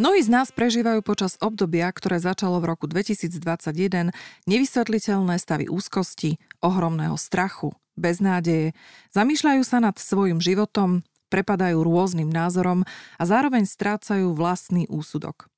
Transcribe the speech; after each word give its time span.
Mnohí 0.00 0.24
z 0.24 0.32
nás 0.32 0.48
prežívajú 0.48 1.04
počas 1.04 1.36
obdobia, 1.44 1.92
ktoré 1.92 2.16
začalo 2.16 2.64
v 2.64 2.72
roku 2.72 2.88
2021, 2.88 4.16
nevysvetliteľné 4.48 5.36
stavy 5.36 5.68
úzkosti, 5.68 6.40
ohromného 6.64 7.20
strachu, 7.20 7.76
beznádeje, 8.00 8.72
zamýšľajú 9.12 9.62
sa 9.68 9.84
nad 9.84 10.00
svojim 10.00 10.40
životom, 10.40 11.04
prepadajú 11.28 11.84
rôznym 11.84 12.32
názorom 12.32 12.88
a 13.20 13.22
zároveň 13.28 13.68
strácajú 13.68 14.32
vlastný 14.32 14.88
úsudok. 14.88 15.52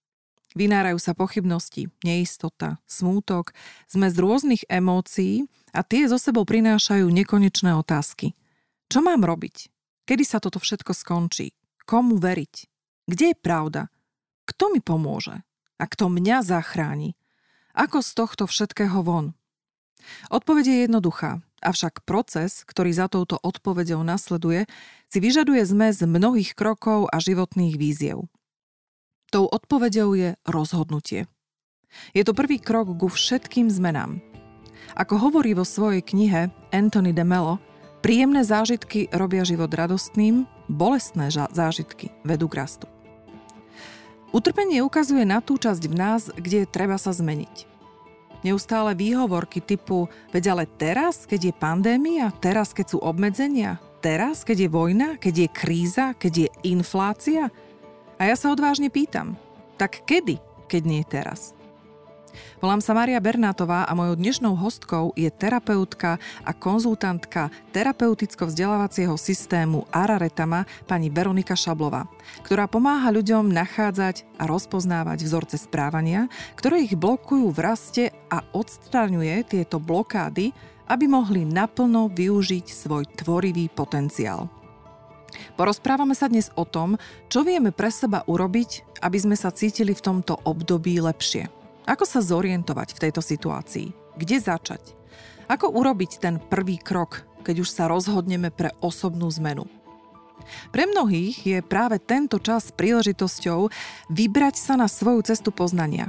Vynárajú 0.59 0.99
sa 0.99 1.15
pochybnosti, 1.15 1.91
neistota, 2.03 2.79
smútok, 2.91 3.55
sme 3.87 4.11
z 4.11 4.19
rôznych 4.19 4.63
emócií 4.67 5.47
a 5.71 5.87
tie 5.87 6.11
zo 6.11 6.19
sebou 6.19 6.43
prinášajú 6.43 7.07
nekonečné 7.07 7.75
otázky. 7.75 8.35
Čo 8.91 8.99
mám 8.99 9.23
robiť? 9.23 9.71
Kedy 10.07 10.23
sa 10.27 10.39
toto 10.43 10.59
všetko 10.59 10.91
skončí? 10.91 11.55
Komu 11.87 12.19
veriť? 12.19 12.55
Kde 13.11 13.35
je 13.35 13.37
pravda? 13.39 13.94
Kto 14.45 14.73
mi 14.73 14.81
pomôže? 14.81 15.45
A 15.81 15.85
kto 15.89 16.13
mňa 16.13 16.45
zachráni? 16.45 17.17
Ako 17.75 18.01
z 18.05 18.11
tohto 18.15 18.45
všetkého 18.47 19.03
von? 19.03 19.35
Odpoveď 20.31 20.65
je 20.69 20.77
jednoduchá, 20.87 21.41
avšak 21.65 22.05
proces, 22.05 22.63
ktorý 22.69 22.93
za 22.93 23.09
touto 23.09 23.41
odpoveďou 23.41 24.05
nasleduje, 24.05 24.69
si 25.09 25.19
vyžaduje 25.19 25.65
zmes 25.65 26.05
mnohých 26.05 26.53
krokov 26.53 27.09
a 27.09 27.17
životných 27.19 27.75
víziev. 27.81 28.29
Tou 29.33 29.49
odpoveďou 29.51 30.15
je 30.15 30.31
rozhodnutie. 30.47 31.27
Je 32.15 32.23
to 32.23 32.37
prvý 32.37 32.61
krok 32.63 32.95
ku 32.95 33.11
všetkým 33.11 33.71
zmenám. 33.73 34.23
Ako 34.95 35.19
hovorí 35.19 35.57
vo 35.57 35.67
svojej 35.67 36.05
knihe 36.05 36.55
Anthony 36.71 37.11
de 37.11 37.25
Mello, 37.27 37.59
príjemné 38.05 38.47
zážitky 38.47 39.11
robia 39.11 39.43
život 39.43 39.73
radostným, 39.73 40.47
bolestné 40.71 41.33
zážitky 41.33 42.15
vedú 42.23 42.47
k 42.47 42.63
rastu. 42.63 42.94
Utrpenie 44.35 44.83
ukazuje 44.83 45.23
na 45.23 45.39
tú 45.39 45.55
časť 45.55 45.83
v 45.87 45.95
nás, 45.95 46.27
kde 46.35 46.67
treba 46.67 46.99
sa 46.99 47.15
zmeniť. 47.15 47.71
Neustále 48.43 48.99
výhovorky 48.99 49.63
typu 49.63 50.11
veď 50.35 50.59
ale 50.59 50.65
teraz, 50.67 51.23
keď 51.25 51.41
je 51.49 51.55
pandémia, 51.55 52.35
teraz, 52.43 52.75
keď 52.75 52.93
sú 52.93 52.99
obmedzenia, 52.99 53.79
teraz, 54.03 54.43
keď 54.43 54.67
je 54.67 54.75
vojna, 54.75 55.09
keď 55.17 55.35
je 55.47 55.49
kríza, 55.49 56.07
keď 56.19 56.33
je 56.45 56.49
inflácia– 56.67 57.49
a 58.15 58.31
ja 58.31 58.37
sa 58.39 58.55
odvážne 58.55 58.91
pýtam, 58.95 59.35
tak 59.75 60.07
kedy, 60.07 60.39
keď 60.71 60.83
nie 60.87 61.03
teraz? 61.03 61.51
Volám 62.59 62.81
sa 62.81 62.97
Maria 62.97 63.21
Bernátová 63.21 63.85
a 63.85 63.93
mojou 63.93 64.17
dnešnou 64.19 64.55
hostkou 64.57 65.13
je 65.19 65.29
terapeutka 65.29 66.23
a 66.43 66.51
konzultantka 66.55 67.53
terapeuticko-vzdelávacieho 67.75 69.15
systému 69.19 69.85
Araretama 69.91 70.65
pani 70.89 71.11
Veronika 71.11 71.59
Šablová, 71.59 72.07
ktorá 72.47 72.71
pomáha 72.71 73.11
ľuďom 73.11 73.51
nachádzať 73.51 74.27
a 74.39 74.47
rozpoznávať 74.49 75.27
vzorce 75.27 75.57
správania, 75.61 76.31
ktoré 76.59 76.87
ich 76.87 76.95
blokujú 76.97 77.51
v 77.53 77.59
raste 77.59 78.05
a 78.31 78.43
odstraňuje 78.55 79.45
tieto 79.47 79.83
blokády, 79.83 80.55
aby 80.89 81.05
mohli 81.09 81.49
naplno 81.49 82.13
využiť 82.13 82.67
svoj 82.69 83.09
tvorivý 83.17 83.73
potenciál. 83.73 84.49
Porozprávame 85.59 86.15
sa 86.15 86.31
dnes 86.31 86.51
o 86.55 86.63
tom, 86.63 86.95
čo 87.27 87.43
vieme 87.43 87.75
pre 87.75 87.91
seba 87.91 88.23
urobiť, 88.27 89.03
aby 89.03 89.19
sme 89.19 89.37
sa 89.37 89.51
cítili 89.51 89.93
v 89.93 90.05
tomto 90.05 90.39
období 90.47 90.99
lepšie. 91.03 91.64
Ako 91.85 92.09
sa 92.09 92.25
zorientovať 92.25 92.97
v 92.97 93.03
tejto 93.09 93.21
situácii? 93.21 93.93
Kde 94.17 94.37
začať? 94.41 94.97
Ako 95.53 95.69
urobiť 95.69 96.17
ten 96.17 96.41
prvý 96.41 96.81
krok, 96.81 97.29
keď 97.45 97.61
už 97.61 97.69
sa 97.69 97.93
rozhodneme 97.93 98.49
pre 98.49 98.73
osobnú 98.81 99.29
zmenu? 99.37 99.69
Pre 100.73 100.85
mnohých 100.89 101.37
je 101.45 101.59
práve 101.61 102.01
tento 102.01 102.41
čas 102.41 102.73
príležitosťou 102.73 103.69
vybrať 104.09 104.55
sa 104.57 104.75
na 104.81 104.89
svoju 104.89 105.29
cestu 105.29 105.53
poznania. 105.53 106.09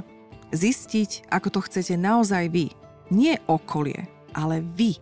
Zistiť, 0.52 1.28
ako 1.28 1.48
to 1.52 1.60
chcete 1.68 1.94
naozaj 2.00 2.48
vy. 2.48 2.72
Nie 3.12 3.44
okolie, 3.44 4.08
ale 4.32 4.64
vy. 4.64 4.96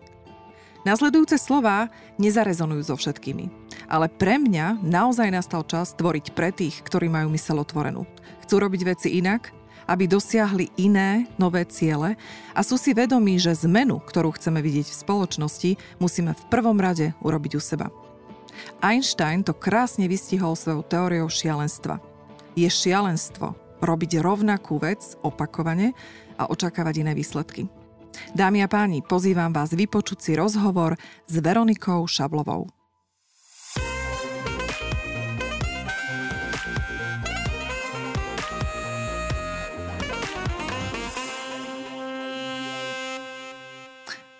Nasledujúce 0.84 1.41
slová 1.41 1.88
nezarezonujú 2.20 2.82
so 2.84 2.94
všetkými. 2.99 3.49
Ale 3.88 4.12
pre 4.12 4.37
mňa 4.37 4.84
naozaj 4.84 5.32
nastal 5.32 5.65
čas 5.65 5.97
tvoriť 5.97 6.37
pre 6.37 6.53
tých, 6.53 6.84
ktorí 6.84 7.09
majú 7.09 7.32
mysel 7.32 7.56
otvorenú. 7.62 8.04
Chcú 8.44 8.60
robiť 8.60 8.81
veci 8.84 9.16
inak, 9.16 9.63
aby 9.89 10.09
dosiahli 10.09 10.72
iné, 10.81 11.28
nové 11.37 11.65
ciele 11.69 12.17
a 12.53 12.61
sú 12.61 12.77
si 12.81 12.97
vedomí, 12.97 13.37
že 13.41 13.56
zmenu, 13.67 14.00
ktorú 14.00 14.34
chceme 14.37 14.61
vidieť 14.65 14.89
v 14.89 15.00
spoločnosti, 15.05 15.71
musíme 16.00 16.33
v 16.33 16.45
prvom 16.49 16.77
rade 16.81 17.12
urobiť 17.21 17.53
u 17.56 17.62
seba. 17.62 17.89
Einstein 18.81 19.43
to 19.43 19.53
krásne 19.53 20.06
vystihol 20.06 20.55
svojou 20.55 20.87
teóriou 20.87 21.27
šialenstva. 21.27 21.99
Je 22.55 22.71
šialenstvo 22.71 23.59
robiť 23.83 24.23
rovnakú 24.23 24.78
vec 24.78 25.19
opakovane 25.21 25.93
a 26.39 26.49
očakávať 26.49 27.05
iné 27.05 27.12
výsledky. 27.12 27.67
Dámy 28.31 28.62
a 28.62 28.69
páni, 28.71 29.03
pozývam 29.03 29.50
vás 29.50 29.75
vypočuť 29.75 30.19
si 30.23 30.33
rozhovor 30.39 30.94
s 31.27 31.34
Veronikou 31.43 32.06
Šablovou. 32.06 32.84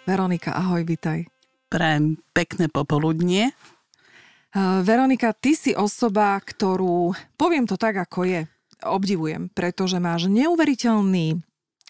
Veronika, 0.05 0.53
ahoj, 0.53 0.85
vitaj. 0.85 1.25
Prajem 1.73 2.21
pekné 2.37 2.69
popoludnie. 2.69 3.57
Veronika, 4.85 5.33
ty 5.33 5.57
si 5.57 5.73
osoba, 5.73 6.37
ktorú, 6.37 7.17
poviem 7.41 7.65
to 7.65 7.81
tak, 7.81 7.97
ako 7.97 8.29
je, 8.29 8.41
obdivujem, 8.85 9.49
pretože 9.49 9.97
máš 9.97 10.29
neuveriteľný 10.29 11.41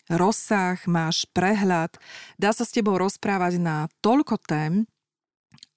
rozsah, 0.06 0.78
máš 0.86 1.26
prehľad, 1.34 1.98
dá 2.38 2.54
sa 2.54 2.62
s 2.62 2.70
tebou 2.70 2.94
rozprávať 3.02 3.58
na 3.58 3.90
toľko 3.98 4.38
tém 4.46 4.86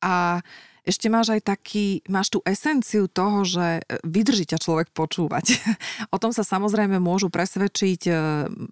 a 0.06 0.46
ešte 0.88 1.12
máš 1.12 1.36
aj 1.36 1.42
taký, 1.44 2.00
máš 2.08 2.31
tú 2.31 2.40
esenciu 2.48 3.12
toho, 3.12 3.44
že 3.44 3.84
vydrží 4.08 4.48
ťa 4.48 4.64
človek 4.64 4.96
počúvať. 4.96 5.59
o 6.16 6.18
tom 6.18 6.31
sa 6.31 6.48
samozrejme 6.48 6.96
môžu 7.03 7.28
presvedčiť 7.28 8.02
e, 8.08 8.12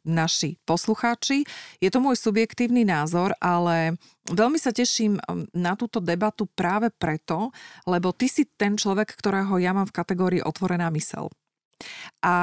naši 0.08 0.56
poslucháči. 0.64 1.44
Je 1.84 1.92
to 1.92 2.00
môj 2.00 2.16
subjektívny 2.16 2.88
názor, 2.88 3.36
ale 3.44 4.00
veľmi 4.31 4.56
sa 4.56 4.72
teším 4.72 5.20
e, 5.20 5.52
na 5.52 5.76
túto 5.76 6.00
debatu 6.00 6.48
práve 6.48 6.88
preto, 6.96 7.52
lebo 7.84 8.16
ty 8.16 8.32
si 8.32 8.47
ten 8.47 8.80
človek, 8.80 9.12
ktorého 9.12 9.59
ja 9.59 9.76
mám 9.76 9.92
v 9.92 9.97
kategórii 10.00 10.42
otvorená 10.42 10.88
mysel. 10.96 11.28
A 12.24 12.34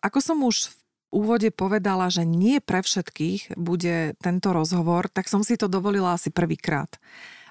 ako 0.00 0.18
som 0.24 0.40
už 0.40 0.72
v 0.72 0.76
úvode 1.12 1.48
povedala, 1.52 2.08
že 2.08 2.24
nie 2.24 2.64
pre 2.64 2.80
všetkých 2.80 3.56
bude 3.60 4.16
tento 4.20 4.48
rozhovor, 4.56 5.12
tak 5.12 5.28
som 5.28 5.44
si 5.44 5.60
to 5.60 5.68
dovolila 5.68 6.16
asi 6.16 6.32
prvýkrát. 6.32 6.96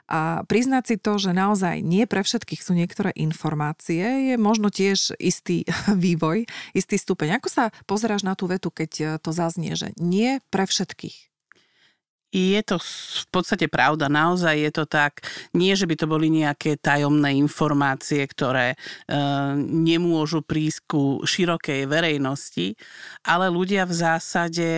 A 0.08 0.48
priznať 0.48 0.84
si 0.88 0.96
to, 0.96 1.20
že 1.20 1.36
naozaj 1.36 1.84
nie 1.84 2.08
pre 2.08 2.24
všetkých 2.24 2.64
sú 2.64 2.74
niektoré 2.74 3.12
informácie, 3.16 4.34
je 4.34 4.36
možno 4.40 4.72
tiež 4.72 5.20
istý 5.20 5.68
vývoj, 6.04 6.48
istý 6.72 6.96
stupeň. 6.96 7.38
Ako 7.38 7.48
sa 7.52 7.64
pozeráš 7.86 8.24
na 8.24 8.34
tú 8.34 8.48
vetu, 8.48 8.72
keď 8.72 9.20
to 9.20 9.32
zaznie, 9.36 9.76
že 9.76 9.92
nie 10.00 10.40
pre 10.50 10.66
všetkých? 10.66 11.37
Je 12.38 12.62
to 12.62 12.78
v 12.78 13.28
podstate 13.34 13.66
pravda, 13.66 14.14
naozaj 14.14 14.54
je 14.54 14.70
to 14.70 14.86
tak. 14.86 15.26
Nie, 15.58 15.74
že 15.74 15.90
by 15.90 15.98
to 15.98 16.06
boli 16.06 16.30
nejaké 16.30 16.78
tajomné 16.78 17.34
informácie, 17.34 18.22
ktoré 18.30 18.78
e, 18.78 19.18
nemôžu 19.58 20.46
prísť 20.46 20.80
ku 20.86 21.04
širokej 21.26 21.90
verejnosti, 21.90 22.78
ale 23.26 23.50
ľudia 23.50 23.90
v 23.90 23.94
zásade, 23.98 24.70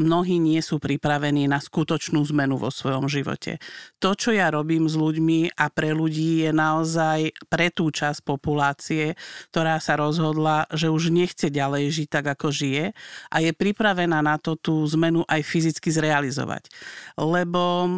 mnohí 0.00 0.40
nie 0.40 0.64
sú 0.64 0.80
pripravení 0.80 1.44
na 1.44 1.60
skutočnú 1.60 2.24
zmenu 2.32 2.56
vo 2.56 2.72
svojom 2.72 3.04
živote. 3.04 3.60
To, 4.00 4.16
čo 4.16 4.32
ja 4.32 4.48
robím 4.48 4.88
s 4.88 4.96
ľuďmi 4.96 5.60
a 5.60 5.68
pre 5.68 5.92
ľudí 5.92 6.48
je 6.48 6.56
naozaj 6.56 7.36
pre 7.52 7.68
tú 7.68 7.92
časť 7.92 8.24
populácie, 8.24 9.12
ktorá 9.52 9.76
sa 9.76 10.00
rozhodla, 10.00 10.64
že 10.72 10.88
už 10.88 11.12
nechce 11.12 11.52
ďalej 11.52 11.92
žiť 11.92 12.08
tak, 12.08 12.32
ako 12.32 12.48
žije 12.48 12.96
a 13.28 13.36
je 13.44 13.52
pripravená 13.52 14.24
na 14.24 14.40
to 14.40 14.56
tú 14.56 14.80
zmenu 14.88 15.20
aj 15.28 15.44
fyzicky 15.44 15.92
zrealizovať 15.92 16.72
lebo 17.16 17.88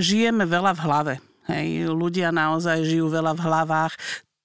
žijeme 0.00 0.46
veľa 0.46 0.72
v 0.76 0.80
hlave. 0.84 1.14
Hej, 1.50 1.90
ľudia 1.90 2.30
naozaj 2.30 2.86
žijú 2.86 3.10
veľa 3.10 3.34
v 3.34 3.42
hlavách 3.42 3.94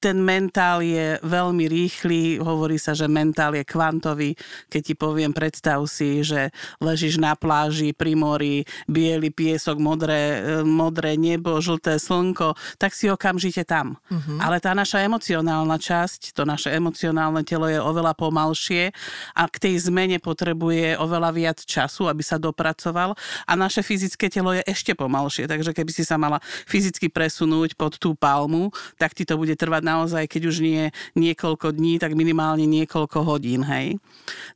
ten 0.05 0.21
mentál 0.21 0.85
je 0.85 1.17
veľmi 1.25 1.65
rýchly, 1.65 2.37
hovorí 2.37 2.77
sa, 2.77 2.93
že 2.93 3.09
mentál 3.09 3.57
je 3.57 3.65
kvantový. 3.65 4.37
Keď 4.69 4.81
ti 4.85 4.93
poviem, 4.93 5.33
predstav 5.33 5.81
si, 5.89 6.21
že 6.21 6.53
ležíš 6.77 7.17
na 7.17 7.33
pláži, 7.33 7.89
pri 7.89 8.13
mori, 8.13 8.69
biely 8.85 9.33
piesok, 9.33 9.81
modré, 9.81 10.45
modré 10.61 11.17
nebo, 11.17 11.57
žlté 11.57 11.97
slnko, 11.97 12.53
tak 12.77 12.93
si 12.93 13.09
okamžite 13.09 13.65
tam. 13.65 13.97
Uh-huh. 14.13 14.37
Ale 14.37 14.61
tá 14.61 14.77
naša 14.77 15.01
emocionálna 15.01 15.81
časť, 15.81 16.37
to 16.37 16.45
naše 16.45 16.69
emocionálne 16.69 17.41
telo 17.41 17.65
je 17.65 17.81
oveľa 17.81 18.13
pomalšie 18.13 18.93
a 19.33 19.49
k 19.49 19.57
tej 19.57 19.89
zmene 19.89 20.21
potrebuje 20.21 21.01
oveľa 21.01 21.33
viac 21.33 21.57
času, 21.65 22.05
aby 22.05 22.21
sa 22.21 22.37
dopracoval 22.37 23.17
a 23.49 23.51
naše 23.57 23.81
fyzické 23.81 24.29
telo 24.29 24.53
je 24.53 24.61
ešte 24.69 24.93
pomalšie. 24.93 25.49
Takže 25.49 25.73
keby 25.73 25.89
si 25.89 26.05
sa 26.05 26.21
mala 26.21 26.37
fyzicky 26.69 27.09
presunúť 27.09 27.73
pod 27.73 27.97
tú 27.97 28.13
palmu, 28.13 28.69
tak 29.01 29.17
ti 29.17 29.25
to 29.25 29.33
bude 29.41 29.57
trvať 29.57 29.81
na 29.81 29.94
naozaj, 29.95 30.27
keď 30.27 30.41
už 30.51 30.57
nie 30.59 30.83
niekoľko 31.15 31.71
dní, 31.71 31.97
tak 32.03 32.19
minimálne 32.19 32.67
niekoľko 32.67 33.23
hodín, 33.23 33.63
hej. 33.63 33.95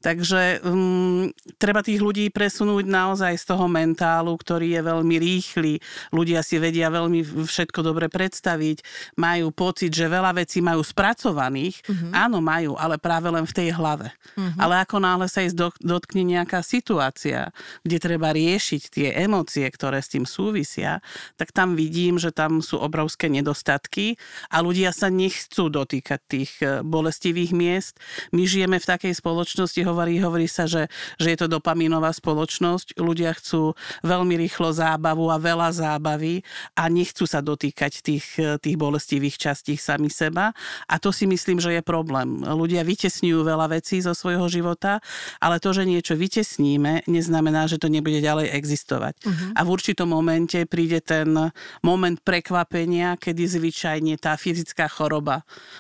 Takže 0.04 0.60
um, 0.68 1.32
treba 1.56 1.80
tých 1.80 2.04
ľudí 2.04 2.28
presunúť 2.28 2.84
naozaj 2.84 3.40
z 3.40 3.46
toho 3.48 3.72
mentálu, 3.72 4.36
ktorý 4.36 4.76
je 4.76 4.82
veľmi 4.84 5.16
rýchly. 5.16 5.74
Ľudia 6.12 6.44
si 6.44 6.60
vedia 6.60 6.92
veľmi 6.92 7.24
všetko 7.24 7.80
dobre 7.80 8.12
predstaviť, 8.12 8.84
majú 9.16 9.56
pocit, 9.56 9.96
že 9.96 10.12
veľa 10.12 10.36
vecí 10.36 10.60
majú 10.60 10.84
spracovaných. 10.84 11.86
Uh-huh. 11.88 12.12
Áno, 12.12 12.44
majú, 12.44 12.76
ale 12.76 13.00
práve 13.00 13.32
len 13.32 13.48
v 13.48 13.56
tej 13.56 13.70
hlave. 13.72 14.12
Uh-huh. 14.36 14.52
Ale 14.60 14.84
ako 14.84 15.00
náhle 15.00 15.28
sa 15.32 15.46
ísť 15.46 15.80
dotkne 15.80 16.24
nejaká 16.26 16.60
situácia, 16.66 17.54
kde 17.86 17.98
treba 18.02 18.34
riešiť 18.36 18.82
tie 18.90 19.08
emócie, 19.22 19.64
ktoré 19.70 20.02
s 20.02 20.12
tým 20.12 20.26
súvisia, 20.26 21.00
tak 21.38 21.54
tam 21.54 21.78
vidím, 21.78 22.18
že 22.18 22.34
tam 22.34 22.60
sú 22.60 22.82
obrovské 22.82 23.30
nedostatky 23.30 24.18
a 24.50 24.60
ľudia 24.60 24.90
sa 24.92 25.08
nechcú 25.20 25.68
dotýkať 25.68 26.20
tých 26.24 26.52
e, 26.64 26.80
bolestivých 26.80 27.52
miest. 27.52 28.00
My 28.32 28.48
žijeme 28.48 28.80
v 28.80 28.90
takej 28.90 29.14
spoločnosti, 29.20 29.84
hovorí, 29.84 30.16
hovorí 30.24 30.48
sa, 30.48 30.64
že, 30.64 30.88
že 31.20 31.36
je 31.36 31.38
to 31.44 31.52
dopamínová 31.52 32.16
spoločnosť. 32.16 32.96
Ľudia 32.96 33.36
chcú 33.36 33.76
veľmi 34.08 34.40
rýchlo 34.40 34.72
zábavu 34.72 35.28
a 35.28 35.42
veľa 35.42 35.76
zábavy 35.76 36.42
a 36.80 36.88
nechcú 36.88 37.28
sa 37.28 37.44
dotýkať 37.44 38.00
tých, 38.00 38.26
e, 38.40 38.56
tých 38.56 38.80
bolestivých 38.80 39.36
častí 39.36 39.76
sami 39.76 40.08
seba. 40.08 40.56
A 40.88 40.96
to 40.98 41.12
si 41.12 41.28
myslím, 41.28 41.60
že 41.60 41.76
je 41.76 41.84
problém. 41.84 42.40
Ľudia 42.42 42.88
vytesňujú 42.88 43.44
veľa 43.44 43.76
vecí 43.76 44.00
zo 44.00 44.16
svojho 44.16 44.48
života, 44.48 45.04
ale 45.44 45.60
to, 45.60 45.76
že 45.76 45.84
niečo 45.84 46.16
vytesníme, 46.16 47.10
neznamená, 47.10 47.68
že 47.68 47.82
to 47.82 47.92
nebude 47.92 48.24
ďalej 48.24 48.56
existovať. 48.56 49.14
Uh-huh. 49.26 49.58
A 49.58 49.62
v 49.66 49.72
určitom 49.76 50.08
momente 50.08 50.64
príde 50.70 51.02
ten 51.04 51.52
moment 51.82 52.18
prekvapenia, 52.22 53.18
kedy 53.18 53.44
zvyčajne 53.50 54.16
tá 54.22 54.38
fyzická 54.38 54.86
choroba 54.86 55.09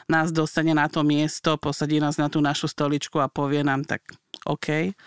nás 0.10 0.34
dostane 0.34 0.74
na 0.74 0.90
to 0.90 1.06
miesto, 1.06 1.54
posadí 1.62 2.02
nás 2.02 2.18
na 2.18 2.26
tú 2.28 2.42
našu 2.42 2.66
stoličku 2.66 3.22
a 3.22 3.30
povie 3.30 3.62
nám 3.62 3.86
tak, 3.86 4.02
OK, 4.50 4.98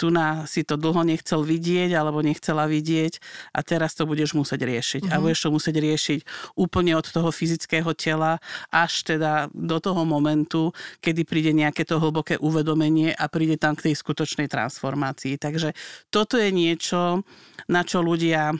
tu 0.00 0.08
na 0.08 0.48
si 0.48 0.64
to 0.64 0.80
dlho 0.80 1.04
nechcel 1.04 1.44
vidieť 1.44 1.92
alebo 1.92 2.24
nechcela 2.24 2.64
vidieť 2.64 3.20
a 3.52 3.60
teraz 3.60 3.92
to 3.92 4.08
budeš 4.08 4.32
musieť 4.32 4.64
riešiť. 4.64 5.02
Mm-hmm. 5.04 5.12
A 5.12 5.20
mhm. 5.20 5.24
budeš 5.28 5.40
to 5.44 5.50
musieť 5.52 5.76
riešiť 5.76 6.20
úplne 6.56 6.96
od 6.96 7.04
toho 7.04 7.28
fyzického 7.28 7.92
tela 7.92 8.40
až 8.72 9.04
teda 9.04 9.52
do 9.52 9.76
toho 9.76 10.08
momentu, 10.08 10.72
kedy 11.04 11.28
príde 11.28 11.52
nejaké 11.52 11.84
to 11.84 12.00
hlboké 12.00 12.40
uvedomenie 12.40 13.12
a 13.12 13.28
príde 13.28 13.60
tam 13.60 13.76
k 13.76 13.92
tej 13.92 13.94
skutočnej 14.00 14.48
transformácii. 14.48 15.36
Takže 15.36 15.76
toto 16.08 16.40
je 16.40 16.48
niečo, 16.48 17.20
na 17.68 17.84
čo 17.84 18.00
ľudia 18.00 18.56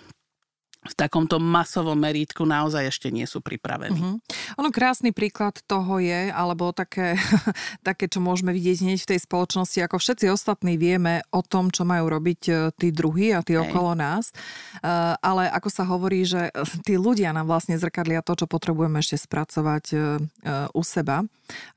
v 0.81 0.95
takomto 0.97 1.37
masovom 1.37 1.97
merítku 2.01 2.49
naozaj 2.49 2.89
ešte 2.89 3.09
nie 3.13 3.29
sú 3.29 3.45
pripravení. 3.45 4.01
Uh-huh. 4.01 4.17
Ono 4.57 4.73
krásny 4.73 5.13
príklad 5.13 5.61
toho 5.69 6.01
je, 6.01 6.33
alebo 6.33 6.73
také, 6.73 7.21
také, 7.89 8.09
čo 8.09 8.25
môžeme 8.25 8.57
vidieť 8.57 8.89
hneď 8.89 8.99
v 9.05 9.11
tej 9.13 9.21
spoločnosti, 9.21 9.77
ako 9.85 10.01
všetci 10.01 10.33
ostatní 10.33 10.81
vieme 10.81 11.21
o 11.37 11.45
tom, 11.45 11.69
čo 11.69 11.85
majú 11.85 12.09
robiť 12.09 12.41
e, 12.49 12.53
tí 12.81 12.89
druhí 12.97 13.37
a 13.37 13.45
tí 13.45 13.61
Hej. 13.61 13.69
okolo 13.69 13.93
nás. 13.93 14.33
Uh, 14.81 15.13
ale 15.21 15.53
ako 15.53 15.69
sa 15.69 15.85
hovorí, 15.85 16.25
že 16.25 16.49
tí 16.89 16.97
ľudia 16.97 17.37
nám 17.37 17.53
vlastne 17.53 17.77
zrkadlia 17.77 18.25
to, 18.25 18.33
čo 18.41 18.47
potrebujeme 18.49 19.05
ešte 19.05 19.21
spracovať 19.21 19.85
u 20.73 20.83
seba. 20.85 21.27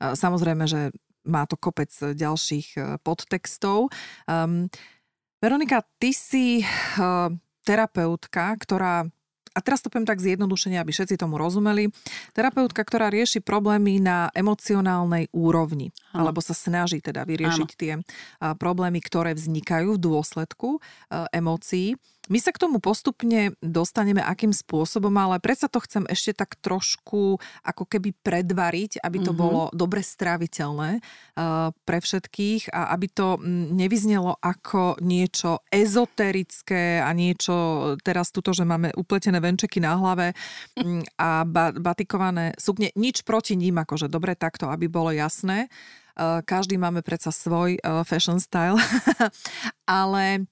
Samozrejme, 0.00 0.64
že 0.64 0.94
má 1.24 1.44
to 1.44 1.56
kopec 1.56 1.90
ďalších 1.92 3.00
podtextov. 3.02 3.88
Um, 4.28 4.68
Veronika, 5.40 5.84
ty 6.00 6.16
si 6.16 6.64
terapeutka, 7.64 8.54
ktorá 8.60 9.08
a 9.54 9.58
teraz 9.62 9.80
to 9.80 9.88
poviem 9.88 10.04
tak 10.04 10.18
zjednodušene, 10.18 10.76
aby 10.82 10.90
všetci 10.90 11.14
tomu 11.14 11.38
rozumeli. 11.38 11.94
Terapeutka, 12.34 12.82
ktorá 12.82 13.08
rieši 13.08 13.38
problémy 13.38 14.02
na 14.02 14.28
emocionálnej 14.34 15.30
úrovni, 15.30 15.94
ano. 16.10 16.26
alebo 16.26 16.42
sa 16.42 16.52
snaží 16.52 16.98
teda 16.98 17.22
vyriešiť 17.22 17.70
ano. 17.70 17.78
tie 17.78 17.92
problémy, 18.58 18.98
ktoré 18.98 19.38
vznikajú 19.38 19.94
v 19.94 20.02
dôsledku 20.02 20.82
emócií. 21.30 21.94
My 22.32 22.40
sa 22.40 22.56
k 22.56 22.60
tomu 22.64 22.80
postupne 22.80 23.52
dostaneme, 23.60 24.24
akým 24.24 24.48
spôsobom, 24.48 25.12
ale 25.12 25.36
predsa 25.44 25.68
to 25.68 25.76
chcem 25.84 26.08
ešte 26.08 26.32
tak 26.32 26.56
trošku 26.56 27.36
ako 27.60 27.84
keby 27.84 28.16
predvariť, 28.24 29.04
aby 29.04 29.18
to 29.20 29.36
mm-hmm. 29.36 29.44
bolo 29.44 29.62
dobre 29.76 30.00
stráviteľné 30.00 31.04
uh, 31.04 31.68
pre 31.84 31.98
všetkých 32.00 32.72
a 32.72 32.96
aby 32.96 33.06
to 33.12 33.36
nevyznelo 33.76 34.40
ako 34.40 34.96
niečo 35.04 35.60
ezoterické 35.68 37.04
a 37.04 37.12
niečo 37.12 37.92
teraz 38.00 38.32
tuto, 38.32 38.56
že 38.56 38.64
máme 38.64 38.96
upletené 38.96 39.43
venčeky 39.44 39.84
na 39.84 40.00
hlave 40.00 40.32
a 41.20 41.44
batikované 41.76 42.56
sukne. 42.56 42.88
Nič 42.96 43.20
proti 43.20 43.52
ním, 43.60 43.76
akože 43.76 44.08
dobre 44.08 44.32
takto, 44.32 44.72
aby 44.72 44.88
bolo 44.88 45.12
jasné. 45.12 45.68
Uh, 46.14 46.40
každý 46.46 46.78
máme 46.78 47.02
predsa 47.02 47.34
svoj 47.34 47.76
uh, 47.82 48.06
fashion 48.06 48.38
style, 48.38 48.78
ale 49.84 50.46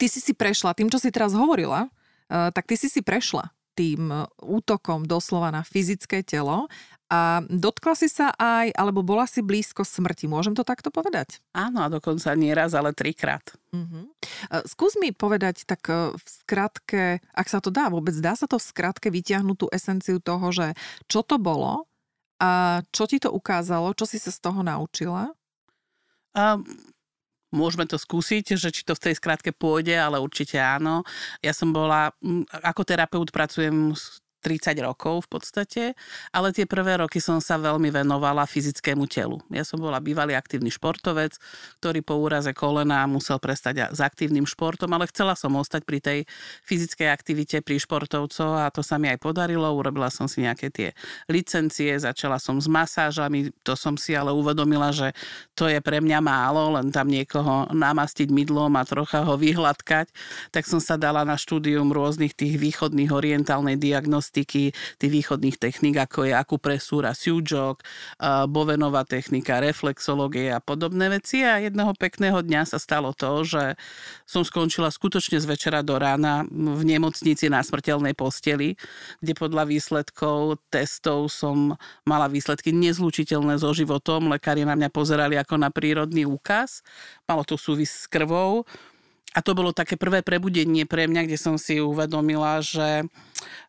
ty 0.00 0.08
si 0.08 0.18
si 0.18 0.32
prešla, 0.32 0.72
tým, 0.72 0.88
čo 0.88 0.96
si 0.96 1.12
teraz 1.12 1.36
hovorila, 1.36 1.86
uh, 1.86 2.48
tak 2.50 2.64
ty 2.66 2.74
si 2.74 2.88
si 2.88 3.04
prešla 3.04 3.52
tým 3.78 4.10
útokom 4.42 5.06
doslova 5.06 5.54
na 5.54 5.62
fyzické 5.62 6.26
telo 6.26 6.66
a 7.08 7.40
dotkla 7.48 7.96
si 7.96 8.08
sa 8.12 8.28
aj, 8.36 8.68
alebo 8.76 9.00
bola 9.00 9.24
si 9.24 9.40
blízko 9.40 9.80
smrti. 9.80 10.28
Môžem 10.28 10.52
to 10.52 10.60
takto 10.60 10.92
povedať? 10.92 11.40
Áno, 11.56 11.80
a 11.80 11.88
dokonca 11.88 12.36
nie 12.36 12.52
raz, 12.52 12.76
ale 12.76 12.92
trikrát. 12.92 13.48
Uh-huh. 13.72 14.12
Skús 14.68 15.00
mi 15.00 15.16
povedať 15.16 15.64
tak 15.64 15.88
v 15.88 16.26
skratke, 16.28 17.24
ak 17.32 17.48
sa 17.48 17.64
to 17.64 17.72
dá 17.72 17.88
vôbec, 17.88 18.12
dá 18.20 18.36
sa 18.36 18.44
to 18.44 18.60
v 18.60 18.68
skratke 18.68 19.08
vyťahnuť 19.08 19.56
tú 19.56 19.66
esenciu 19.72 20.20
toho, 20.20 20.52
že 20.52 20.76
čo 21.08 21.24
to 21.24 21.40
bolo 21.40 21.88
a 22.44 22.84
čo 22.92 23.08
ti 23.08 23.16
to 23.16 23.32
ukázalo, 23.32 23.96
čo 23.96 24.04
si 24.04 24.20
sa 24.20 24.28
z 24.28 24.38
toho 24.44 24.60
naučila? 24.60 25.32
Um, 26.36 26.62
Môžeme 27.48 27.88
to 27.88 27.96
skúsiť, 27.96 28.60
že 28.60 28.68
či 28.68 28.84
to 28.84 28.92
v 28.92 29.08
tej 29.08 29.14
skratke 29.16 29.56
pôjde, 29.56 29.96
ale 29.96 30.20
určite 30.20 30.60
áno. 30.60 31.00
Ja 31.40 31.56
som 31.56 31.72
bola, 31.72 32.12
ako 32.52 32.84
terapeut 32.84 33.32
pracujem 33.32 33.96
30 34.40 34.78
rokov 34.80 35.26
v 35.26 35.28
podstate, 35.38 35.82
ale 36.32 36.54
tie 36.56 36.64
prvé 36.64 36.98
roky 37.02 37.20
som 37.20 37.42
sa 37.42 37.60
veľmi 37.60 37.92
venovala 37.92 38.48
fyzickému 38.48 39.04
telu. 39.10 39.36
Ja 39.52 39.66
som 39.66 39.82
bola 39.82 40.00
bývalý 40.00 40.32
aktívny 40.32 40.72
športovec, 40.72 41.36
ktorý 41.82 42.00
po 42.00 42.16
úraze 42.16 42.50
kolena 42.56 43.04
musel 43.04 43.36
prestať 43.36 43.92
s 43.92 44.00
aktívnym 44.00 44.48
športom, 44.48 44.88
ale 44.96 45.10
chcela 45.12 45.36
som 45.36 45.52
ostať 45.58 45.82
pri 45.84 45.98
tej 46.00 46.18
fyzickej 46.64 47.08
aktivite 47.12 47.60
pri 47.60 47.76
športovcoch 47.76 48.64
a 48.64 48.72
to 48.72 48.80
sa 48.80 48.96
mi 48.96 49.12
aj 49.12 49.20
podarilo. 49.20 49.68
Urobila 49.68 50.08
som 50.08 50.24
si 50.30 50.40
nejaké 50.46 50.72
tie 50.72 50.88
licencie, 51.28 51.98
začala 52.00 52.40
som 52.40 52.56
s 52.62 52.70
masážami, 52.70 53.52
to 53.66 53.76
som 53.76 54.00
si 54.00 54.16
ale 54.16 54.32
uvedomila, 54.32 54.94
že 54.94 55.12
to 55.52 55.68
je 55.68 55.82
pre 55.84 56.00
mňa 56.00 56.18
málo, 56.24 56.78
len 56.80 56.88
tam 56.94 57.10
niekoho 57.10 57.68
namastiť 57.74 58.30
mydlom 58.30 58.72
a 58.78 58.86
trocha 58.86 59.26
ho 59.26 59.34
vyhladkať. 59.36 60.08
Tak 60.54 60.64
som 60.64 60.80
sa 60.80 60.96
dala 60.96 61.26
na 61.26 61.34
štúdium 61.34 61.90
rôznych 61.90 62.32
tých 62.32 62.56
východných 62.56 63.10
orientálnej 63.10 63.74
diagnostiky 63.74 64.27
diagnostiky 64.28 64.76
tých 65.00 65.12
východných 65.12 65.56
techník, 65.56 65.96
ako 65.96 66.28
je 66.28 66.32
akupresúra, 66.36 67.16
siujok, 67.16 67.80
bovenová 68.52 69.08
technika, 69.08 69.64
reflexológie 69.64 70.52
a 70.52 70.60
podobné 70.60 71.08
veci. 71.08 71.40
A 71.42 71.56
jedného 71.58 71.96
pekného 71.96 72.44
dňa 72.44 72.68
sa 72.68 72.78
stalo 72.78 73.16
to, 73.16 73.44
že 73.48 73.74
som 74.28 74.44
skončila 74.44 74.92
skutočne 74.92 75.40
z 75.40 75.48
večera 75.48 75.80
do 75.80 75.96
rána 75.96 76.44
v 76.52 76.82
nemocnici 76.84 77.48
na 77.48 77.64
smrteľnej 77.64 78.12
posteli, 78.12 78.76
kde 79.24 79.32
podľa 79.32 79.64
výsledkov 79.64 80.60
testov 80.68 81.32
som 81.32 81.74
mala 82.04 82.28
výsledky 82.28 82.70
nezlučiteľné 82.76 83.56
so 83.58 83.72
životom. 83.72 84.28
Lekári 84.28 84.68
na 84.68 84.76
mňa 84.76 84.92
pozerali 84.92 85.40
ako 85.40 85.56
na 85.56 85.72
prírodný 85.72 86.28
úkaz. 86.28 86.84
Malo 87.24 87.42
to 87.48 87.56
súvis 87.56 88.04
s 88.04 88.10
krvou. 88.10 88.68
A 89.36 89.44
to 89.44 89.52
bolo 89.52 89.76
také 89.76 90.00
prvé 90.00 90.24
prebudenie 90.24 90.88
pre 90.88 91.04
mňa, 91.04 91.28
kde 91.28 91.36
som 91.36 91.60
si 91.60 91.84
uvedomila, 91.84 92.64
že 92.64 93.04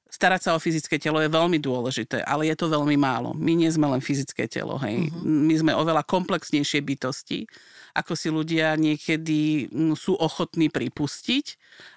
starať 0.10 0.42
sa 0.42 0.52
o 0.58 0.60
fyzické 0.60 0.98
telo 0.98 1.22
je 1.22 1.30
veľmi 1.30 1.62
dôležité, 1.62 2.26
ale 2.26 2.50
je 2.50 2.56
to 2.58 2.68
veľmi 2.68 2.98
málo. 2.98 3.38
My 3.38 3.54
nie 3.54 3.70
sme 3.70 3.86
len 3.88 4.02
fyzické 4.02 4.50
telo, 4.50 4.76
hej. 4.82 5.08
Uh-huh. 5.08 5.24
My 5.24 5.56
sme 5.56 5.72
oveľa 5.78 6.02
komplexnejšie 6.04 6.82
bytosti, 6.82 7.46
ako 7.94 8.14
si 8.18 8.28
ľudia 8.34 8.74
niekedy 8.78 9.70
mm, 9.70 9.94
sú 9.98 10.18
ochotní 10.18 10.70
pripustiť. 10.70 11.46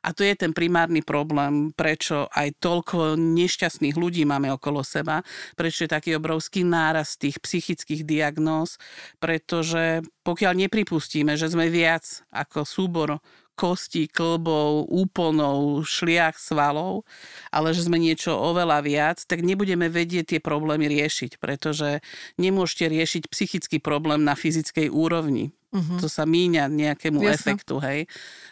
A 0.06 0.14
to 0.14 0.22
je 0.22 0.36
ten 0.36 0.52
primárny 0.54 1.02
problém, 1.02 1.72
prečo 1.74 2.28
aj 2.30 2.62
toľko 2.62 3.18
nešťastných 3.18 3.96
ľudí 3.96 4.22
máme 4.22 4.52
okolo 4.54 4.84
seba, 4.84 5.24
prečo 5.58 5.84
je 5.84 5.90
taký 5.90 6.14
obrovský 6.16 6.62
náraz 6.62 7.18
tých 7.18 7.40
psychických 7.42 8.06
diagnóz, 8.06 8.78
pretože 9.18 10.04
pokiaľ 10.22 10.68
nepripustíme, 10.68 11.34
že 11.34 11.50
sme 11.50 11.66
viac 11.66 12.22
ako 12.30 12.62
súbor 12.62 13.18
kostí, 13.54 14.08
klbov, 14.10 14.90
úponov, 14.90 15.84
šliach, 15.86 16.36
svalov, 16.36 17.06
ale 17.54 17.72
že 17.76 17.86
sme 17.86 18.00
niečo 18.00 18.34
oveľa 18.34 18.78
viac, 18.82 19.18
tak 19.24 19.44
nebudeme 19.44 19.86
vedieť 19.86 20.36
tie 20.36 20.40
problémy 20.40 20.90
riešiť, 20.90 21.38
pretože 21.38 22.02
nemôžete 22.36 22.90
riešiť 22.90 23.22
psychický 23.30 23.78
problém 23.78 24.24
na 24.24 24.34
fyzickej 24.34 24.90
úrovni 24.90 25.54
Uh-huh. 25.72 25.96
To 26.04 26.06
sa 26.06 26.28
míňa 26.28 26.68
nejakému 26.68 27.24
Jasne. 27.24 27.32
efektu, 27.32 27.80
hej. 27.80 28.04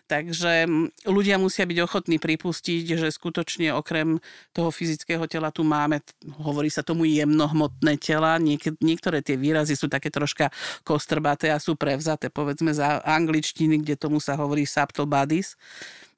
Takže 0.08 0.64
ľudia 1.04 1.36
musia 1.36 1.68
byť 1.68 1.78
ochotní 1.84 2.16
pripustiť, 2.16 2.96
že 2.96 3.12
skutočne 3.12 3.76
okrem 3.76 4.16
toho 4.56 4.72
fyzického 4.72 5.28
tela 5.28 5.52
tu 5.52 5.60
máme, 5.60 6.00
hovorí 6.40 6.72
sa 6.72 6.80
tomu 6.80 7.04
jemnohmotné 7.04 8.00
tela, 8.00 8.40
Niek- 8.40 8.80
niektoré 8.80 9.20
tie 9.20 9.36
výrazy 9.36 9.76
sú 9.76 9.92
také 9.92 10.08
troška 10.08 10.48
kostrbaté 10.80 11.52
a 11.52 11.60
sú 11.60 11.76
prevzaté, 11.76 12.32
povedzme, 12.32 12.72
za 12.72 13.04
angličtiny, 13.04 13.84
kde 13.84 14.00
tomu 14.00 14.16
sa 14.16 14.40
hovorí 14.40 14.64
subtle 14.64 15.04
bodies. 15.04 15.60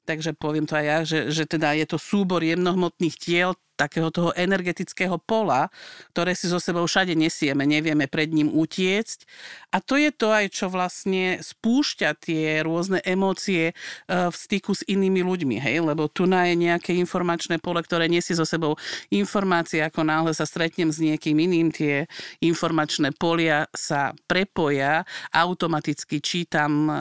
Takže 0.07 0.35
poviem 0.35 0.67
to 0.67 0.79
aj 0.79 0.85
ja, 0.87 0.99
že, 1.03 1.19
že 1.31 1.43
teda 1.47 1.75
je 1.79 1.87
to 1.87 1.99
súbor 1.99 2.43
jemnohmotných 2.43 3.15
tiel, 3.19 3.55
takého 3.87 4.09
toho 4.09 4.31
energetického 4.33 5.19
pola, 5.19 5.67
ktoré 6.15 6.31
si 6.33 6.47
so 6.47 6.57
sebou 6.57 6.87
všade 6.87 7.13
nesieme, 7.13 7.67
nevieme 7.67 8.07
pred 8.07 8.31
ním 8.31 8.47
utiecť. 8.47 9.27
A 9.73 9.81
to 9.81 9.99
je 9.99 10.13
to 10.13 10.31
aj, 10.31 10.45
čo 10.53 10.69
vlastne 10.69 11.41
spúšťa 11.43 12.09
tie 12.21 12.61
rôzne 12.63 13.01
emócie 13.03 13.71
e, 13.71 13.73
v 14.07 14.35
styku 14.35 14.77
s 14.77 14.85
inými 14.85 15.25
ľuďmi, 15.25 15.57
hej? 15.59 15.81
lebo 15.81 16.07
tu 16.07 16.29
na 16.29 16.45
je 16.47 16.55
nejaké 16.55 16.93
informačné 16.95 17.57
pole, 17.57 17.81
ktoré 17.81 18.05
nesie 18.05 18.37
so 18.37 18.45
sebou 18.45 18.77
informácie, 19.09 19.81
ako 19.81 20.05
náhle 20.05 20.31
sa 20.31 20.45
stretnem 20.45 20.93
s 20.93 21.01
niekým 21.01 21.35
iným, 21.35 21.73
tie 21.73 22.05
informačné 22.39 23.11
polia 23.17 23.65
sa 23.73 24.13
prepoja, 24.29 25.03
automaticky 25.33 26.21
čítam 26.21 26.71
um, 26.85 26.93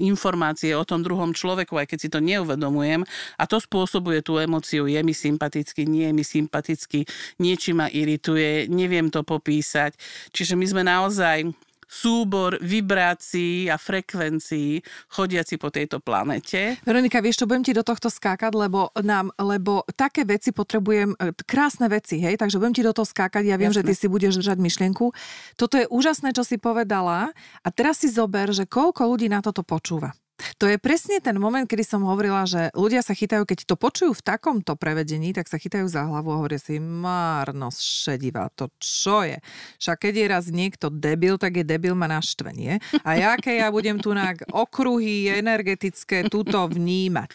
informácie 0.00 0.72
o 0.72 0.88
tom 0.88 1.04
druhom 1.04 1.36
človeku, 1.36 1.76
aj 1.76 1.86
keď 1.92 1.98
si 2.00 2.08
to 2.08 2.18
neuvedomujem 2.24 3.04
a 3.36 3.44
to 3.44 3.60
spôsobuje 3.60 4.24
tú 4.24 4.40
emóciu, 4.40 4.88
je 4.88 5.00
mi 5.04 5.12
sympatický, 5.12 5.84
nie 5.84 6.08
mi 6.16 6.24
sympatický, 6.24 7.04
niečo 7.36 7.76
ma 7.76 7.92
irituje, 7.92 8.72
neviem 8.72 9.12
to 9.12 9.20
popísať. 9.20 9.92
Čiže 10.32 10.56
my 10.56 10.66
sme 10.66 10.82
naozaj 10.88 11.52
súbor 11.86 12.58
vibrácií 12.58 13.70
a 13.70 13.78
frekvencií 13.78 14.82
chodiaci 15.14 15.54
po 15.56 15.70
tejto 15.70 16.02
planete. 16.02 16.82
Veronika, 16.82 17.22
vieš 17.22 17.42
čo, 17.42 17.48
budem 17.48 17.62
ti 17.62 17.72
do 17.72 17.86
tohto 17.86 18.10
skákať, 18.10 18.52
lebo, 18.58 18.90
nám, 19.00 19.30
lebo 19.38 19.86
také 19.94 20.26
veci 20.26 20.50
potrebujem, 20.50 21.14
e, 21.14 21.30
krásne 21.46 21.86
veci, 21.86 22.18
hej, 22.18 22.36
takže 22.36 22.58
budem 22.58 22.74
ti 22.74 22.82
do 22.82 22.90
toho 22.90 23.06
skákať, 23.06 23.46
ja 23.46 23.56
viem, 23.56 23.70
Jasne. 23.70 23.86
že 23.86 23.88
ty 23.88 23.94
si 23.94 24.06
budeš 24.10 24.42
držať 24.42 24.58
myšlienku. 24.58 25.14
Toto 25.54 25.78
je 25.78 25.86
úžasné, 25.86 26.34
čo 26.34 26.42
si 26.42 26.58
povedala 26.58 27.30
a 27.62 27.68
teraz 27.70 28.02
si 28.02 28.10
zober, 28.10 28.50
že 28.50 28.66
koľko 28.66 29.06
ľudí 29.06 29.30
na 29.30 29.38
toto 29.38 29.62
počúva. 29.62 30.12
To 30.60 30.68
je 30.68 30.76
presne 30.76 31.16
ten 31.24 31.40
moment, 31.40 31.64
kedy 31.64 31.80
som 31.80 32.04
hovorila, 32.04 32.44
že 32.44 32.68
ľudia 32.76 33.00
sa 33.00 33.16
chytajú, 33.16 33.48
keď 33.48 33.64
to 33.64 33.76
počujú 33.76 34.12
v 34.12 34.24
takomto 34.24 34.76
prevedení, 34.76 35.32
tak 35.32 35.48
sa 35.48 35.56
chytajú 35.56 35.88
za 35.88 36.04
hlavu 36.04 36.28
a 36.28 36.38
hovoria 36.40 36.60
si, 36.60 36.76
márnosť 36.76 37.80
šedivá, 37.80 38.52
to 38.52 38.68
čo 38.76 39.24
je? 39.24 39.40
Však 39.80 39.96
keď 39.96 40.12
je 40.12 40.26
raz 40.28 40.44
niekto 40.52 40.92
debil, 40.92 41.40
tak 41.40 41.56
je 41.60 41.64
debil 41.64 41.96
ma 41.96 42.04
naštvenie. 42.08 42.80
A 43.00 43.16
ja, 43.16 43.32
keď 43.40 43.64
ja 43.64 43.68
budem 43.72 43.96
tu 43.96 44.12
na 44.12 44.36
okruhy 44.52 45.32
energetické 45.32 46.28
túto 46.28 46.68
vnímať. 46.68 47.32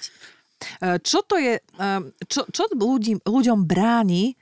E, 0.62 1.01
čo 1.01 1.25
to 1.25 1.41
je, 1.41 1.58
e, 1.58 1.91
čo, 2.29 2.46
čo 2.50 2.70
ľudí, 2.74 3.17
ľuďom 3.25 3.65
bráni 3.65 4.34
e, 4.34 4.36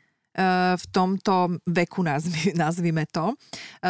v 0.75 0.85
tomto 0.91 1.63
veku, 1.63 2.03
nazvi, 2.03 2.51
nazvime 2.59 3.07
to, 3.07 3.35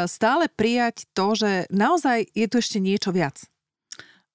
stále 0.05 0.45
prijať 0.53 1.09
to, 1.17 1.33
že 1.33 1.51
naozaj 1.73 2.29
je 2.33 2.45
tu 2.45 2.55
ešte 2.61 2.77
niečo 2.77 3.09
viac. 3.09 3.49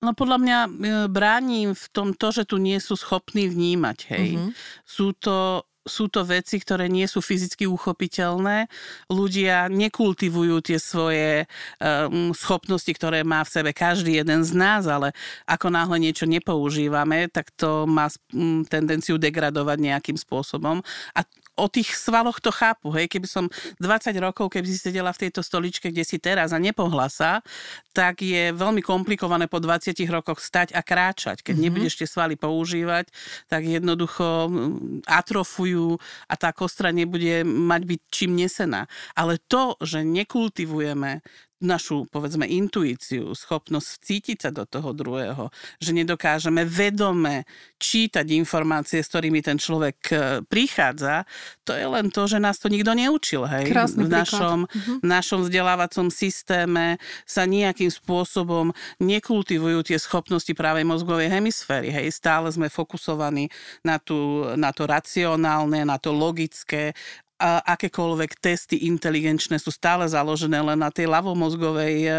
No 0.05 0.13
podľa 0.13 0.39
mňa 0.39 0.59
e, 0.61 0.69
bránim 1.09 1.73
v 1.73 1.87
tom 1.91 2.13
to, 2.13 2.29
že 2.31 2.45
tu 2.45 2.61
nie 2.61 2.77
sú 2.77 2.95
schopní 2.95 3.49
vnímať, 3.49 3.99
hej. 4.13 4.29
Uh-huh. 4.37 4.51
Sú 4.85 5.17
to 5.17 5.65
sú 5.85 6.09
to 6.09 6.25
veci, 6.25 6.57
ktoré 6.59 6.89
nie 6.89 7.05
sú 7.05 7.21
fyzicky 7.21 7.69
uchopiteľné. 7.69 8.67
Ľudia 9.13 9.69
nekultivujú 9.69 10.65
tie 10.65 10.81
svoje 10.81 11.45
um, 11.79 12.33
schopnosti, 12.33 12.89
ktoré 12.89 13.21
má 13.23 13.45
v 13.45 13.53
sebe 13.53 13.71
každý 13.77 14.21
jeden 14.21 14.41
z 14.43 14.53
nás, 14.57 14.89
ale 14.89 15.13
ako 15.45 15.69
náhle 15.69 16.01
niečo 16.01 16.25
nepoužívame, 16.25 17.29
tak 17.29 17.53
to 17.55 17.85
má 17.85 18.09
um, 18.33 18.65
tendenciu 18.65 19.21
degradovať 19.21 19.79
nejakým 19.79 20.17
spôsobom. 20.17 20.81
A 21.13 21.21
o 21.55 21.71
tých 21.71 21.95
svaloch 21.95 22.43
to 22.43 22.51
chápu. 22.51 22.91
Hej. 22.95 23.07
Keby 23.15 23.27
som 23.31 23.45
20 23.79 24.11
rokov, 24.19 24.51
keby 24.51 24.67
si 24.67 24.79
sedela 24.79 25.15
v 25.15 25.27
tejto 25.27 25.41
stoličke, 25.41 25.91
kde 25.95 26.03
si 26.03 26.19
teraz 26.19 26.51
a 26.51 26.59
nepohla 26.59 27.07
sa, 27.07 27.47
tak 27.95 28.27
je 28.27 28.51
veľmi 28.51 28.83
komplikované 28.83 29.47
po 29.47 29.63
20 29.63 29.95
rokoch 30.11 30.43
stať 30.43 30.75
a 30.75 30.83
kráčať. 30.83 31.47
Keď 31.47 31.55
mm-hmm. 31.55 31.65
nebudeš 31.71 31.95
tie 32.03 32.09
svaly 32.11 32.35
používať, 32.35 33.07
tak 33.47 33.71
jednoducho 33.71 34.51
atrofujú 35.07 35.74
a 36.29 36.35
tá 36.35 36.51
kostra 36.55 36.95
nebude 36.95 37.43
mať 37.45 37.83
byť 37.85 38.01
čím 38.11 38.39
nesená. 38.39 38.87
Ale 39.15 39.39
to, 39.47 39.77
že 39.83 40.03
nekultivujeme 40.03 41.21
našu, 41.65 42.05
povedzme, 42.13 42.45
intuíciu, 42.45 43.33
schopnosť 43.33 43.89
cítiť 44.05 44.39
sa 44.45 44.51
do 44.53 44.69
toho 44.69 44.93
druhého, 44.93 45.49
že 45.81 45.97
nedokážeme 45.97 46.63
vedome 46.69 47.49
čítať 47.81 48.29
informácie, 48.37 49.01
s 49.01 49.09
ktorými 49.09 49.41
ten 49.41 49.57
človek 49.57 49.99
e, 50.13 50.15
prichádza, 50.45 51.25
to 51.65 51.73
je 51.73 51.87
len 51.89 52.13
to, 52.13 52.29
že 52.29 52.39
nás 52.39 52.61
to 52.61 52.69
nikto 52.69 52.93
neučil. 52.93 53.49
Hej? 53.49 53.73
Krásny 53.73 54.05
v 54.05 54.13
našom, 54.13 54.59
uh-huh. 54.69 54.99
našom 55.01 55.49
vzdelávacom 55.49 56.13
systéme 56.13 57.01
sa 57.25 57.49
nejakým 57.49 57.89
spôsobom 57.89 58.71
nekultivujú 59.01 59.89
tie 59.89 59.97
schopnosti 59.97 60.53
právej 60.53 60.85
mozgovej 60.85 61.33
hemisféry. 61.33 61.89
Hej? 61.89 62.13
Stále 62.13 62.53
sme 62.53 62.69
fokusovaní 62.69 63.49
na, 63.81 63.97
tú, 63.97 64.53
na 64.61 64.71
to 64.71 64.85
racionálne, 64.85 65.89
na 65.89 65.97
to 65.97 66.13
logické, 66.13 66.93
akékoľvek 67.45 68.41
testy 68.41 68.89
inteligenčné 68.89 69.61
sú 69.61 69.69
stále 69.69 70.09
založené 70.09 70.65
len 70.65 70.81
na 70.81 70.89
tej 70.89 71.13
ľavomozgovej 71.13 71.97
e, 72.09 72.11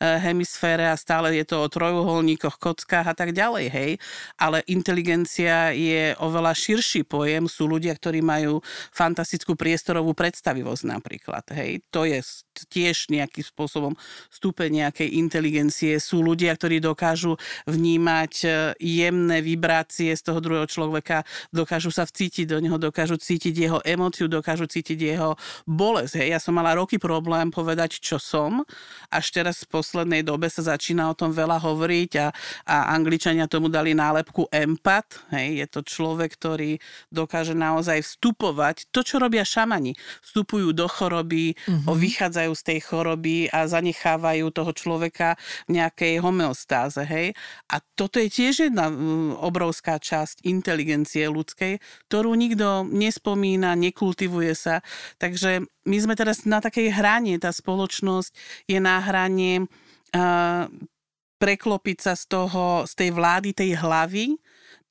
hemisfére 0.00 0.90
a 0.90 0.98
stále 0.98 1.38
je 1.38 1.44
to 1.46 1.62
o 1.62 1.70
trojuholníkoch, 1.70 2.58
kockách 2.58 3.06
a 3.06 3.14
tak 3.14 3.30
ďalej, 3.30 3.66
hej. 3.70 3.90
Ale 4.34 4.66
inteligencia 4.66 5.70
je 5.70 6.18
oveľa 6.18 6.50
širší 6.58 7.06
pojem. 7.06 7.46
Sú 7.46 7.70
ľudia, 7.70 7.94
ktorí 7.94 8.18
majú 8.24 8.58
fantastickú 8.90 9.54
priestorovú 9.54 10.18
predstavivosť 10.18 10.82
napríklad, 10.82 11.44
hej. 11.54 11.86
To 11.94 12.02
je 12.02 12.18
tiež 12.68 13.08
nejakým 13.14 13.46
spôsobom 13.46 13.94
stupeň 14.28 14.88
nejakej 14.88 15.08
inteligencie. 15.14 15.96
Sú 16.02 16.20
ľudia, 16.26 16.52
ktorí 16.58 16.82
dokážu 16.82 17.38
vnímať 17.70 18.32
e, 18.42 18.48
jemné 18.82 19.38
vibrácie 19.44 20.10
z 20.10 20.22
toho 20.26 20.42
druhého 20.42 20.66
človeka, 20.66 21.22
dokážu 21.54 21.94
sa 21.94 22.02
vcítiť 22.02 22.50
do 22.50 22.58
neho, 22.58 22.76
dokážu 22.80 23.14
cítiť 23.14 23.54
jeho 23.54 23.78
emóciu, 23.86 24.26
dokážu 24.26 24.71
cítiť 24.72 24.98
jeho 25.12 25.36
bolesť. 25.68 26.24
Hej. 26.24 26.28
Ja 26.32 26.40
som 26.40 26.56
mala 26.56 26.72
roky 26.72 26.96
problém 26.96 27.52
povedať, 27.52 28.00
čo 28.00 28.16
som. 28.16 28.64
Až 29.12 29.26
teraz 29.36 29.68
v 29.68 29.76
poslednej 29.76 30.24
dobe 30.24 30.48
sa 30.48 30.64
začína 30.64 31.12
o 31.12 31.18
tom 31.18 31.28
veľa 31.36 31.60
hovoriť 31.60 32.10
a, 32.16 32.32
a 32.64 32.76
Angličania 32.96 33.44
tomu 33.44 33.68
dali 33.68 33.92
nálepku 33.92 34.48
empat. 34.48 35.28
Hej. 35.36 35.60
Je 35.60 35.66
to 35.68 35.80
človek, 35.84 36.32
ktorý 36.40 36.80
dokáže 37.12 37.52
naozaj 37.52 38.00
vstupovať. 38.00 38.88
To, 38.88 39.04
čo 39.04 39.20
robia 39.20 39.44
šamani. 39.44 39.92
Vstupujú 40.24 40.72
do 40.72 40.88
choroby, 40.88 41.52
mm-hmm. 41.52 41.84
vychádzajú 41.84 42.52
z 42.56 42.62
tej 42.64 42.78
choroby 42.80 43.52
a 43.52 43.68
zanechávajú 43.68 44.48
toho 44.54 44.72
človeka 44.72 45.36
v 45.68 45.82
nejakej 45.82 46.22
homeostáze. 46.24 47.04
Hej. 47.04 47.36
A 47.68 47.82
toto 47.98 48.16
je 48.22 48.32
tiež 48.32 48.70
jedna 48.70 48.88
obrovská 49.42 49.98
časť 49.98 50.46
inteligencie 50.46 51.26
ľudskej, 51.26 51.82
ktorú 52.08 52.32
nikto 52.38 52.86
nespomína, 52.86 53.74
nekultivuje 53.74 54.51
sa. 54.54 54.84
Takže 55.18 55.64
my 55.88 55.96
sme 55.98 56.14
teraz 56.14 56.44
na 56.46 56.62
takej 56.62 56.92
hrane, 56.92 57.36
tá 57.40 57.50
spoločnosť 57.50 58.32
je 58.68 58.78
na 58.78 59.02
hrane 59.02 59.66
uh, 60.14 60.70
preklopiť 61.42 61.98
sa 61.98 62.12
z 62.14 62.24
toho, 62.30 62.86
z 62.86 62.92
tej 62.94 63.10
vlády, 63.10 63.50
tej 63.50 63.74
hlavy, 63.74 64.38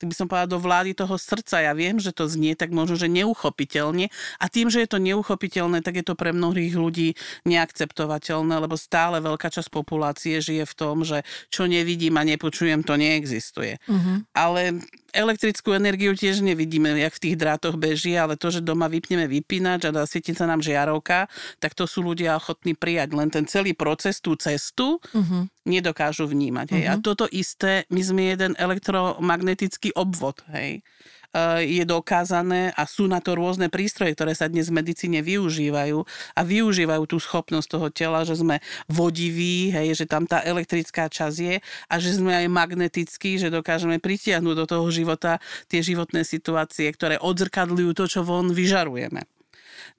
tak 0.01 0.09
by 0.09 0.17
som 0.17 0.25
povedala, 0.25 0.49
do 0.49 0.57
vlády 0.57 0.91
toho 0.97 1.13
srdca. 1.13 1.61
Ja 1.61 1.77
viem, 1.77 2.01
že 2.01 2.09
to 2.09 2.25
znie 2.25 2.57
tak 2.57 2.73
možno, 2.73 2.97
že 2.97 3.05
neuchopiteľne 3.05 4.09
a 4.41 4.45
tým, 4.49 4.73
že 4.73 4.81
je 4.81 4.89
to 4.89 4.97
neuchopiteľné, 4.97 5.85
tak 5.85 6.01
je 6.01 6.05
to 6.09 6.17
pre 6.17 6.33
mnohých 6.33 6.73
ľudí 6.73 7.13
neakceptovateľné, 7.45 8.65
lebo 8.65 8.73
stále 8.81 9.21
veľká 9.21 9.53
časť 9.53 9.69
populácie 9.69 10.41
žije 10.41 10.65
v 10.65 10.73
tom, 10.73 11.05
že 11.05 11.21
čo 11.53 11.69
nevidím 11.69 12.17
a 12.17 12.25
nepočujem, 12.25 12.81
to 12.81 12.97
neexistuje. 12.97 13.77
Uh-huh. 13.85 14.25
Ale 14.33 14.81
elektrickú 15.11 15.75
energiu 15.75 16.15
tiež 16.15 16.41
nevidíme, 16.43 16.95
jak 16.95 17.13
v 17.15 17.23
tých 17.29 17.35
drátoch 17.39 17.75
beží, 17.75 18.15
ale 18.15 18.39
to, 18.39 18.49
že 18.51 18.63
doma 18.63 18.87
vypneme 18.87 19.27
vypínač 19.27 19.87
a 19.87 19.95
zasvieti 19.95 20.31
sa 20.33 20.47
nám 20.47 20.63
žiarovka, 20.63 21.27
tak 21.59 21.75
to 21.75 21.85
sú 21.85 22.01
ľudia 22.03 22.39
ochotní 22.39 22.73
prijať. 22.73 23.13
Len 23.13 23.29
ten 23.29 23.45
celý 23.45 23.75
proces, 23.75 24.23
tú 24.23 24.35
cestu 24.39 24.97
uh-huh. 24.99 25.47
nedokážu 25.67 26.25
vnímať. 26.27 26.67
Hej. 26.75 26.83
Uh-huh. 26.87 26.99
A 26.99 27.03
toto 27.03 27.25
isté, 27.29 27.85
my 27.91 28.01
sme 28.01 28.21
jeden 28.31 28.55
elektromagnetický 28.57 29.93
obvod. 29.93 30.41
Hej. 30.51 30.83
Eh, 31.31 31.79
je 31.79 31.87
dokázané 31.87 32.75
a 32.75 32.83
sú 32.83 33.07
na 33.07 33.23
to 33.23 33.39
rôzne 33.39 33.71
prístroje, 33.71 34.19
ktoré 34.19 34.35
sa 34.35 34.51
dnes 34.51 34.67
v 34.67 34.83
medicíne 34.83 35.23
využívajú 35.23 36.03
a 36.35 36.41
využívajú 36.43 37.07
tú 37.07 37.23
schopnosť 37.23 37.67
toho 37.71 37.87
tela, 37.87 38.27
že 38.27 38.35
sme 38.35 38.59
vodiví, 38.91 39.71
hej, 39.71 39.95
že 39.95 40.11
tam 40.11 40.27
tá 40.27 40.43
elektrická 40.43 41.07
časť 41.07 41.37
je 41.39 41.55
a 41.63 41.95
že 42.03 42.19
sme 42.19 42.35
aj 42.35 42.51
magnetickí, 42.51 43.39
že 43.39 43.47
dokážeme 43.47 44.03
pritiahnuť 44.03 44.55
do 44.59 44.65
toho 44.67 44.91
života 44.91 45.39
tie 45.71 45.79
životné 45.79 46.27
situácie, 46.27 46.91
ktoré 46.91 47.15
odzrkadľujú 47.23 47.91
to, 47.95 48.11
čo 48.11 48.27
von 48.27 48.51
vyžarujeme. 48.51 49.23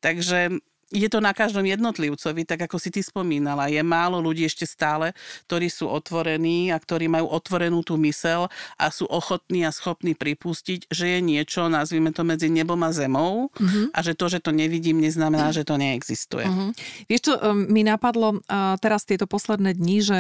Takže 0.05 0.61
je 0.93 1.09
to 1.09 1.25
na 1.25 1.33
každom 1.33 1.65
jednotlivcovi, 1.65 2.45
tak 2.45 2.69
ako 2.69 2.77
si 2.77 2.93
ty 2.93 3.01
spomínala. 3.01 3.73
Je 3.73 3.81
málo 3.81 4.21
ľudí 4.21 4.45
ešte 4.45 4.69
stále, 4.69 5.17
ktorí 5.49 5.73
sú 5.73 5.89
otvorení 5.89 6.69
a 6.69 6.77
ktorí 6.77 7.09
majú 7.09 7.33
otvorenú 7.33 7.81
tú 7.81 7.97
mysel 8.05 8.53
a 8.77 8.93
sú 8.93 9.09
ochotní 9.09 9.65
a 9.65 9.73
schopní 9.73 10.13
pripustiť, 10.13 10.93
že 10.93 11.17
je 11.17 11.21
niečo, 11.25 11.73
nazvime 11.73 12.13
to 12.13 12.23
medzi 12.29 12.53
nebom 12.53 12.79
a 12.85 12.93
zemou 12.93 13.49
uh-huh. 13.49 13.89
a 13.97 13.99
že 14.05 14.13
to, 14.13 14.29
že 14.29 14.45
to 14.45 14.53
nevidím, 14.53 15.01
neznamená, 15.01 15.51
že 15.51 15.65
to 15.65 15.81
neexistuje. 15.81 16.45
Uh-huh. 16.45 16.71
Vieš 17.09 17.33
čo, 17.33 17.35
um, 17.41 17.65
mi 17.73 17.83
napadlo 17.83 18.37
uh, 18.37 18.77
teraz 18.77 19.09
tieto 19.09 19.25
posledné 19.25 19.73
dni, 19.81 19.99
že 20.05 20.19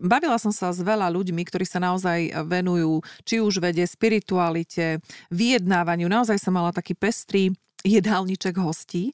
bavila 0.00 0.40
som 0.40 0.50
sa 0.50 0.72
s 0.72 0.80
veľa 0.80 1.12
ľuďmi, 1.12 1.42
ktorí 1.44 1.68
sa 1.68 1.84
naozaj 1.84 2.32
venujú 2.48 3.04
či 3.28 3.44
už 3.44 3.60
vede, 3.60 3.84
spiritualite, 3.84 5.04
vyjednávaniu. 5.28 6.08
Naozaj 6.08 6.40
som 6.40 6.56
mala 6.56 6.72
taký 6.72 6.96
pestrý 6.96 7.52
jedálniček 7.84 8.56
hostí. 8.56 9.12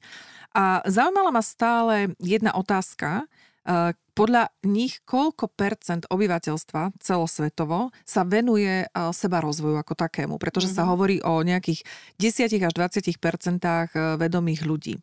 A 0.51 0.83
zaujímala 0.83 1.31
ma 1.31 1.43
stále 1.43 2.11
jedna 2.19 2.51
otázka. 2.51 3.23
E, 3.63 3.95
podľa 4.11 4.51
nich, 4.67 4.99
koľko 5.07 5.47
percent 5.47 6.03
obyvateľstva 6.11 6.99
celosvetovo 6.99 7.95
sa 8.03 8.27
venuje 8.27 8.83
e, 8.83 8.87
seba 9.15 9.39
rozvoju 9.39 9.79
ako 9.79 9.95
takému? 9.95 10.35
Pretože 10.35 10.71
mm-hmm. 10.71 10.83
sa 10.83 10.87
mhm. 10.87 10.91
hovorí 10.91 11.17
o 11.23 11.39
nejakých 11.39 11.87
10 12.19 12.67
až 12.67 12.73
20 12.75 13.15
percentách 13.15 13.89
e, 13.95 13.99
vedomých 14.19 14.67
ľudí. 14.67 14.99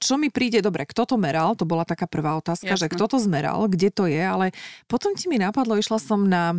Čo 0.00 0.16
mi 0.16 0.32
príde, 0.32 0.64
dobre, 0.64 0.88
kto 0.88 1.04
to 1.04 1.16
meral, 1.20 1.52
to 1.52 1.68
bola 1.68 1.84
taká 1.84 2.08
prvá 2.08 2.32
otázka, 2.40 2.80
Jasne. 2.80 2.88
že 2.88 2.92
kto 2.96 3.04
to 3.12 3.20
zmeral, 3.20 3.68
kde 3.68 3.92
to 3.92 4.08
je, 4.08 4.16
ale 4.16 4.56
potom 4.88 5.12
ti 5.12 5.28
mi 5.28 5.36
napadlo, 5.36 5.76
išla 5.76 6.00
som 6.00 6.24
na 6.24 6.56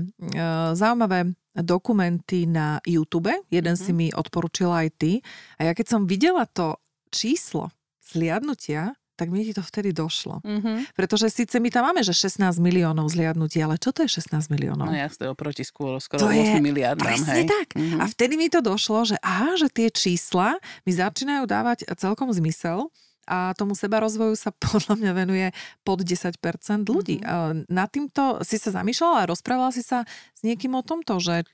zaujímavé 0.77 1.33
dokumenty 1.57 2.45
na 2.45 2.77
YouTube, 2.85 3.33
jeden 3.49 3.73
mm-hmm. 3.73 3.89
si 3.89 3.97
mi 3.97 4.13
odporúčila 4.13 4.85
aj 4.85 4.89
ty, 5.01 5.11
a 5.57 5.65
ja 5.65 5.73
keď 5.73 5.97
som 5.97 6.05
videla 6.05 6.45
to 6.45 6.77
číslo 7.11 7.69
zliadnutia, 8.01 8.95
tak 9.21 9.29
mi 9.29 9.45
to 9.53 9.61
vtedy 9.61 9.93
došlo. 9.93 10.41
Mm-hmm. 10.41 10.97
Pretože 10.97 11.29
síce 11.29 11.61
my 11.61 11.69
tam 11.69 11.85
máme, 11.85 12.01
že 12.01 12.09
16 12.09 12.57
miliónov 12.57 13.05
zliadnutí, 13.13 13.61
ale 13.61 13.77
čo 13.77 13.93
to 13.93 14.01
je 14.01 14.17
16 14.17 14.49
miliónov? 14.49 14.89
No 14.89 14.97
jasne, 14.97 15.29
oproti 15.29 15.61
skôr, 15.61 16.01
skoro 16.01 16.25
to 16.25 16.33
8 16.33 16.57
je 16.57 16.61
miliardám. 16.63 17.05
Presne 17.05 17.45
hej. 17.45 17.45
tak. 17.45 17.77
Mm-hmm. 17.77 18.01
A 18.01 18.09
vtedy 18.09 18.33
mi 18.33 18.49
to 18.49 18.65
došlo, 18.65 19.05
že 19.05 19.21
aha, 19.21 19.61
že 19.61 19.69
tie 19.69 19.93
čísla 19.93 20.57
mi 20.89 20.91
začínajú 20.97 21.45
dávať 21.45 21.85
celkom 22.01 22.33
zmysel 22.33 22.89
a 23.29 23.53
tomu 23.53 23.77
seba 23.77 24.01
rozvoju 24.01 24.33
sa 24.33 24.49
podľa 24.73 24.97
mňa 24.97 25.11
venuje 25.13 25.47
pod 25.85 26.01
10% 26.01 26.41
ľudí. 26.89 27.21
Mm-hmm. 27.21 27.69
Na 27.69 27.85
týmto 27.85 28.41
si 28.41 28.57
sa 28.57 28.73
zamýšľala 28.73 29.21
a 29.21 29.29
rozprávala 29.29 29.69
si 29.69 29.85
sa 29.85 30.01
s 30.33 30.41
niekým 30.41 30.73
o 30.73 30.81
tomto, 30.81 31.21
že 31.21 31.45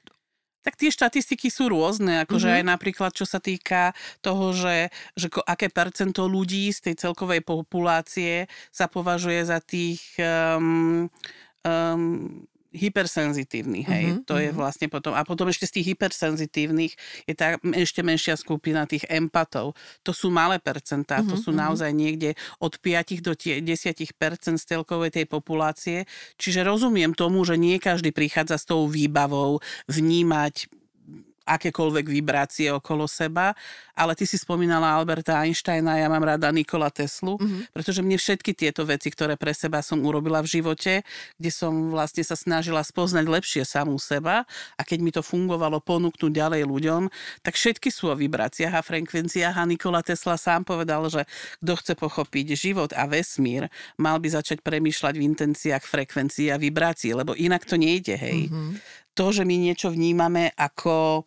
tak 0.66 0.76
tie 0.76 0.92
štatistiky 0.92 1.48
sú 1.48 1.72
rôzne, 1.72 2.28
akože 2.28 2.50
mm-hmm. 2.52 2.68
aj 2.68 2.72
napríklad 2.76 3.12
čo 3.16 3.24
sa 3.24 3.40
týka 3.40 3.96
toho, 4.20 4.52
že, 4.52 4.92
že 5.16 5.32
aké 5.48 5.72
percento 5.72 6.28
ľudí 6.28 6.70
z 6.76 6.92
tej 6.92 6.96
celkovej 7.08 7.42
populácie 7.46 8.52
sa 8.74 8.92
považuje 8.92 9.48
za 9.48 9.64
tých 9.64 10.04
um, 10.20 11.08
um, 11.64 12.44
hypersenzitívnych, 12.76 13.86
hej. 13.88 14.06
Uh-huh, 14.12 14.24
to 14.28 14.34
uh-huh. 14.36 14.44
je 14.46 14.50
mhm. 14.52 14.58
vlastne 14.58 14.88
potom. 14.92 15.16
A 15.16 15.24
potom 15.24 15.48
ešte 15.48 15.68
z 15.68 15.80
tých 15.80 15.96
hypersenzitívnych 15.96 16.94
je 17.26 17.34
tá 17.34 17.56
ešte 17.76 18.04
menšia 18.04 18.36
skupina 18.36 18.84
tých 18.84 19.08
empatov. 19.08 19.74
To 20.04 20.12
sú 20.12 20.28
malé 20.28 20.60
percentá, 20.60 21.20
uh-huh, 21.20 21.32
to 21.32 21.36
mhm, 21.40 21.44
sú 21.44 21.50
uh-huh. 21.52 21.64
naozaj 21.68 21.92
niekde 21.96 22.36
od 22.60 22.76
5 22.80 23.24
do 23.24 23.34
10 23.34 23.64
z 24.58 24.64
celkovej 24.64 25.12
tej 25.14 25.26
populácie. 25.26 26.10
Čiže 26.36 26.68
rozumiem 26.68 27.16
tomu, 27.16 27.44
že 27.48 27.56
nie 27.56 27.80
každý 27.80 28.12
prichádza 28.12 28.60
s 28.60 28.66
tou 28.68 28.88
výbavou 28.88 29.60
vnímať 29.88 30.68
akékoľvek 31.48 32.06
vibrácie 32.12 32.68
okolo 32.76 33.08
seba, 33.08 33.56
ale 33.98 34.14
ty 34.14 34.28
si 34.28 34.36
spomínala 34.38 34.94
Alberta 34.94 35.40
Einsteina, 35.42 35.98
ja 35.98 36.06
mám 36.12 36.22
rada 36.22 36.52
Nikola 36.52 36.92
Teslu, 36.92 37.40
mm-hmm. 37.40 37.74
pretože 37.74 38.04
mne 38.04 38.20
všetky 38.20 38.52
tieto 38.54 38.84
veci, 38.84 39.08
ktoré 39.10 39.40
pre 39.40 39.56
seba 39.56 39.80
som 39.82 40.04
urobila 40.04 40.44
v 40.44 40.60
živote, 40.60 41.02
kde 41.40 41.50
som 41.50 41.90
vlastne 41.90 42.22
sa 42.22 42.38
snažila 42.38 42.84
spoznať 42.84 43.26
lepšie 43.26 43.64
samú 43.64 43.98
seba 43.98 44.44
a 44.78 44.82
keď 44.84 45.00
mi 45.02 45.10
to 45.16 45.26
fungovalo 45.26 45.80
ponúknuť 45.82 46.30
ďalej 46.30 46.62
ľuďom, 46.68 47.10
tak 47.42 47.56
všetky 47.56 47.90
sú 47.90 48.12
o 48.12 48.20
vibráciách 48.20 48.76
a 48.76 48.86
frekvenciách 48.86 49.56
a 49.56 49.64
Nikola 49.66 50.06
Tesla 50.06 50.38
sám 50.38 50.68
povedal, 50.68 51.08
že 51.08 51.26
kto 51.64 51.74
chce 51.80 51.94
pochopiť 51.98 52.46
život 52.54 52.92
a 52.94 53.08
vesmír, 53.08 53.72
mal 53.96 54.20
by 54.20 54.30
začať 54.36 54.62
premýšľať 54.62 55.14
v 55.16 55.26
intenciách 55.26 55.84
frekvencií 55.88 56.52
a 56.52 56.60
vibrácií, 56.60 57.16
lebo 57.16 57.34
inak 57.34 57.64
to 57.64 57.80
nejde, 57.80 58.20
hej. 58.20 58.52
Mm-hmm 58.52 59.07
to, 59.18 59.34
že 59.34 59.42
my 59.42 59.58
niečo 59.58 59.90
vnímame 59.90 60.54
ako 60.54 61.26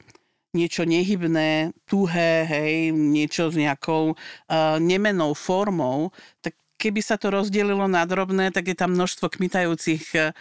niečo 0.54 0.82
nehybné, 0.86 1.74
tuhé, 1.86 2.46
hej, 2.46 2.90
niečo 2.94 3.50
s 3.50 3.58
nejakou 3.58 4.14
uh, 4.14 4.76
nemenou 4.82 5.34
formou, 5.34 6.10
tak 6.42 6.58
keby 6.80 7.04
sa 7.04 7.20
to 7.20 7.28
rozdelilo 7.28 7.84
na 7.84 8.08
drobné, 8.08 8.48
tak 8.48 8.72
je 8.72 8.76
tam 8.76 8.96
množstvo 8.96 9.28
kmitajúcich 9.28 10.16
e, 10.16 10.32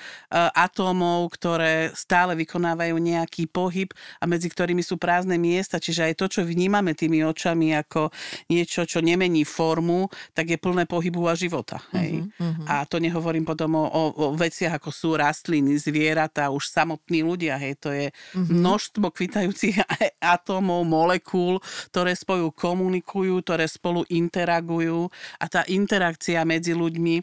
atómov, 0.56 1.36
ktoré 1.36 1.91
stále 1.91 2.39
vykonávajú 2.39 2.95
nejaký 2.95 3.52
pohyb 3.52 3.91
a 4.17 4.25
medzi 4.25 4.47
ktorými 4.47 4.80
sú 4.80 4.95
prázdne 4.95 5.36
miesta. 5.36 5.84
Čiže 5.84 6.08
aj 6.08 6.13
to, 6.15 6.25
čo 6.32 6.41
vnímame 6.47 6.95
tými 6.95 7.19
očami 7.28 7.75
ako 7.75 8.15
niečo, 8.47 8.88
čo 8.88 9.04
nemení 9.04 9.43
formu, 9.43 10.08
tak 10.32 10.56
je 10.56 10.58
plné 10.58 10.88
pohybu 10.88 11.28
a 11.28 11.36
života. 11.36 11.84
Hej. 11.91 12.23
Uh-huh, 12.23 12.39
uh-huh. 12.39 12.65
A 12.71 12.88
to 12.88 13.04
nehovorím 13.04 13.43
potom 13.43 13.75
o, 13.75 13.84
o, 13.84 14.04
o 14.15 14.25
veciach, 14.32 14.80
ako 14.80 14.95
sú 14.95 15.19
rastliny, 15.19 15.75
zvieratá, 15.75 16.47
už 16.56 16.71
samotní 16.71 17.28
ľudia. 17.28 17.60
Hej. 17.60 17.84
To 17.84 17.89
je 17.91 18.08
uh-huh. 18.15 18.47
množstvo 18.47 19.12
kvitajúcich 19.12 19.84
atómov, 20.23 20.88
molekúl, 20.88 21.60
ktoré 21.91 22.15
spolu 22.15 22.56
komunikujú, 22.56 23.43
ktoré 23.43 23.67
spolu 23.67 24.08
interagujú 24.08 25.12
a 25.41 25.45
tá 25.49 25.67
interakcia 25.67 26.29
interakcia 26.30 26.46
medzi 26.46 26.78
ľuďmi 26.78 27.15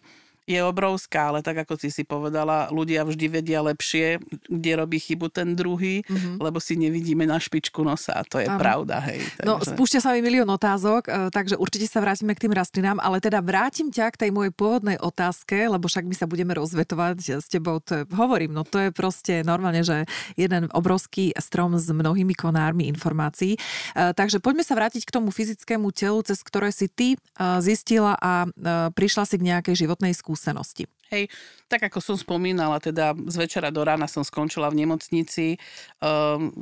je 0.47 0.63
obrovská, 0.63 1.35
ale 1.35 1.43
tak 1.43 1.67
ako 1.67 1.75
si 1.75 1.91
si 1.91 2.07
povedala, 2.07 2.71
ľudia 2.71 3.03
vždy 3.03 3.27
vedia 3.43 3.59
lepšie, 3.67 4.23
kde 4.47 4.73
robí 4.79 5.03
chybu 5.03 5.27
ten 5.27 5.59
druhý, 5.59 6.07
mm-hmm. 6.07 6.39
lebo 6.39 6.63
si 6.63 6.79
nevidíme 6.79 7.27
na 7.27 7.43
špičku 7.43 7.83
nosa 7.83 8.15
a 8.15 8.23
to 8.23 8.39
je 8.39 8.47
ano. 8.47 8.63
pravda. 8.63 9.03
Hej, 9.11 9.27
no, 9.43 9.59
takže... 9.59 9.75
No, 9.75 9.75
spúšťa 9.75 10.01
sa 10.07 10.15
mi 10.15 10.23
milión 10.23 10.47
otázok, 10.47 11.03
e, 11.11 11.11
takže 11.35 11.59
určite 11.59 11.91
sa 11.91 11.99
vrátime 11.99 12.39
k 12.39 12.47
tým 12.47 12.55
rastlinám, 12.55 13.03
ale 13.03 13.19
teda 13.19 13.43
vrátim 13.43 13.91
ťa 13.91 14.15
k 14.15 14.21
tej 14.27 14.31
mojej 14.31 14.55
pôvodnej 14.55 15.03
otázke, 15.03 15.67
lebo 15.67 15.91
však 15.91 16.07
my 16.07 16.15
sa 16.15 16.31
budeme 16.31 16.55
rozvetovať 16.55 17.43
s 17.43 17.47
tebou, 17.51 17.83
to 17.83 18.01
je, 18.01 18.03
hovorím, 18.15 18.55
no 18.55 18.63
to 18.63 18.87
je 18.87 18.91
proste 18.95 19.43
normálne, 19.43 19.83
že 19.83 20.07
jeden 20.39 20.71
obrovský 20.71 21.35
strom 21.43 21.75
s 21.75 21.91
mnohými 21.91 22.39
konármi 22.39 22.87
informácií. 22.87 23.59
E, 23.59 24.15
takže 24.15 24.39
poďme 24.39 24.63
sa 24.63 24.79
vrátiť 24.79 25.03
k 25.03 25.11
tomu 25.11 25.35
fyzickému 25.35 25.91
telu, 25.91 26.23
cez 26.23 26.39
ktoré 26.47 26.71
si 26.71 26.87
ty 26.87 27.19
e, 27.19 27.19
zistila 27.59 28.15
a 28.23 28.47
prišla 28.95 29.25
si 29.27 29.37
k 29.41 29.47
nejakej 29.51 29.75
životnej 29.87 30.15
skúsenosti 30.15 30.36
skúsenosti. 30.37 30.85
Hej, 31.09 31.33
tak 31.67 31.89
ako 31.89 31.99
som 32.05 32.17
spomínala, 32.21 32.77
teda 32.77 33.17
z 33.17 33.37
večera 33.41 33.73
do 33.73 33.81
rána 33.81 34.05
som 34.05 34.21
skončila 34.21 34.69
v 34.69 34.85
nemocnici. 34.85 35.57
Um, 35.99 36.53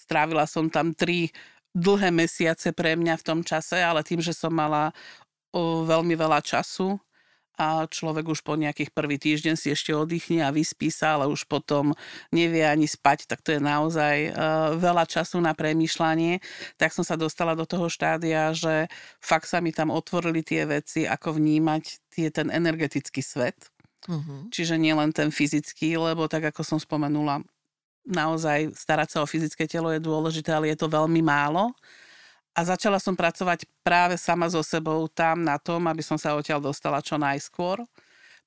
strávila 0.00 0.48
som 0.48 0.72
tam 0.72 0.96
tri 0.96 1.28
dlhé 1.76 2.08
mesiace 2.08 2.72
pre 2.72 2.96
mňa 2.96 3.20
v 3.20 3.26
tom 3.26 3.40
čase, 3.44 3.76
ale 3.80 4.00
tým, 4.00 4.24
že 4.24 4.32
som 4.32 4.52
mala 4.52 4.92
o, 5.52 5.84
veľmi 5.84 6.16
veľa 6.16 6.40
času, 6.44 6.96
a 7.62 7.86
človek 7.86 8.26
už 8.26 8.42
po 8.42 8.58
nejakých 8.58 8.90
prvý 8.90 9.22
týždeň 9.22 9.54
si 9.54 9.70
ešte 9.70 9.94
oddychne 9.94 10.42
a 10.42 10.50
vyspí 10.50 10.90
sa, 10.90 11.14
ale 11.14 11.30
už 11.30 11.46
potom 11.46 11.94
nevie 12.34 12.66
ani 12.66 12.90
spať, 12.90 13.30
tak 13.30 13.38
to 13.46 13.54
je 13.54 13.62
naozaj 13.62 14.34
uh, 14.34 14.74
veľa 14.74 15.06
času 15.06 15.38
na 15.38 15.54
premýšľanie. 15.54 16.42
Tak 16.74 16.90
som 16.90 17.06
sa 17.06 17.14
dostala 17.14 17.54
do 17.54 17.62
toho 17.62 17.86
štádia, 17.86 18.50
že 18.50 18.90
fakt 19.22 19.46
sa 19.46 19.62
mi 19.62 19.70
tam 19.70 19.94
otvorili 19.94 20.42
tie 20.42 20.66
veci, 20.66 21.06
ako 21.06 21.38
vnímať 21.38 21.82
tie, 22.10 22.34
ten 22.34 22.50
energetický 22.50 23.22
svet. 23.22 23.70
Uh-huh. 24.10 24.50
Čiže 24.50 24.74
nielen 24.82 25.14
ten 25.14 25.30
fyzický, 25.30 25.94
lebo 25.94 26.26
tak 26.26 26.50
ako 26.50 26.66
som 26.66 26.78
spomenula, 26.82 27.46
naozaj 28.02 28.74
starať 28.74 29.08
sa 29.14 29.18
o 29.22 29.30
fyzické 29.30 29.70
telo 29.70 29.94
je 29.94 30.02
dôležité, 30.02 30.50
ale 30.50 30.74
je 30.74 30.78
to 30.82 30.90
veľmi 30.90 31.22
málo 31.22 31.70
a 32.52 32.60
začala 32.64 33.00
som 33.00 33.16
pracovať 33.16 33.64
práve 33.80 34.20
sama 34.20 34.44
so 34.52 34.60
sebou 34.60 35.08
tam 35.08 35.40
na 35.40 35.56
tom, 35.56 35.88
aby 35.88 36.04
som 36.04 36.20
sa 36.20 36.36
odtiaľ 36.36 36.60
dostala 36.60 37.00
čo 37.00 37.16
najskôr 37.16 37.80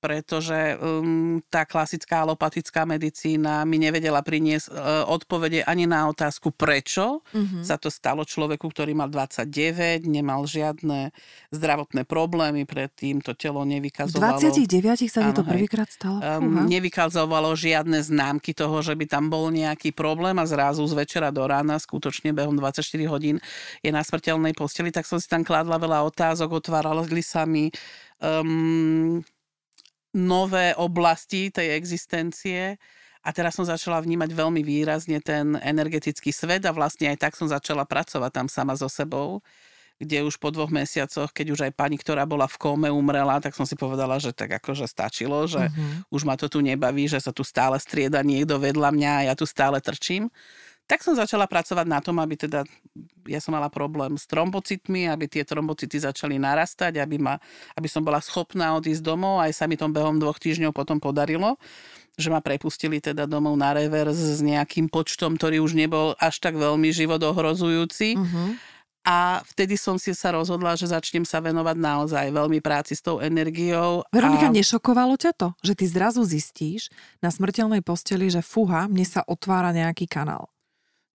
pretože 0.05 0.77
um, 0.77 1.41
tá 1.49 1.65
klasická 1.65 2.21
alopatická 2.21 2.85
medicína 2.85 3.65
mi 3.65 3.81
nevedela 3.81 4.21
priniesť 4.21 4.69
uh, 4.69 4.77
odpovede 5.09 5.65
ani 5.65 5.89
na 5.89 6.05
otázku, 6.05 6.53
prečo 6.53 7.25
mm-hmm. 7.33 7.65
sa 7.65 7.81
to 7.81 7.89
stalo 7.89 8.21
človeku, 8.21 8.69
ktorý 8.69 8.93
mal 8.93 9.09
29, 9.09 10.05
nemal 10.05 10.45
žiadne 10.45 11.09
zdravotné 11.49 12.05
problémy, 12.05 12.69
predtým 12.69 13.25
to 13.25 13.33
telo 13.33 13.65
nevykazovalo. 13.65 14.37
29 14.37 15.09
sa 15.09 15.25
ti 15.25 15.31
to 15.33 15.41
prvýkrát 15.41 15.89
stalo? 15.89 16.21
Um, 16.21 16.69
nevykazovalo 16.69 17.57
žiadne 17.57 17.97
známky 18.05 18.53
toho, 18.53 18.85
že 18.85 18.93
by 18.93 19.09
tam 19.09 19.33
bol 19.33 19.49
nejaký 19.49 19.89
problém 19.89 20.37
a 20.37 20.45
zrazu 20.45 20.85
z 20.85 20.93
večera 20.93 21.33
do 21.33 21.49
rána, 21.49 21.81
skutočne 21.81 22.29
behom 22.29 22.53
24 22.53 22.85
hodín 23.09 23.41
je 23.81 23.89
na 23.89 24.05
smrteľnej 24.05 24.53
posteli, 24.53 24.93
tak 24.93 25.09
som 25.09 25.17
si 25.17 25.25
tam 25.25 25.41
kládla 25.41 25.81
veľa 25.81 26.05
otázok, 26.13 26.61
otvárali 26.61 27.25
sa 27.25 27.49
mi 27.49 27.73
um, 28.21 29.25
nové 30.15 30.71
oblasti 30.79 31.51
tej 31.51 31.75
existencie 31.75 32.79
a 33.25 33.29
teraz 33.35 33.59
som 33.59 33.67
začala 33.67 33.99
vnímať 33.99 34.31
veľmi 34.31 34.63
výrazne 34.63 35.19
ten 35.19 35.59
energetický 35.59 36.31
svet 36.31 36.63
a 36.63 36.71
vlastne 36.71 37.11
aj 37.11 37.17
tak 37.19 37.33
som 37.35 37.51
začala 37.51 37.83
pracovať 37.83 38.31
tam 38.31 38.47
sama 38.47 38.79
so 38.79 38.87
sebou, 38.87 39.43
kde 39.99 40.23
už 40.23 40.39
po 40.39 40.55
dvoch 40.55 40.71
mesiacoch, 40.71 41.31
keď 41.35 41.47
už 41.51 41.59
aj 41.67 41.71
pani, 41.75 41.99
ktorá 41.99 42.23
bola 42.23 42.47
v 42.47 42.59
kóme, 42.59 42.87
umrela, 42.91 43.43
tak 43.43 43.55
som 43.55 43.67
si 43.67 43.75
povedala, 43.75 44.19
že 44.19 44.31
tak 44.31 44.55
akože 44.59 44.87
stačilo, 44.87 45.47
že 45.47 45.67
uh-huh. 45.67 46.07
už 46.11 46.27
ma 46.27 46.35
to 46.39 46.51
tu 46.51 46.59
nebaví, 46.59 47.07
že 47.07 47.19
sa 47.19 47.31
tu 47.35 47.43
stále 47.47 47.79
strieda 47.79 48.19
niekto 48.23 48.59
vedľa 48.59 48.91
mňa 48.91 49.11
a 49.11 49.25
ja 49.31 49.33
tu 49.35 49.47
stále 49.47 49.79
trčím. 49.79 50.31
Tak 50.85 51.01
som 51.01 51.17
začala 51.17 51.49
pracovať 51.49 51.85
na 51.89 51.97
tom, 51.97 52.21
aby 52.21 52.37
teda, 52.37 52.61
ja 53.25 53.41
som 53.41 53.57
mala 53.57 53.73
problém 53.73 54.21
s 54.21 54.29
trombocitmi, 54.29 55.09
aby 55.09 55.25
tie 55.25 55.41
trombocity 55.41 55.97
začali 55.97 56.37
narastať, 56.37 57.01
aby, 57.01 57.17
ma, 57.17 57.41
aby 57.73 57.89
som 57.89 58.05
bola 58.05 58.21
schopná 58.21 58.77
odísť 58.77 59.01
domov, 59.01 59.41
aj 59.41 59.51
sa 59.57 59.65
mi 59.65 59.81
tom 59.81 59.89
behom 59.89 60.21
dvoch 60.21 60.37
týždňov 60.37 60.71
potom 60.71 61.01
podarilo 61.01 61.57
že 62.15 62.31
ma 62.31 62.39
prepustili 62.39 63.03
teda 63.03 63.27
domov 63.27 63.59
na 63.59 63.75
revers 63.75 64.15
s 64.15 64.39
nejakým 64.39 64.87
počtom, 64.87 65.35
ktorý 65.35 65.59
už 65.59 65.75
nebol 65.75 66.15
až 66.15 66.39
tak 66.39 66.55
veľmi 66.55 66.87
život 66.95 67.19
ohrozujúci. 67.19 68.15
Uh-huh. 68.15 68.55
A 69.05 69.45
vtedy 69.45 69.77
som 69.77 70.01
si 70.01 70.17
sa 70.17 70.33
rozhodla, 70.33 70.73
že 70.73 70.89
začnem 70.89 71.27
sa 71.29 71.37
venovať 71.37 71.77
naozaj 71.77 72.25
veľmi 72.33 72.57
práci 72.57 72.97
s 72.97 73.05
tou 73.05 73.21
energiou. 73.21 74.01
Veronika, 74.09 74.49
a... 74.49 74.55
nešokovalo 74.55 75.13
ťa 75.13 75.31
to, 75.37 75.53
že 75.61 75.77
ty 75.77 75.85
zrazu 75.85 76.25
zistíš 76.25 76.89
na 77.21 77.29
smrteľnej 77.29 77.85
posteli, 77.85 78.33
že 78.33 78.41
fúha, 78.41 78.89
mne 78.89 79.05
sa 79.05 79.21
otvára 79.27 79.69
nejaký 79.75 80.09
kanál? 80.09 80.49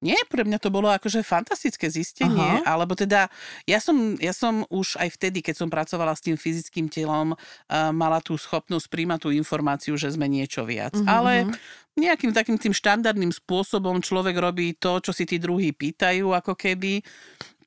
Nie, 0.01 0.17
pre 0.33 0.49
mňa 0.49 0.57
to 0.57 0.73
bolo 0.73 0.89
akože 0.89 1.21
fantastické 1.21 1.93
zistenie, 1.93 2.65
Aha. 2.65 2.73
alebo 2.73 2.97
teda 2.97 3.29
ja 3.69 3.79
som, 3.85 4.17
ja 4.17 4.33
som 4.33 4.65
už 4.73 4.97
aj 4.97 5.13
vtedy, 5.13 5.45
keď 5.45 5.61
som 5.61 5.69
pracovala 5.69 6.17
s 6.17 6.25
tým 6.25 6.41
fyzickým 6.41 6.89
telom, 6.89 7.37
uh, 7.37 7.93
mala 7.93 8.25
tú 8.25 8.33
schopnosť 8.41 8.89
príjmať 8.89 9.29
tú 9.29 9.31
informáciu, 9.37 10.01
že 10.01 10.09
sme 10.09 10.25
niečo 10.25 10.65
viac. 10.65 10.97
Uh-huh. 10.97 11.05
Ale 11.05 11.45
mhm. 11.45 11.53
nejakým 12.01 12.33
takým 12.33 12.57
tým 12.57 12.73
štandardným 12.73 13.29
spôsobom 13.29 14.01
človek 14.01 14.41
robí 14.41 14.73
to, 14.73 15.05
čo 15.05 15.13
si 15.13 15.29
tí 15.29 15.37
druhí 15.37 15.77
pýtajú, 15.77 16.33
ako 16.33 16.57
keby 16.57 17.05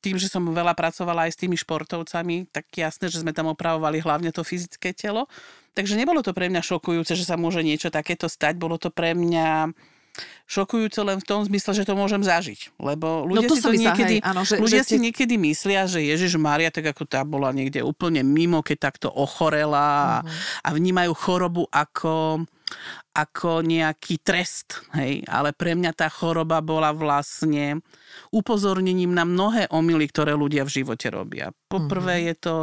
tým, 0.03 0.19
že 0.19 0.27
som 0.27 0.43
veľa 0.43 0.75
pracovala 0.75 1.29
aj 1.29 1.37
s 1.37 1.39
tými 1.39 1.55
športovcami, 1.55 2.51
tak 2.51 2.67
jasné, 2.75 3.07
že 3.07 3.23
sme 3.23 3.31
tam 3.31 3.47
opravovali 3.55 4.03
hlavne 4.03 4.35
to 4.35 4.43
fyzické 4.43 4.91
telo. 4.91 5.31
Takže 5.73 5.95
nebolo 5.95 6.19
to 6.19 6.35
pre 6.35 6.51
mňa 6.51 6.59
šokujúce, 6.59 7.15
že 7.15 7.23
sa 7.23 7.39
môže 7.39 7.63
niečo 7.63 7.87
takéto 7.87 8.27
stať. 8.27 8.59
Bolo 8.59 8.75
to 8.75 8.91
pre 8.91 9.15
mňa 9.15 9.71
šokujúce 10.45 11.01
len 11.01 11.17
v 11.17 11.25
tom 11.25 11.41
zmysle, 11.41 11.73
že 11.73 11.87
to 11.89 11.97
môžem 11.97 12.21
zažiť. 12.21 12.77
Lebo 12.77 13.25
ľudia 13.25 13.49
no 13.49 13.51
to 13.51 13.57
si 13.57 13.65
to 13.65 13.73
niekedy, 13.73 14.15
hej, 14.21 14.25
áno, 14.25 14.41
že, 14.45 14.61
ľudia 14.61 14.85
že 14.85 14.93
si 14.93 14.97
niekedy 15.01 15.35
myslia, 15.41 15.89
že 15.89 16.05
Ježiš 16.05 16.37
Maria, 16.37 16.69
tak 16.69 16.93
ako 16.93 17.03
tá 17.09 17.25
bola 17.25 17.49
niekde 17.49 17.81
úplne 17.81 18.21
mimo, 18.21 18.61
keď 18.61 18.93
takto 18.93 19.07
ochorela 19.09 20.21
uh-huh. 20.21 20.65
a 20.65 20.69
vnímajú 20.73 21.11
chorobu 21.17 21.65
ako 21.73 22.45
ako 23.13 23.61
nejaký 23.61 24.25
trest, 24.25 24.81
hej, 24.97 25.21
ale 25.29 25.53
pre 25.53 25.77
mňa 25.77 25.93
tá 25.93 26.09
choroba 26.09 26.57
bola 26.65 26.89
vlastne 26.89 27.85
upozornením 28.33 29.13
na 29.13 29.21
mnohé 29.29 29.69
omily, 29.69 30.09
ktoré 30.09 30.33
ľudia 30.33 30.65
v 30.65 30.81
živote 30.81 31.13
robia. 31.13 31.53
Poprvé 31.69 32.25
uh-huh. 32.25 32.29
je 32.33 32.35
to 32.41 32.55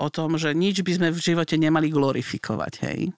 o 0.00 0.08
tom, 0.08 0.40
že 0.40 0.56
nič 0.56 0.80
by 0.80 0.92
sme 0.96 1.08
v 1.12 1.20
živote 1.20 1.60
nemali 1.60 1.92
glorifikovať, 1.92 2.72
hej 2.88 3.12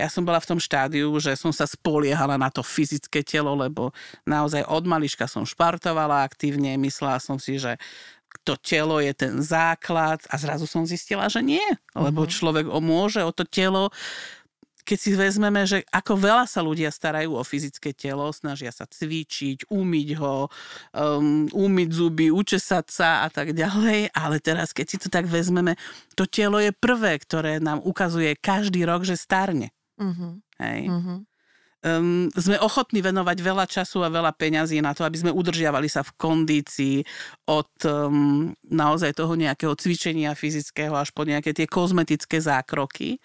ja 0.00 0.08
som 0.08 0.22
bola 0.26 0.40
v 0.40 0.48
tom 0.54 0.60
štádiu, 0.60 1.08
že 1.20 1.36
som 1.38 1.50
sa 1.50 1.68
spoliehala 1.68 2.36
na 2.40 2.48
to 2.48 2.64
fyzické 2.64 3.24
telo, 3.24 3.52
lebo 3.56 3.94
naozaj 4.28 4.66
od 4.66 4.84
malička 4.88 5.28
som 5.28 5.46
špartovala 5.46 6.26
aktívne, 6.26 6.74
myslela 6.80 7.22
som 7.22 7.36
si, 7.36 7.56
že 7.60 7.76
to 8.42 8.56
telo 8.56 8.96
je 8.98 9.12
ten 9.12 9.44
základ 9.44 10.24
a 10.32 10.34
zrazu 10.40 10.64
som 10.64 10.88
zistila, 10.88 11.28
že 11.28 11.44
nie, 11.44 11.64
lebo 11.92 12.24
uh-huh. 12.24 12.32
človek 12.32 12.66
o 12.66 12.80
môže 12.80 13.20
o 13.20 13.30
to 13.30 13.44
telo 13.44 13.92
keď 14.82 14.98
si 14.98 15.10
vezmeme, 15.14 15.62
že 15.62 15.86
ako 15.94 16.18
veľa 16.18 16.44
sa 16.50 16.60
ľudia 16.60 16.90
starajú 16.90 17.38
o 17.38 17.46
fyzické 17.46 17.94
telo, 17.94 18.26
snažia 18.34 18.74
sa 18.74 18.82
cvičiť, 18.82 19.70
umyť 19.70 20.08
ho, 20.18 20.50
um, 20.92 21.46
umyť 21.54 21.88
zuby, 21.94 22.34
učesať 22.34 22.86
sa 22.90 23.22
a 23.22 23.28
tak 23.30 23.54
ďalej, 23.54 24.10
ale 24.10 24.36
teraz 24.42 24.74
keď 24.74 24.86
si 24.86 24.96
to 24.98 25.08
tak 25.08 25.30
vezmeme, 25.30 25.78
to 26.18 26.26
telo 26.26 26.58
je 26.58 26.74
prvé, 26.74 27.18
ktoré 27.22 27.62
nám 27.62 27.78
ukazuje 27.86 28.34
každý 28.34 28.82
rok, 28.82 29.06
že 29.06 29.14
starne. 29.14 29.70
Uh-huh. 30.02 30.42
Hej. 30.58 30.90
Uh-huh. 30.90 31.22
Um, 31.82 32.30
sme 32.38 32.62
ochotní 32.62 33.02
venovať 33.02 33.42
veľa 33.42 33.66
času 33.66 34.06
a 34.06 34.12
veľa 34.14 34.38
peňazí 34.38 34.78
na 34.78 34.94
to, 34.94 35.02
aby 35.02 35.18
sme 35.18 35.34
udržiavali 35.34 35.90
sa 35.90 36.06
v 36.06 36.14
kondícii 36.14 37.02
od 37.50 37.74
um, 37.90 38.54
naozaj 38.70 39.18
toho 39.18 39.34
nejakého 39.34 39.74
cvičenia 39.74 40.30
fyzického 40.38 40.94
až 40.94 41.10
po 41.10 41.26
nejaké 41.26 41.50
tie 41.50 41.66
kozmetické 41.66 42.38
zákroky 42.38 43.18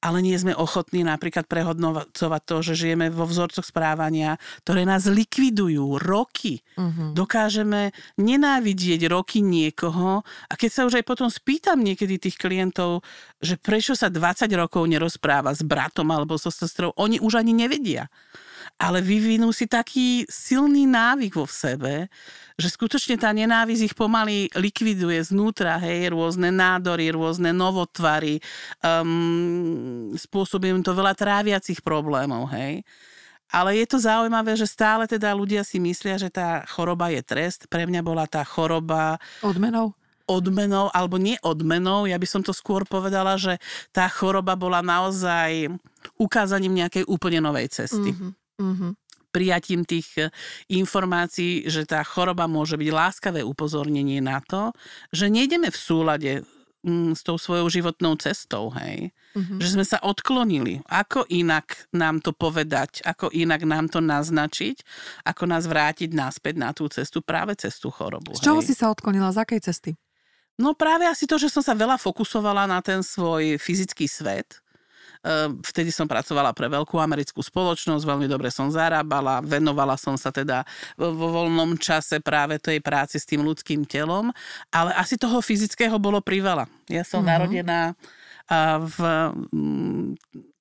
ale 0.00 0.24
nie 0.24 0.36
sme 0.36 0.56
ochotní 0.56 1.04
napríklad 1.04 1.44
prehodnocovať 1.44 2.42
to, 2.48 2.56
že 2.64 2.74
žijeme 2.74 3.12
vo 3.12 3.28
vzorcoch 3.28 3.64
správania, 3.64 4.40
ktoré 4.64 4.88
nás 4.88 5.04
likvidujú 5.04 6.00
roky. 6.00 6.64
Uh-huh. 6.80 7.12
Dokážeme 7.12 7.92
nenávidieť 8.16 9.06
roky 9.12 9.44
niekoho 9.44 10.24
a 10.48 10.52
keď 10.56 10.70
sa 10.72 10.82
už 10.88 11.00
aj 11.00 11.04
potom 11.04 11.28
spýtam 11.28 11.84
niekedy 11.84 12.16
tých 12.16 12.40
klientov, 12.40 13.04
že 13.44 13.60
prečo 13.60 13.92
sa 13.92 14.08
20 14.08 14.48
rokov 14.56 14.88
nerozpráva 14.88 15.52
s 15.52 15.60
bratom 15.60 16.08
alebo 16.08 16.40
so 16.40 16.48
sestrou, 16.48 16.96
oni 16.96 17.20
už 17.20 17.40
ani 17.40 17.52
nevedia 17.52 18.08
ale 18.80 19.04
vyvinú 19.04 19.52
si 19.52 19.68
taký 19.68 20.24
silný 20.24 20.88
návyk 20.88 21.36
vo 21.36 21.44
sebe, 21.44 22.08
že 22.56 22.72
skutočne 22.72 23.20
tá 23.20 23.28
nenávisť 23.28 23.92
ich 23.92 23.94
pomaly 23.96 24.48
likviduje 24.56 25.20
znútra, 25.20 25.76
hej, 25.76 26.16
rôzne 26.16 26.48
nádory, 26.48 27.12
rôzne 27.12 27.52
novotvary, 27.52 28.40
um, 28.80 30.16
spôsobujem 30.16 30.80
to 30.80 30.96
veľa 30.96 31.12
tráviacich 31.12 31.84
problémov, 31.84 32.48
hej. 32.56 32.80
Ale 33.50 33.76
je 33.76 33.86
to 33.88 33.98
zaujímavé, 33.98 34.54
že 34.56 34.64
stále 34.64 35.04
teda 35.10 35.34
ľudia 35.34 35.66
si 35.66 35.82
myslia, 35.82 36.16
že 36.16 36.30
tá 36.30 36.62
choroba 36.70 37.10
je 37.10 37.18
trest. 37.18 37.66
Pre 37.66 37.82
mňa 37.82 38.00
bola 38.00 38.24
tá 38.30 38.46
choroba... 38.46 39.18
Odmenou? 39.42 39.92
odmenou, 40.30 40.86
alebo 40.94 41.18
nie 41.18 41.34
odmenou, 41.42 42.06
ja 42.06 42.14
by 42.14 42.22
som 42.22 42.38
to 42.38 42.54
skôr 42.54 42.86
povedala, 42.86 43.34
že 43.34 43.58
tá 43.90 44.06
choroba 44.06 44.54
bola 44.54 44.78
naozaj 44.78 45.74
ukázaním 46.14 46.86
nejakej 46.86 47.02
úplne 47.10 47.42
novej 47.42 47.66
cesty. 47.66 48.14
Mm-hmm. 48.14 48.39
Mm-hmm 48.60 48.92
prijatím 49.30 49.86
tých 49.86 50.10
e, 50.18 50.28
informácií, 50.74 51.70
že 51.70 51.86
tá 51.86 52.02
choroba 52.02 52.50
môže 52.50 52.74
byť 52.74 52.90
láskavé 52.90 53.40
upozornenie 53.46 54.18
na 54.18 54.42
to, 54.42 54.74
že 55.14 55.30
nejdeme 55.30 55.70
v 55.70 55.78
súlade 55.78 56.32
mm, 56.82 57.14
s 57.14 57.22
tou 57.22 57.38
svojou 57.38 57.70
životnou 57.70 58.18
cestou, 58.18 58.74
hej. 58.74 59.14
Mm-hmm. 59.38 59.58
Že 59.62 59.68
sme 59.78 59.84
sa 59.86 60.02
odklonili. 60.02 60.82
Ako 60.90 61.30
inak 61.30 61.86
nám 61.94 62.18
to 62.18 62.34
povedať, 62.34 63.06
ako 63.06 63.30
inak 63.30 63.62
nám 63.62 63.86
to 63.86 64.02
naznačiť, 64.02 64.82
ako 65.22 65.42
nás 65.46 65.70
vrátiť 65.70 66.10
naspäť 66.10 66.54
na 66.58 66.74
tú 66.74 66.90
cestu, 66.90 67.22
práve 67.22 67.54
cez 67.54 67.78
tú 67.78 67.94
chorobu. 67.94 68.34
Z 68.34 68.42
čoho 68.42 68.58
hej. 68.58 68.66
si 68.66 68.74
sa 68.74 68.90
odklonila? 68.90 69.30
Z 69.30 69.46
akej 69.46 69.62
cesty? 69.62 69.94
No 70.60 70.76
práve 70.76 71.08
asi 71.08 71.24
to, 71.24 71.40
že 71.40 71.48
som 71.48 71.64
sa 71.64 71.72
veľa 71.72 71.96
fokusovala 71.96 72.68
na 72.68 72.84
ten 72.84 73.00
svoj 73.00 73.56
fyzický 73.56 74.04
svet, 74.04 74.60
vtedy 75.60 75.92
som 75.92 76.08
pracovala 76.08 76.56
pre 76.56 76.68
veľkú 76.72 76.96
americkú 76.96 77.44
spoločnosť, 77.44 78.02
veľmi 78.08 78.24
dobre 78.24 78.48
som 78.48 78.72
zarábala, 78.72 79.44
venovala 79.44 80.00
som 80.00 80.16
sa 80.16 80.32
teda 80.32 80.64
vo 80.96 81.28
voľnom 81.28 81.76
čase 81.76 82.24
práve 82.24 82.56
tej 82.56 82.80
práci 82.80 83.20
s 83.20 83.28
tým 83.28 83.44
ľudským 83.44 83.84
telom, 83.84 84.32
ale 84.72 84.96
asi 84.96 85.20
toho 85.20 85.44
fyzického 85.44 86.00
bolo 86.00 86.24
priveľa. 86.24 86.64
Ja 86.88 87.04
som 87.04 87.20
mm-hmm. 87.20 87.32
narodená 87.36 87.80
v 88.80 88.98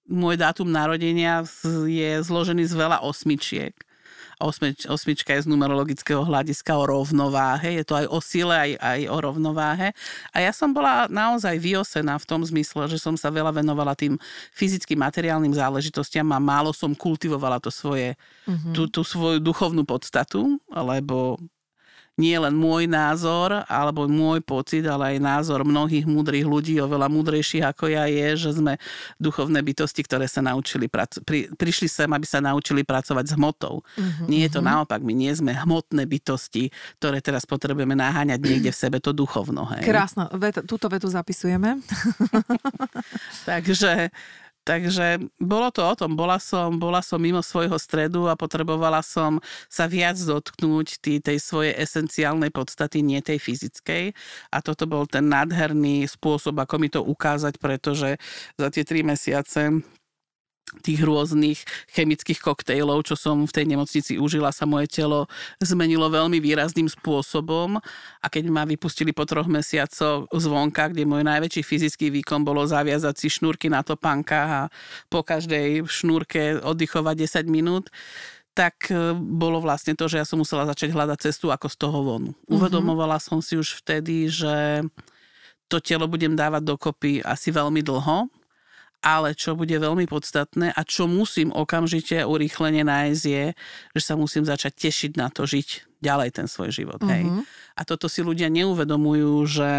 môj 0.09 0.35
dátum 0.41 0.69
narodenia 0.69 1.45
je 1.85 2.21
zložený 2.21 2.65
z 2.65 2.73
veľa 2.73 3.05
osmičiek 3.05 3.73
osmič, 4.39 4.87
osmička 4.87 5.35
je 5.35 5.45
z 5.45 5.51
numerologického 5.51 6.23
hľadiska 6.23 6.71
o 6.79 6.87
rovnováhe, 6.87 7.75
je 7.75 7.83
to 7.83 7.99
aj 7.99 8.07
o 8.07 8.19
sile, 8.23 8.55
aj, 8.55 8.71
aj 8.79 8.99
o 9.11 9.17
rovnováhe. 9.19 9.91
A 10.31 10.37
ja 10.39 10.55
som 10.55 10.71
bola 10.71 11.11
naozaj 11.11 11.59
vyosená 11.59 12.15
v 12.15 12.25
tom 12.25 12.41
zmysle, 12.41 12.87
že 12.87 12.97
som 12.97 13.19
sa 13.19 13.27
veľa 13.27 13.51
venovala 13.51 13.93
tým 13.99 14.15
fyzickým, 14.55 14.97
materiálnym 15.03 15.51
záležitostiam 15.51 16.25
a 16.31 16.39
málo 16.39 16.71
som 16.71 16.95
kultivovala 16.95 17.59
to 17.59 17.67
svoje, 17.67 18.15
mm-hmm. 18.47 18.71
tú, 18.71 18.87
tú 18.87 19.03
svoju 19.03 19.43
duchovnú 19.43 19.83
podstatu, 19.83 20.57
lebo 20.71 21.35
nie 22.19 22.35
len 22.35 22.51
môj 22.51 22.91
názor 22.91 23.63
alebo 23.71 24.03
môj 24.11 24.43
pocit, 24.43 24.83
ale 24.83 25.15
aj 25.15 25.23
názor 25.23 25.63
mnohých 25.63 26.03
múdrych 26.03 26.43
ľudí, 26.43 26.75
oveľa 26.83 27.07
múdrejších 27.07 27.63
ako 27.63 27.87
ja 27.87 28.11
je, 28.11 28.35
že 28.35 28.59
sme 28.59 28.75
duchovné 29.15 29.63
bytosti, 29.63 30.03
ktoré 30.03 30.27
sa 30.27 30.43
naučili, 30.43 30.91
prac- 30.91 31.23
pri, 31.23 31.47
prišli 31.55 31.87
sem, 31.87 32.09
aby 32.11 32.27
sa 32.27 32.43
naučili 32.43 32.83
pracovať 32.83 33.25
s 33.31 33.33
hmotou. 33.39 33.79
Uh-huh, 33.79 34.27
nie 34.27 34.43
je 34.43 34.51
to 34.51 34.59
uh-huh. 34.59 34.83
naopak, 34.83 34.99
my 34.99 35.15
nie 35.15 35.31
sme 35.31 35.55
hmotné 35.55 36.03
bytosti, 36.03 36.75
ktoré 36.99 37.23
teraz 37.23 37.47
potrebujeme 37.47 37.95
naháňať 37.95 38.39
niekde 38.43 38.75
v 38.75 38.77
sebe 38.77 38.97
to 38.99 39.15
duchovno. 39.15 39.63
Hej. 39.71 39.87
Krásno, 39.87 40.27
vet, 40.35 40.67
túto 40.67 40.91
vetu 40.91 41.07
zapisujeme. 41.07 41.79
Takže 43.49 44.11
Takže 44.69 45.33
bolo 45.41 45.73
to 45.73 45.81
o 45.81 45.97
tom, 45.97 46.13
bola 46.13 46.37
som, 46.37 46.77
bola 46.77 47.01
som 47.01 47.17
mimo 47.17 47.41
svojho 47.41 47.73
stredu 47.81 48.29
a 48.29 48.37
potrebovala 48.37 49.01
som 49.01 49.41
sa 49.65 49.89
viac 49.89 50.13
dotknúť 50.13 51.01
tý, 51.01 51.17
tej 51.17 51.41
svojej 51.41 51.73
esenciálnej 51.73 52.53
podstaty, 52.53 53.01
nie 53.01 53.17
tej 53.17 53.41
fyzickej. 53.41 54.13
A 54.53 54.57
toto 54.61 54.85
bol 54.85 55.09
ten 55.09 55.25
nádherný 55.25 56.05
spôsob, 56.05 56.61
ako 56.61 56.75
mi 56.77 56.93
to 56.93 57.01
ukázať, 57.01 57.57
pretože 57.57 58.21
za 58.61 58.69
tie 58.69 58.85
tri 58.85 59.01
mesiace 59.01 59.81
tých 60.81 61.01
rôznych 61.01 61.59
chemických 61.93 62.39
koktejlov, 62.39 63.05
čo 63.07 63.17
som 63.17 63.43
v 63.43 63.55
tej 63.55 63.65
nemocnici 63.69 64.21
užila, 64.21 64.53
sa 64.53 64.69
moje 64.69 64.89
telo 64.89 65.25
zmenilo 65.59 66.07
veľmi 66.07 66.37
výrazným 66.37 66.87
spôsobom 66.87 67.81
a 68.21 68.27
keď 68.29 68.49
ma 68.49 68.63
vypustili 68.65 69.11
po 69.11 69.25
troch 69.25 69.49
mesiacoch 69.49 70.29
zvonka, 70.29 70.93
kde 70.93 71.09
môj 71.09 71.25
najväčší 71.25 71.61
fyzický 71.65 72.13
výkon 72.13 72.45
bolo 72.45 72.65
zaviazať 72.65 73.15
si 73.17 73.27
šnúrky 73.27 73.67
na 73.67 73.81
topánkach 73.81 74.49
a 74.49 74.63
po 75.09 75.25
každej 75.25 75.85
šnúrke 75.85 76.61
oddychovať 76.61 77.15
10 77.45 77.49
minút, 77.49 77.89
tak 78.57 78.91
e, 78.91 79.15
bolo 79.15 79.63
vlastne 79.63 79.95
to, 79.95 80.11
že 80.11 80.19
ja 80.19 80.25
som 80.27 80.41
musela 80.41 80.67
začať 80.67 80.91
hľadať 80.91 81.31
cestu 81.31 81.47
ako 81.47 81.67
z 81.71 81.75
toho 81.79 81.99
vonu. 82.03 82.31
Mm-hmm. 82.35 82.53
Uvedomovala 82.59 83.15
som 83.21 83.39
si 83.39 83.55
už 83.55 83.79
vtedy, 83.79 84.27
že 84.27 84.83
to 85.69 85.77
telo 85.79 86.09
budem 86.09 86.33
dávať 86.33 86.65
dokopy 86.65 87.21
asi 87.21 87.53
veľmi 87.53 87.85
dlho, 87.85 88.27
ale 88.99 89.31
čo 89.31 89.55
bude 89.55 89.75
veľmi 89.75 90.05
podstatné 90.07 90.75
a 90.75 90.81
čo 90.83 91.07
musím 91.07 91.55
okamžite 91.55 92.19
urýchlene 92.23 92.83
nájsť 92.83 93.23
je, 93.23 93.45
že 93.95 94.01
sa 94.03 94.19
musím 94.19 94.43
začať 94.43 94.89
tešiť 94.89 95.11
na 95.15 95.31
to 95.31 95.47
žiť 95.47 95.99
ďalej 96.03 96.29
ten 96.35 96.47
svoj 96.47 96.71
život. 96.71 96.99
Mm-hmm. 96.99 97.13
Hej. 97.15 97.23
Mhm. 97.27 97.41
A 97.79 97.81
toto 97.87 98.11
si 98.11 98.19
ľudia 98.19 98.51
neuvedomujú, 98.51 99.33
že 99.47 99.71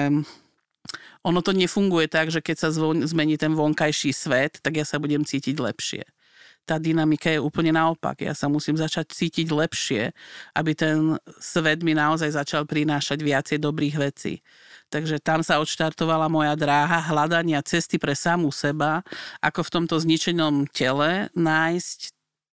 ono 1.20 1.44
to 1.44 1.52
nefunguje 1.52 2.08
tak, 2.08 2.32
že 2.32 2.40
keď 2.40 2.56
sa 2.56 2.68
zvon, 2.72 3.04
zmení 3.04 3.36
ten 3.36 3.52
vonkajší 3.52 4.16
svet, 4.16 4.64
tak 4.64 4.80
ja 4.80 4.88
sa 4.88 4.96
budem 4.96 5.20
cítiť 5.20 5.52
lepšie. 5.60 6.04
Tá 6.64 6.80
dynamika 6.80 7.28
je 7.28 7.40
úplne 7.40 7.76
naopak. 7.76 8.24
Ja 8.24 8.32
sa 8.32 8.48
musím 8.48 8.76
začať 8.80 9.12
cítiť 9.12 9.48
lepšie, 9.52 10.16
aby 10.56 10.72
ten 10.72 11.20
svet 11.40 11.84
mi 11.84 11.92
naozaj 11.92 12.36
začal 12.36 12.64
prinášať 12.64 13.20
viacej 13.20 13.58
dobrých 13.60 13.96
vecí. 14.00 14.40
Takže 14.90 15.22
tam 15.22 15.46
sa 15.46 15.62
odštartovala 15.62 16.26
moja 16.26 16.58
dráha 16.58 16.98
hľadania 16.98 17.62
cesty 17.62 17.94
pre 17.94 18.18
samú 18.18 18.50
seba, 18.50 19.06
ako 19.38 19.62
v 19.62 19.72
tomto 19.78 19.96
zničenom 20.02 20.66
tele 20.74 21.30
nájsť 21.38 22.10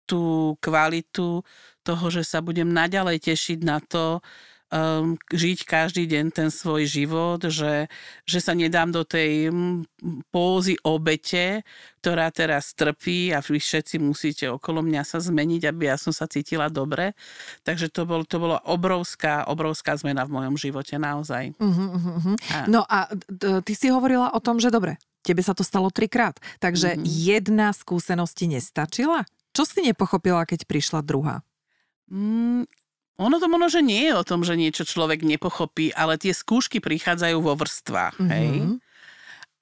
tú 0.05 0.53
kvalitu 0.61 1.41
toho, 1.81 2.05
že 2.11 2.27
sa 2.27 2.43
budem 2.43 2.69
naďalej 2.69 3.23
tešiť 3.23 3.59
na 3.63 3.79
to, 3.79 4.19
um, 4.75 5.15
žiť 5.31 5.63
každý 5.63 6.03
deň 6.03 6.25
ten 6.35 6.49
svoj 6.51 6.83
život, 6.83 7.39
že, 7.47 7.87
že 8.27 8.39
sa 8.43 8.51
nedám 8.51 8.91
do 8.91 9.07
tej 9.07 9.47
mm, 9.47 9.87
pózy 10.29 10.75
obete, 10.83 11.63
ktorá 12.03 12.29
teraz 12.29 12.75
trpí 12.75 13.31
a 13.31 13.39
vy 13.39 13.57
všetci 13.57 13.95
musíte 13.97 14.45
okolo 14.51 14.83
mňa 14.83 15.07
sa 15.07 15.23
zmeniť, 15.23 15.71
aby 15.71 15.89
ja 15.89 15.95
som 15.95 16.11
sa 16.11 16.27
cítila 16.27 16.67
dobre. 16.67 17.15
Takže 17.63 17.87
to, 17.89 18.03
bol, 18.03 18.27
to 18.27 18.37
bola 18.37 18.59
obrovská, 18.67 19.47
obrovská 19.47 19.95
zmena 19.95 20.27
v 20.27 20.35
mojom 20.35 20.55
živote 20.59 20.99
naozaj. 20.99 21.55
Uh-huh, 21.57 21.95
uh-huh. 21.95 22.35
A... 22.51 22.57
No 22.67 22.83
a 22.85 23.09
ty 23.63 23.73
si 23.73 23.87
hovorila 23.89 24.35
o 24.35 24.43
tom, 24.43 24.59
že 24.59 24.69
dobre, 24.69 24.99
tebe 25.25 25.41
sa 25.41 25.55
to 25.57 25.65
stalo 25.65 25.89
trikrát, 25.89 26.37
takže 26.59 26.93
uh-huh. 26.93 27.07
jedna 27.07 27.71
skúsenosť 27.71 28.33
ti 28.35 28.45
nestačila? 28.51 29.25
Čo 29.55 29.63
si 29.63 29.87
nepochopila, 29.87 30.43
keď 30.43 30.67
prišla 30.67 30.99
druhá? 30.99 31.39
Mm, 32.11 32.67
ono 33.15 33.39
to 33.39 33.47
možno, 33.47 33.67
že 33.71 33.81
nie 33.81 34.11
je 34.11 34.13
o 34.15 34.27
tom, 34.27 34.43
že 34.43 34.59
niečo 34.59 34.83
človek 34.83 35.23
nepochopí, 35.23 35.95
ale 35.95 36.19
tie 36.19 36.35
skúšky 36.35 36.83
prichádzajú 36.83 37.37
vo 37.39 37.55
vrstvách, 37.55 38.19
mm-hmm. 38.19 38.31
hej. 38.31 38.51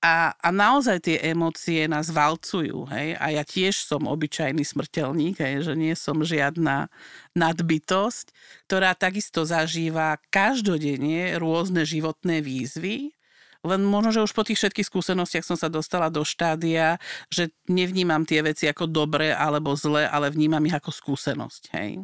A, 0.03 0.35
a 0.35 0.49
naozaj 0.51 1.07
tie 1.07 1.17
emócie 1.31 1.87
nás 1.87 2.11
valcujú, 2.11 2.83
hej. 2.91 3.15
A 3.23 3.31
ja 3.31 3.47
tiež 3.47 3.87
som 3.87 4.03
obyčajný 4.03 4.65
smrteľník, 4.67 5.39
hej, 5.39 5.63
že 5.63 5.73
nie 5.79 5.95
som 5.95 6.19
žiadna 6.19 6.91
nadbytosť, 7.39 8.35
ktorá 8.67 8.97
takisto 8.99 9.47
zažíva 9.47 10.19
každodenne 10.27 11.39
rôzne 11.39 11.87
životné 11.87 12.43
výzvy, 12.43 13.15
len 13.63 13.79
možno, 13.87 14.11
že 14.11 14.25
už 14.27 14.35
po 14.35 14.43
tých 14.43 14.59
všetkých 14.59 14.91
skúsenostiach 14.91 15.47
som 15.47 15.55
sa 15.55 15.71
dostala 15.71 16.11
do 16.11 16.27
štádia, 16.27 16.99
že 17.31 17.55
nevnímam 17.71 18.27
tie 18.27 18.43
veci 18.43 18.67
ako 18.67 18.91
dobre 18.91 19.31
alebo 19.31 19.71
zle, 19.79 20.03
ale 20.03 20.27
vnímam 20.35 20.59
ich 20.67 20.75
ako 20.75 20.91
skúsenosť, 20.91 21.63
hej 21.79 22.03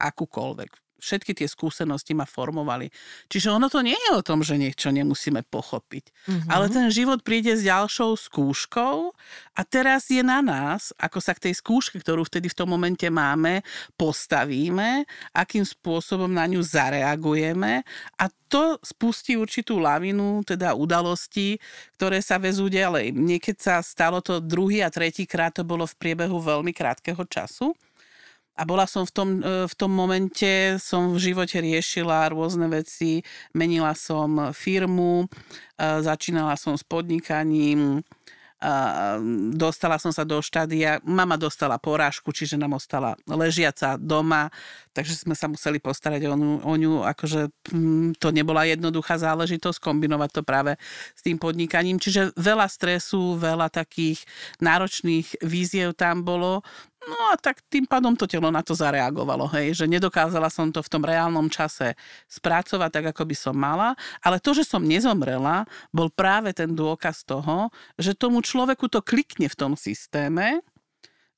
akúkoľvek 0.00 0.89
všetky 1.00 1.32
tie 1.32 1.48
skúsenosti 1.48 2.12
ma 2.12 2.28
formovali. 2.28 2.92
Čiže 3.26 3.50
ono 3.50 3.66
to 3.66 3.80
nie 3.80 3.96
je 3.96 4.10
o 4.14 4.22
tom, 4.22 4.44
že 4.44 4.60
niečo 4.60 4.92
nemusíme 4.92 5.42
pochopiť. 5.48 6.04
Mm-hmm. 6.28 6.50
Ale 6.52 6.66
ten 6.68 6.86
život 6.92 7.24
príde 7.24 7.56
s 7.56 7.64
ďalšou 7.64 8.14
skúškou 8.14 8.96
a 9.56 9.60
teraz 9.64 10.12
je 10.12 10.20
na 10.20 10.44
nás, 10.44 10.92
ako 11.00 11.18
sa 11.18 11.32
k 11.32 11.50
tej 11.50 11.54
skúške, 11.58 11.98
ktorú 11.98 12.28
vtedy 12.28 12.52
v 12.52 12.58
tom 12.60 12.68
momente 12.70 13.08
máme, 13.08 13.64
postavíme, 13.96 15.08
akým 15.32 15.64
spôsobom 15.64 16.28
na 16.28 16.44
ňu 16.46 16.60
zareagujeme 16.60 17.82
a 18.20 18.24
to 18.50 18.82
spustí 18.82 19.38
určitú 19.38 19.78
lavinu, 19.78 20.42
teda 20.42 20.74
udalostí, 20.74 21.62
ktoré 21.94 22.18
sa 22.18 22.36
vezú 22.42 22.66
ďalej. 22.66 23.14
Niekedy 23.14 23.62
sa 23.62 23.78
stalo 23.78 24.18
to 24.18 24.42
druhý 24.42 24.82
a 24.82 24.90
tretí 24.90 25.22
krát, 25.22 25.54
to 25.54 25.62
bolo 25.62 25.86
v 25.86 25.94
priebehu 25.94 26.42
veľmi 26.42 26.74
krátkeho 26.74 27.22
času. 27.30 27.70
A 28.60 28.68
bola 28.68 28.84
som 28.84 29.08
v 29.08 29.12
tom, 29.16 29.28
e, 29.40 29.64
v 29.64 29.74
tom 29.74 29.88
momente, 29.88 30.76
som 30.76 31.16
v 31.16 31.32
živote 31.32 31.64
riešila 31.64 32.28
rôzne 32.28 32.68
veci, 32.68 33.24
menila 33.56 33.96
som 33.96 34.52
firmu, 34.52 35.24
e, 35.24 35.26
začínala 36.04 36.60
som 36.60 36.76
s 36.76 36.84
podnikaním, 36.84 38.04
dostala 39.56 39.96
som 39.96 40.12
sa 40.12 40.20
do 40.28 40.36
štádia, 40.44 41.00
mama 41.00 41.40
dostala 41.40 41.80
porážku, 41.80 42.28
čiže 42.28 42.60
nám 42.60 42.76
ostala 42.76 43.16
ležiaca 43.24 43.96
doma, 43.96 44.52
takže 44.92 45.24
sme 45.24 45.32
sa 45.32 45.48
museli 45.48 45.80
postarať 45.80 46.28
o 46.28 46.36
ňu, 46.36 46.52
o 46.68 46.74
ňu. 46.76 46.92
Akože 47.08 47.48
hm, 47.72 48.20
to 48.20 48.28
nebola 48.28 48.68
jednoduchá 48.68 49.16
záležitosť, 49.16 49.80
kombinovať 49.80 50.30
to 50.36 50.42
práve 50.44 50.76
s 51.16 51.20
tým 51.24 51.40
podnikaním, 51.40 51.96
čiže 51.96 52.36
veľa 52.36 52.68
stresu, 52.68 53.40
veľa 53.40 53.72
takých 53.72 54.28
náročných 54.60 55.40
víziev 55.40 55.96
tam 55.96 56.20
bolo, 56.20 56.60
No 57.00 57.32
a 57.32 57.34
tak 57.40 57.64
tým 57.72 57.88
pádom 57.88 58.12
to 58.12 58.28
telo 58.28 58.52
na 58.52 58.60
to 58.60 58.76
zareagovalo, 58.76 59.48
hej, 59.56 59.72
že 59.72 59.88
nedokázala 59.88 60.52
som 60.52 60.68
to 60.68 60.84
v 60.84 60.92
tom 60.92 61.00
reálnom 61.00 61.48
čase 61.48 61.96
spracovať 62.28 62.90
tak, 62.92 63.04
ako 63.16 63.24
by 63.24 63.36
som 63.36 63.56
mala, 63.56 63.96
ale 64.20 64.36
to, 64.36 64.52
že 64.52 64.68
som 64.68 64.84
nezomrela, 64.84 65.64
bol 65.88 66.12
práve 66.12 66.52
ten 66.52 66.76
dôkaz 66.76 67.24
toho, 67.24 67.72
že 67.96 68.12
tomu 68.12 68.44
človeku 68.44 68.84
to 68.92 69.00
klikne 69.00 69.48
v 69.48 69.56
tom 69.56 69.72
systéme, 69.80 70.60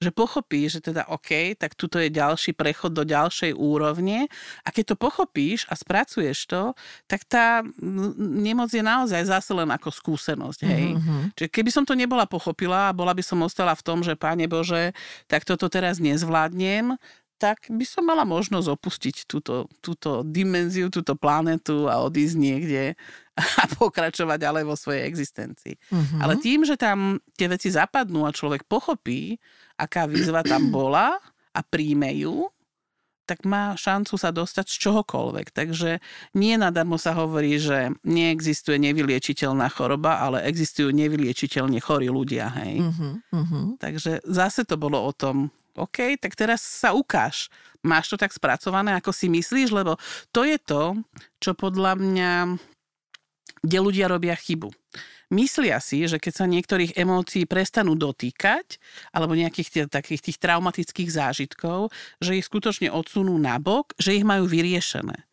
že 0.03 0.11
pochopí, 0.11 0.67
že 0.67 0.83
teda 0.83 1.07
OK, 1.07 1.55
tak 1.55 1.79
tuto 1.79 2.03
je 2.03 2.11
ďalší 2.11 2.59
prechod 2.59 2.91
do 2.91 3.07
ďalšej 3.07 3.55
úrovne 3.55 4.27
a 4.67 4.69
keď 4.75 4.93
to 4.93 4.97
pochopíš 4.99 5.65
a 5.71 5.79
spracuješ 5.79 6.51
to, 6.51 6.75
tak 7.07 7.23
tá 7.31 7.63
nemoc 8.19 8.75
je 8.75 8.83
naozaj 8.83 9.23
zase 9.31 9.55
len 9.55 9.71
ako 9.71 9.95
skúsenosť, 9.95 10.61
hej. 10.67 10.99
Mm-hmm. 10.99 11.23
Čiže 11.39 11.49
keby 11.49 11.71
som 11.71 11.87
to 11.87 11.95
nebola 11.95 12.27
pochopila 12.27 12.91
a 12.91 12.97
bola 12.97 13.15
by 13.15 13.23
som 13.23 13.39
ostala 13.47 13.79
v 13.79 13.85
tom, 13.87 14.03
že 14.03 14.19
Páne 14.19 14.51
Bože, 14.51 14.91
tak 15.31 15.47
toto 15.47 15.71
teraz 15.71 16.03
nezvládnem, 16.03 16.99
tak 17.43 17.67
by 17.67 17.83
som 17.83 18.07
mala 18.07 18.23
možnosť 18.23 18.71
opustiť 18.71 19.17
túto, 19.27 19.67
túto 19.83 20.23
dimenziu, 20.23 20.87
túto 20.95 21.19
planetu 21.19 21.91
a 21.91 21.99
odísť 21.99 22.39
niekde 22.39 22.95
a 23.39 23.65
pokračovať 23.81 24.39
ďalej 24.39 24.65
vo 24.69 24.77
svojej 24.77 25.09
existencii. 25.09 25.75
Mm-hmm. 25.79 26.21
Ale 26.21 26.35
tým, 26.41 26.69
že 26.69 26.77
tam 26.77 27.17
tie 27.37 27.49
veci 27.49 27.73
zapadnú 27.73 28.29
a 28.29 28.35
človek 28.35 28.69
pochopí, 28.69 29.41
aká 29.81 30.05
výzva 30.05 30.45
tam 30.45 30.69
bola 30.75 31.17
a 31.53 31.61
príjme 31.65 32.13
ju, 32.17 32.53
tak 33.23 33.47
má 33.47 33.73
šancu 33.79 34.19
sa 34.19 34.35
dostať 34.35 34.67
z 34.69 34.77
čohokoľvek. 34.83 35.55
Takže 35.55 36.03
nie 36.37 36.55
nadarmo 36.59 36.99
sa 36.99 37.15
hovorí, 37.17 37.57
že 37.57 37.95
neexistuje 38.03 38.77
nevyliečiteľná 38.83 39.71
choroba, 39.73 40.21
ale 40.21 40.45
existujú 40.45 40.91
nevyliečiteľne 40.91 41.79
chorí 41.79 42.11
ľudia. 42.11 42.51
Hej? 42.61 42.83
Uh-huh, 42.83 43.15
uh-huh. 43.33 43.65
Takže 43.79 44.21
zase 44.27 44.67
to 44.67 44.75
bolo 44.77 45.01
o 45.01 45.13
tom, 45.15 45.49
OK, 45.73 46.21
tak 46.21 46.37
teraz 46.37 46.61
sa 46.61 46.93
ukáž. 46.93 47.49
Máš 47.81 48.13
to 48.13 48.21
tak 48.21 48.35
spracované, 48.35 48.93
ako 48.93 49.09
si 49.15 49.33
myslíš, 49.33 49.73
lebo 49.73 49.97
to 50.29 50.45
je 50.45 50.61
to, 50.61 51.01
čo 51.41 51.57
podľa 51.57 51.97
mňa, 51.97 52.33
kde 53.63 53.79
ľudia 53.79 54.11
robia 54.11 54.35
chybu. 54.35 54.71
Myslia 55.33 55.81
si, 55.81 56.05
že 56.05 56.21
keď 56.21 56.33
sa 56.37 56.45
niektorých 56.45 56.93
emócií 56.93 57.49
prestanú 57.49 57.97
dotýkať, 57.97 58.77
alebo 59.17 59.33
nejakých 59.33 59.69
tých, 59.73 59.87
takých 59.89 60.21
tých 60.29 60.39
traumatických 60.39 61.09
zážitkov, 61.09 61.89
že 62.21 62.37
ich 62.37 62.45
skutočne 62.45 62.93
odsunú 62.93 63.33
nabok, 63.41 63.97
že 63.97 64.13
ich 64.13 64.29
majú 64.29 64.45
vyriešené 64.45 65.25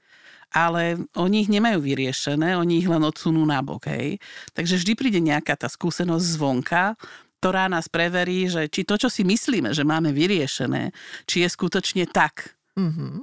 ale 0.50 0.98
oni 1.14 1.46
ich 1.46 1.50
nemajú 1.54 1.78
vyriešené, 1.78 2.58
oni 2.58 2.82
ich 2.82 2.90
len 2.90 3.06
odsunú 3.06 3.46
nabok. 3.46 3.86
Hej. 3.94 4.18
Takže 4.58 4.82
vždy 4.82 4.94
príde 4.98 5.22
nejaká 5.22 5.54
tá 5.54 5.70
skúsenosť 5.70 6.26
zvonka, 6.26 6.98
ktorá 7.40 7.70
nás 7.70 7.88
preverí, 7.88 8.50
že 8.50 8.66
či 8.68 8.84
to, 8.84 8.98
čo 8.98 9.08
si 9.08 9.22
myslíme, 9.24 9.72
že 9.72 9.86
máme 9.86 10.12
vyriešené, 10.12 10.92
či 11.30 11.46
je 11.46 11.50
skutočne 11.54 12.10
tak. 12.10 12.58
Mm-hmm. 12.76 13.14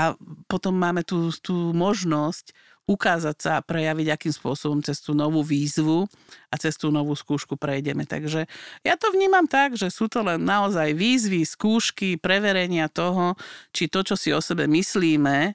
A 0.00 0.16
potom 0.48 0.72
máme 0.72 1.04
tú, 1.04 1.28
tú 1.44 1.76
možnosť 1.76 2.56
ukázať 2.90 3.36
sa 3.38 3.50
a 3.56 3.64
prejaviť, 3.64 4.10
akým 4.10 4.34
spôsobom 4.34 4.82
cez 4.82 4.98
tú 4.98 5.14
novú 5.14 5.46
výzvu 5.46 6.10
a 6.50 6.58
cez 6.58 6.74
tú 6.74 6.90
novú 6.90 7.14
skúšku 7.14 7.54
prejdeme. 7.54 8.02
Takže 8.02 8.50
ja 8.82 8.94
to 8.98 9.14
vnímam 9.14 9.46
tak, 9.46 9.78
že 9.78 9.86
sú 9.94 10.10
to 10.10 10.26
len 10.26 10.42
naozaj 10.42 10.90
výzvy, 10.90 11.46
skúšky, 11.46 12.18
preverenia 12.18 12.90
toho, 12.90 13.38
či 13.70 13.86
to, 13.86 14.02
čo 14.02 14.18
si 14.18 14.34
o 14.34 14.42
sebe 14.42 14.66
myslíme 14.66 15.54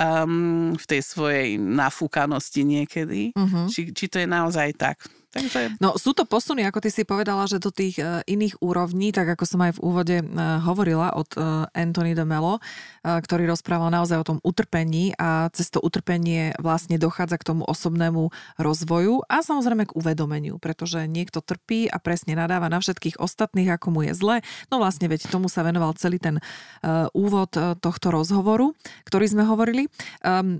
um, 0.00 0.72
v 0.72 0.84
tej 0.88 1.04
svojej 1.04 1.60
nafúkanosti 1.60 2.64
niekedy, 2.64 3.36
uh-huh. 3.36 3.68
či, 3.68 3.92
či 3.92 4.08
to 4.08 4.16
je 4.16 4.28
naozaj 4.28 4.72
tak. 4.80 5.19
Takže... 5.30 5.78
No 5.78 5.94
sú 5.94 6.10
to 6.10 6.26
posuny, 6.26 6.66
ako 6.66 6.82
ty 6.82 6.90
si 6.90 7.06
povedala, 7.06 7.46
že 7.46 7.62
do 7.62 7.70
tých 7.70 8.02
uh, 8.02 8.18
iných 8.26 8.58
úrovní, 8.58 9.14
tak 9.14 9.30
ako 9.38 9.44
som 9.46 9.62
aj 9.62 9.78
v 9.78 9.82
úvode 9.82 10.16
uh, 10.18 10.58
hovorila 10.66 11.14
od 11.14 11.30
uh, 11.38 11.70
Anthony 11.70 12.18
de 12.18 12.26
Mello, 12.26 12.58
uh, 12.58 13.22
ktorý 13.22 13.46
rozprával 13.46 13.94
naozaj 13.94 14.18
o 14.18 14.26
tom 14.26 14.38
utrpení 14.42 15.14
a 15.14 15.46
cez 15.54 15.70
to 15.70 15.78
utrpenie 15.78 16.50
vlastne 16.58 16.98
dochádza 16.98 17.38
k 17.38 17.46
tomu 17.46 17.62
osobnému 17.62 18.34
rozvoju 18.58 19.22
a 19.30 19.46
samozrejme 19.46 19.86
k 19.86 19.94
uvedomeniu, 19.94 20.58
pretože 20.58 21.06
niekto 21.06 21.38
trpí 21.38 21.86
a 21.86 22.02
presne 22.02 22.34
nadáva 22.34 22.66
na 22.66 22.82
všetkých 22.82 23.22
ostatných, 23.22 23.70
ako 23.70 23.86
mu 23.94 24.00
je 24.10 24.18
zle. 24.18 24.36
No 24.66 24.82
vlastne 24.82 25.06
veď 25.06 25.30
tomu 25.30 25.46
sa 25.46 25.62
venoval 25.62 25.94
celý 25.94 26.18
ten 26.18 26.42
uh, 26.42 27.06
úvod 27.14 27.54
uh, 27.54 27.78
tohto 27.78 28.10
rozhovoru, 28.10 28.74
ktorý 29.06 29.30
sme 29.30 29.46
hovorili. 29.46 29.86
Um, 30.26 30.58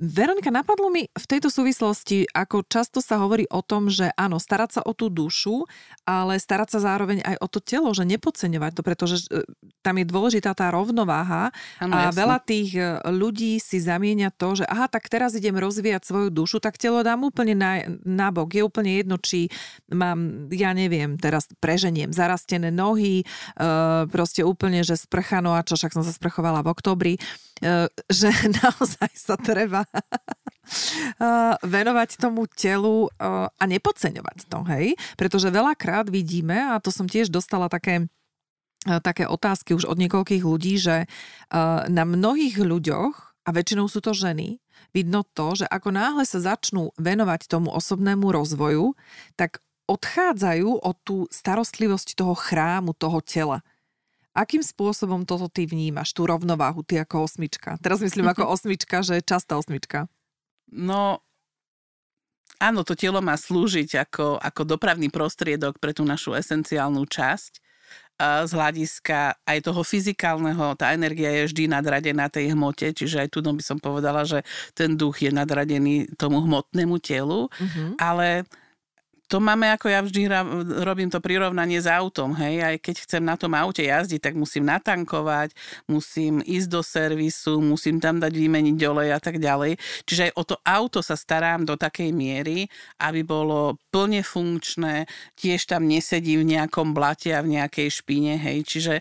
Veronika, 0.00 0.50
napadlo 0.50 0.90
mi 0.90 1.06
v 1.06 1.26
tejto 1.26 1.48
súvislosti, 1.48 2.26
ako 2.30 2.66
často 2.66 2.98
sa 2.98 3.18
hovorí 3.22 3.46
o 3.50 3.62
tom, 3.62 3.86
že 3.88 4.10
áno, 4.18 4.38
starať 4.38 4.70
sa 4.78 4.82
o 4.82 4.92
tú 4.92 5.08
dušu, 5.08 5.66
ale 6.04 6.38
starať 6.38 6.76
sa 6.76 6.78
zároveň 6.82 7.22
aj 7.22 7.36
o 7.38 7.46
to 7.46 7.58
telo, 7.62 7.90
že 7.94 8.06
nepodceňovať 8.06 8.72
to, 8.76 8.82
pretože 8.82 9.16
e, 9.30 9.46
tam 9.80 9.96
je 10.00 10.06
dôležitá 10.06 10.52
tá 10.52 10.68
rovnováha 10.70 11.54
ano, 11.78 11.92
a 11.94 12.10
jasne. 12.10 12.18
veľa 12.18 12.38
tých 12.42 12.70
e, 12.74 12.82
ľudí 13.10 13.58
si 13.62 13.78
zamieňa 13.78 14.34
to, 14.34 14.62
že 14.62 14.64
aha, 14.66 14.90
tak 14.90 15.06
teraz 15.06 15.34
idem 15.38 15.54
rozvíjať 15.56 16.02
svoju 16.06 16.28
dušu, 16.34 16.58
tak 16.58 16.76
telo 16.76 17.00
dám 17.00 17.22
úplne 17.22 17.54
na, 17.54 17.86
na 18.02 18.28
bok. 18.34 18.50
Je 18.52 18.62
úplne 18.66 18.98
jedno, 18.98 19.16
či 19.16 19.48
mám, 19.90 20.50
ja 20.50 20.74
neviem, 20.74 21.16
teraz 21.16 21.46
preženiem 21.62 22.10
zarastené 22.10 22.68
nohy, 22.74 23.22
e, 23.22 23.24
proste 24.10 24.42
úplne, 24.42 24.82
že 24.82 24.98
sprchano 24.98 25.54
a 25.54 25.62
čo, 25.62 25.78
však 25.78 25.94
som 25.94 26.02
sa 26.02 26.10
sprchovala 26.10 26.66
v 26.66 26.70
oktobri 26.72 27.14
E, 27.60 27.92
že 28.08 28.32
naozaj 28.64 29.12
sa 29.12 29.36
treba 29.60 29.84
e, 29.88 29.92
venovať 31.60 32.16
tomu 32.16 32.48
telu 32.48 33.06
e, 33.06 33.10
a 33.44 33.64
nepodceňovať 33.68 34.38
to, 34.48 34.58
hej? 34.72 34.96
Pretože 35.20 35.52
veľakrát 35.52 36.08
vidíme, 36.08 36.72
a 36.72 36.80
to 36.80 36.88
som 36.88 37.04
tiež 37.04 37.28
dostala 37.28 37.68
také 37.68 38.08
také 38.80 39.28
otázky 39.28 39.76
už 39.76 39.84
od 39.84 40.00
niekoľkých 40.00 40.40
ľudí, 40.40 40.80
že 40.80 41.04
na 41.84 42.04
mnohých 42.08 42.56
ľuďoch, 42.64 43.30
a 43.44 43.48
väčšinou 43.52 43.92
sú 43.92 44.00
to 44.00 44.16
ženy, 44.16 44.56
vidno 44.96 45.24
to, 45.36 45.64
že 45.64 45.66
ako 45.68 45.92
náhle 45.92 46.24
sa 46.24 46.40
začnú 46.40 46.92
venovať 46.96 47.44
tomu 47.48 47.72
osobnému 47.72 48.32
rozvoju, 48.32 48.96
tak 49.36 49.60
odchádzajú 49.90 50.86
od 50.86 50.96
tú 51.02 51.16
starostlivosť 51.34 52.14
toho 52.14 52.34
chrámu, 52.38 52.94
toho 52.94 53.18
tela. 53.20 53.66
Akým 54.30 54.62
spôsobom 54.62 55.26
toto 55.26 55.50
ty 55.50 55.66
vnímaš, 55.66 56.14
tú 56.14 56.22
rovnováhu, 56.22 56.86
ty 56.86 57.02
ako 57.02 57.26
osmička? 57.26 57.74
Teraz 57.82 57.98
myslím 57.98 58.30
ako 58.30 58.46
osmička, 58.54 59.02
že 59.02 59.18
častá 59.26 59.58
osmička. 59.58 60.06
No, 60.70 61.18
áno, 62.62 62.86
to 62.86 62.94
telo 62.94 63.18
má 63.18 63.34
slúžiť 63.34 64.06
ako, 64.06 64.38
ako 64.38 64.62
dopravný 64.62 65.10
prostriedok 65.10 65.82
pre 65.82 65.90
tú 65.90 66.06
našu 66.06 66.38
esenciálnu 66.38 67.02
časť. 67.10 67.58
Z 68.20 68.52
hľadiska 68.52 69.42
aj 69.48 69.58
toho 69.64 69.80
fyzikálneho, 69.80 70.76
tá 70.76 70.92
energia 70.92 71.40
je 71.40 71.50
vždy 71.50 71.72
nadradená 71.72 72.28
tej 72.28 72.52
hmote, 72.52 72.92
čiže 72.92 73.16
aj 73.16 73.28
tu 73.32 73.40
by 73.40 73.64
som 73.64 73.80
povedala, 73.80 74.28
že 74.28 74.44
ten 74.76 74.92
duch 74.92 75.24
je 75.24 75.32
nadradený 75.32 76.04
tomu 76.20 76.44
hmotnému 76.44 77.00
telu, 77.00 77.48
uh-huh. 77.48 77.96
ale 77.96 78.44
to 79.30 79.38
máme, 79.38 79.70
ako 79.70 79.86
ja 79.86 80.02
vždy 80.02 80.26
robím 80.82 81.06
to 81.06 81.22
prirovnanie 81.22 81.78
s 81.78 81.86
autom, 81.86 82.34
hej, 82.34 82.66
aj 82.66 82.76
keď 82.82 82.96
chcem 83.06 83.22
na 83.22 83.38
tom 83.38 83.54
aute 83.54 83.86
jazdiť, 83.86 84.18
tak 84.18 84.34
musím 84.34 84.66
natankovať, 84.66 85.54
musím 85.86 86.42
ísť 86.42 86.66
do 86.66 86.82
servisu, 86.82 87.62
musím 87.62 88.02
tam 88.02 88.18
dať 88.18 88.34
vymeniť 88.34 88.74
olej 88.82 89.14
a 89.14 89.22
tak 89.22 89.38
ďalej. 89.38 89.78
Čiže 90.02 90.22
aj 90.26 90.32
o 90.34 90.42
to 90.42 90.56
auto 90.66 90.98
sa 90.98 91.14
starám 91.14 91.62
do 91.62 91.78
takej 91.78 92.10
miery, 92.10 92.66
aby 92.98 93.22
bolo 93.22 93.78
plne 93.94 94.26
funkčné, 94.26 95.06
tiež 95.38 95.70
tam 95.70 95.86
nesedí 95.86 96.34
v 96.34 96.58
nejakom 96.58 96.90
blate 96.90 97.30
a 97.30 97.46
v 97.46 97.54
nejakej 97.54 97.86
špine, 98.02 98.34
hej, 98.34 98.66
čiže 98.66 98.94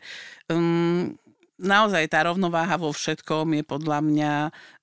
um, 0.54 1.10
naozaj 1.58 2.06
tá 2.06 2.30
rovnováha 2.30 2.78
vo 2.78 2.94
všetkom 2.94 3.58
je 3.58 3.63
podľa 3.65 4.00
mňa 4.06 4.34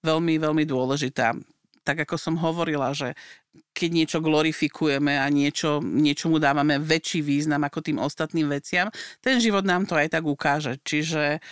veľmi, 0.02 0.42
veľmi 0.42 0.64
dôležitá. 0.66 1.38
Tak 1.86 2.02
ako 2.02 2.18
som 2.18 2.34
hovorila, 2.34 2.90
že 2.90 3.14
keď 3.76 3.90
niečo 3.92 4.18
glorifikujeme 4.24 5.20
a 5.20 5.26
niečo, 5.28 5.84
niečomu 5.84 6.40
dávame 6.40 6.80
väčší 6.80 7.20
význam 7.20 7.62
ako 7.66 7.84
tým 7.84 7.98
ostatným 8.00 8.48
veciam, 8.48 8.88
ten 9.20 9.38
život 9.38 9.62
nám 9.62 9.84
to 9.84 9.94
aj 9.96 10.12
tak 10.12 10.24
ukáže. 10.24 10.80
Čiže 10.80 11.42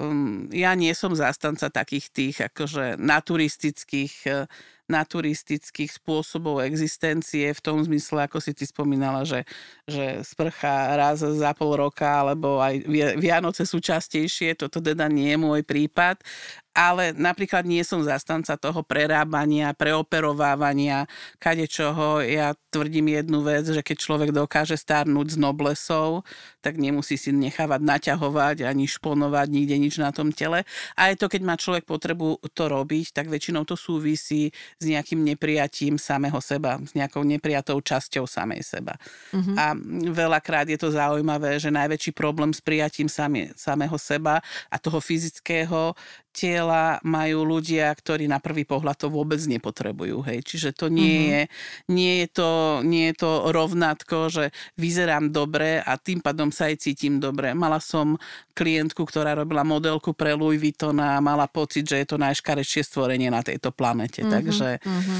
um, 0.00 0.48
ja 0.50 0.72
nie 0.72 0.92
som 0.96 1.12
zástanca 1.12 1.68
takých 1.68 2.06
tých 2.10 2.36
akože 2.48 2.96
naturistických 3.00 4.14
uh, 4.30 4.48
naturistických 4.84 5.88
spôsobov 5.96 6.60
existencie 6.60 7.48
v 7.56 7.60
tom 7.64 7.80
zmysle, 7.80 8.28
ako 8.28 8.36
si 8.36 8.52
ty 8.52 8.68
spomínala, 8.68 9.24
že, 9.24 9.48
že 9.88 10.20
sprcha 10.20 10.92
raz 10.92 11.24
za 11.24 11.56
pol 11.56 11.80
roka, 11.80 12.04
alebo 12.04 12.60
aj 12.60 12.84
Vianoce 13.16 13.64
sú 13.64 13.80
častejšie, 13.80 14.60
toto 14.60 14.84
teda 14.84 15.08
nie 15.08 15.32
je 15.32 15.38
môj 15.40 15.64
prípad, 15.64 16.20
ale 16.74 17.14
napríklad 17.14 17.62
nie 17.62 17.80
som 17.86 18.02
zastanca 18.02 18.58
toho 18.58 18.82
prerábania, 18.82 19.70
preoperovávania, 19.78 21.06
kade 21.38 21.70
čoho. 21.70 22.18
Ja 22.18 22.58
tvrdím 22.74 23.14
jednu 23.14 23.46
vec, 23.46 23.70
že 23.70 23.78
keď 23.78 23.96
človek 24.02 24.30
dokáže 24.34 24.74
starnúť 24.74 25.34
s 25.34 25.36
noblesou, 25.38 26.26
tak 26.58 26.74
nemusí 26.82 27.14
si 27.14 27.30
nechávať 27.30 27.78
naťahovať 27.78 28.66
ani 28.66 28.90
šponovať 28.90 29.46
nikde 29.54 29.76
nič 29.78 30.02
na 30.02 30.10
tom 30.10 30.34
tele. 30.34 30.66
A 30.98 31.14
aj 31.14 31.22
to, 31.22 31.30
keď 31.30 31.42
má 31.46 31.54
človek 31.54 31.86
potrebu 31.86 32.42
to 32.50 32.66
robiť, 32.66 33.14
tak 33.14 33.30
väčšinou 33.30 33.62
to 33.62 33.78
súvisí 33.78 34.50
s 34.82 34.84
nejakým 34.84 35.22
neprijatím 35.22 35.94
samého 35.94 36.42
seba, 36.42 36.82
s 36.82 36.98
nejakou 36.98 37.22
neprijatou 37.22 37.78
časťou 37.78 38.26
samej 38.26 38.66
seba. 38.66 38.98
Uh-huh. 39.30 39.54
A 39.54 39.78
veľakrát 40.10 40.66
je 40.66 40.78
to 40.80 40.90
zaujímavé, 40.90 41.62
že 41.62 41.70
najväčší 41.70 42.10
problém 42.10 42.50
s 42.50 42.58
prijatím 42.58 43.06
same, 43.06 43.54
samého 43.54 43.94
seba 43.94 44.42
a 44.66 44.76
toho 44.82 44.98
fyzického 44.98 45.94
tela 46.34 46.98
majú 47.06 47.46
ľudia, 47.46 47.94
ktorí 47.94 48.26
na 48.26 48.42
prvý 48.42 48.66
pohľad 48.66 48.98
to 48.98 49.06
vôbec 49.06 49.38
nepotrebujú. 49.38 50.18
Hej. 50.26 50.42
Čiže 50.42 50.70
to 50.74 50.90
nie, 50.90 51.06
mm-hmm. 51.06 51.30
je, 51.30 51.42
nie, 51.94 52.12
je 52.26 52.28
to, 52.34 52.50
nie 52.82 53.14
je 53.14 53.16
to 53.22 53.30
rovnátko, 53.54 54.26
že 54.26 54.50
vyzerám 54.74 55.30
dobre 55.30 55.78
a 55.78 55.94
tým 55.94 56.18
pádom 56.18 56.50
sa 56.50 56.66
aj 56.66 56.82
cítim 56.82 57.22
dobre. 57.22 57.54
Mala 57.54 57.78
som 57.78 58.18
klientku, 58.58 59.06
ktorá 59.06 59.38
robila 59.38 59.62
modelku 59.62 60.10
pre 60.10 60.34
Louis 60.34 60.58
Vuitton 60.58 60.98
a 60.98 61.22
mala 61.22 61.46
pocit, 61.46 61.86
že 61.86 62.02
je 62.02 62.06
to 62.10 62.18
najškarečšie 62.18 62.82
stvorenie 62.82 63.30
na 63.30 63.46
tejto 63.46 63.70
planete. 63.70 64.26
Mm-hmm. 64.26 64.34
Takže, 64.34 64.70
mm-hmm. 64.82 65.18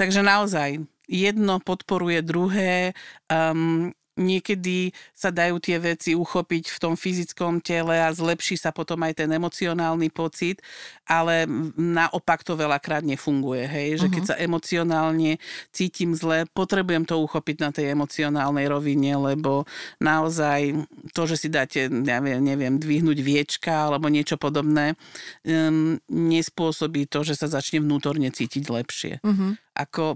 takže 0.00 0.20
naozaj 0.24 0.68
jedno 1.04 1.60
podporuje 1.60 2.24
druhé. 2.24 2.96
Um, 3.28 3.92
niekedy 4.14 4.94
sa 5.10 5.34
dajú 5.34 5.58
tie 5.58 5.78
veci 5.82 6.14
uchopiť 6.14 6.70
v 6.70 6.78
tom 6.78 6.94
fyzickom 6.94 7.58
tele 7.58 7.98
a 7.98 8.14
zlepší 8.14 8.54
sa 8.54 8.70
potom 8.70 9.02
aj 9.02 9.22
ten 9.22 9.30
emocionálny 9.30 10.10
pocit, 10.14 10.62
ale 11.04 11.46
naopak 11.74 12.46
to 12.46 12.54
veľakrát 12.54 13.02
nefunguje, 13.02 13.66
hej, 13.66 13.88
že 13.98 14.06
uh-huh. 14.06 14.14
keď 14.14 14.22
mhm. 14.22 14.30
sa 14.30 14.36
emocionálne 14.38 15.32
cítim 15.74 16.14
zle, 16.14 16.46
potrebujem 16.54 17.02
to 17.04 17.18
uchopiť 17.18 17.56
na 17.58 17.70
tej 17.74 17.90
emocionálnej 17.92 18.66
rovine, 18.70 19.18
lebo 19.18 19.66
naozaj 19.98 20.86
to, 21.10 21.22
že 21.26 21.36
si 21.36 21.48
dáte, 21.50 21.90
neviem, 21.90 22.38
neviem 22.38 22.78
dvihnúť 22.78 23.18
viečka 23.18 23.90
alebo 23.90 24.06
niečo 24.06 24.38
podobné, 24.38 24.94
um, 25.42 25.98
nespôsobí 26.06 27.10
to, 27.10 27.26
že 27.26 27.34
sa 27.34 27.50
začne 27.50 27.82
vnútorne 27.82 28.30
cítiť 28.30 28.64
lepšie. 28.70 29.12
Uh-huh. 29.20 29.58
Ako 29.74 30.14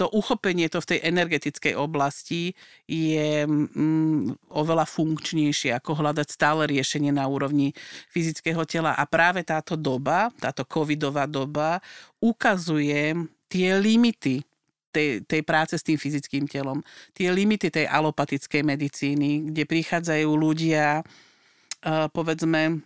to 0.00 0.08
uchopenie 0.16 0.72
to 0.72 0.80
v 0.80 0.96
tej 0.96 1.00
energetickej 1.12 1.76
oblasti 1.76 2.56
je 2.88 3.44
mm, 3.44 4.48
oveľa 4.48 4.88
funkčnejšie, 4.88 5.76
ako 5.76 6.00
hľadať 6.00 6.28
stále 6.32 6.64
riešenie 6.64 7.12
na 7.12 7.28
úrovni 7.28 7.76
fyzického 8.08 8.64
tela. 8.64 8.96
A 8.96 9.04
práve 9.04 9.44
táto 9.44 9.76
doba, 9.76 10.32
táto 10.40 10.64
covidová 10.64 11.28
doba, 11.28 11.84
ukazuje 12.16 13.12
tie 13.52 13.76
limity 13.76 14.40
tej, 14.88 15.20
tej 15.28 15.44
práce 15.44 15.76
s 15.76 15.84
tým 15.84 16.00
fyzickým 16.00 16.48
telom, 16.48 16.80
tie 17.12 17.28
limity 17.28 17.68
tej 17.68 17.84
alopatickej 17.84 18.64
medicíny, 18.64 19.52
kde 19.52 19.68
prichádzajú 19.68 20.30
ľudia, 20.32 21.04
uh, 21.04 22.08
povedzme, 22.08 22.80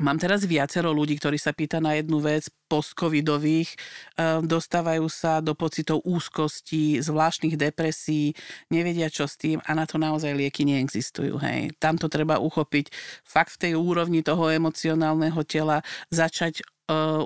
Mám 0.00 0.16
teraz 0.16 0.48
viacero 0.48 0.88
ľudí, 0.88 1.20
ktorí 1.20 1.36
sa 1.36 1.52
pýta 1.52 1.76
na 1.76 1.92
jednu 1.92 2.16
vec, 2.16 2.48
post-covidových, 2.64 3.76
ehm, 4.16 4.48
dostávajú 4.48 5.04
sa 5.12 5.44
do 5.44 5.52
pocitov 5.52 6.00
úzkosti, 6.08 6.96
zvláštnych 7.04 7.60
depresí, 7.60 8.32
nevedia 8.72 9.12
čo 9.12 9.28
s 9.28 9.36
tým 9.36 9.60
a 9.60 9.70
na 9.76 9.84
to 9.84 10.00
naozaj 10.00 10.32
lieky 10.32 10.64
neexistujú. 10.64 11.36
Hej. 11.44 11.76
Tam 11.76 12.00
to 12.00 12.08
treba 12.08 12.40
uchopiť 12.40 12.88
fakt 13.20 13.60
v 13.60 13.68
tej 13.68 13.72
úrovni 13.76 14.24
toho 14.24 14.48
emocionálneho 14.48 15.44
tela, 15.44 15.84
začať 16.08 16.64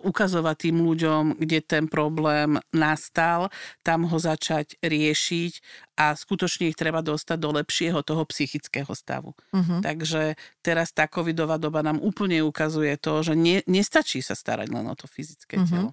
ukazovať 0.03 0.57
tým 0.69 0.77
ľuďom, 0.83 1.23
kde 1.41 1.59
ten 1.63 1.85
problém 1.87 2.59
nastal, 2.71 3.49
tam 3.83 4.07
ho 4.09 4.19
začať 4.19 4.79
riešiť 4.83 5.53
a 5.97 6.13
skutočne 6.13 6.69
ich 6.69 6.77
treba 6.77 7.01
dostať 7.01 7.39
do 7.41 7.51
lepšieho 7.57 8.05
toho 8.05 8.23
psychického 8.29 8.93
stavu. 8.93 9.33
Uh-huh. 9.33 9.81
Takže 9.81 10.37
teraz 10.61 10.93
tá 10.93 11.09
covidová 11.09 11.57
doba 11.57 11.81
nám 11.81 12.01
úplne 12.05 12.45
ukazuje 12.45 13.01
to, 13.01 13.25
že 13.25 13.33
ne, 13.33 13.65
nestačí 13.65 14.21
sa 14.21 14.37
starať 14.37 14.69
len 14.69 14.85
o 14.85 14.95
to 14.95 15.09
fyzické 15.09 15.57
uh-huh. 15.57 15.71
telo. 15.73 15.91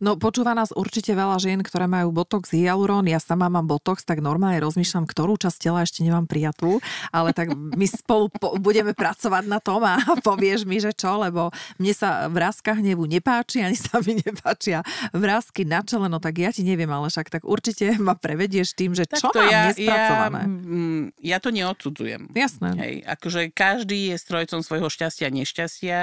No 0.00 0.20
počúva 0.20 0.52
nás 0.52 0.72
určite 0.74 1.16
veľa 1.16 1.40
žien, 1.40 1.60
ktoré 1.64 1.88
majú 1.88 2.12
botox, 2.12 2.52
hyalurón. 2.52 3.08
Ja 3.08 3.20
sama 3.20 3.48
mám 3.48 3.64
botox, 3.64 4.04
tak 4.04 4.20
normálne 4.20 4.60
rozmýšľam, 4.60 5.08
ktorú 5.08 5.40
časť 5.40 5.58
tela 5.68 5.84
ešte 5.84 6.04
nemám 6.04 6.28
prijatú, 6.28 6.80
ale 7.12 7.32
tak 7.32 7.52
my 7.52 7.86
spolu 7.88 8.28
po, 8.28 8.56
budeme 8.60 8.92
pracovať 8.92 9.44
na 9.48 9.58
tom 9.60 9.80
a 9.84 9.96
povieš 10.26 10.68
mi, 10.68 10.80
že 10.82 10.92
čo, 10.92 11.20
lebo 11.20 11.48
mne 11.80 11.92
sa 11.96 12.28
vrázka 12.28 12.76
hnevu 12.76 13.08
nepáči, 13.08 13.64
ani 13.64 13.76
sa 13.76 14.00
mi 14.04 14.20
nepáčia 14.20 14.84
vrázky 15.16 15.64
na 15.64 15.80
čele, 15.80 16.12
no 16.12 16.20
tak 16.20 16.40
ja 16.40 16.52
ti 16.52 16.64
neviem, 16.64 16.88
ale 16.88 17.08
však 17.08 17.32
tak 17.32 17.42
určite 17.44 17.96
ma 17.96 18.16
prevedieš 18.16 18.76
tým, 18.76 18.92
že 18.92 19.08
tak 19.08 19.20
čo 19.24 19.32
mám 19.32 19.48
ja, 19.48 19.62
nespracované. 19.72 20.42
Ja, 20.44 20.48
mm, 20.48 21.04
ja 21.24 21.38
to 21.40 21.48
neodsudzujem. 21.52 22.22
Jasné. 22.36 22.68
Hej, 22.76 22.94
akože 23.06 23.40
každý 23.52 24.12
je 24.12 24.16
strojcom 24.20 24.60
svojho 24.60 24.88
šťastia 24.92 25.28
a 25.28 25.34
nešťastia, 25.34 25.98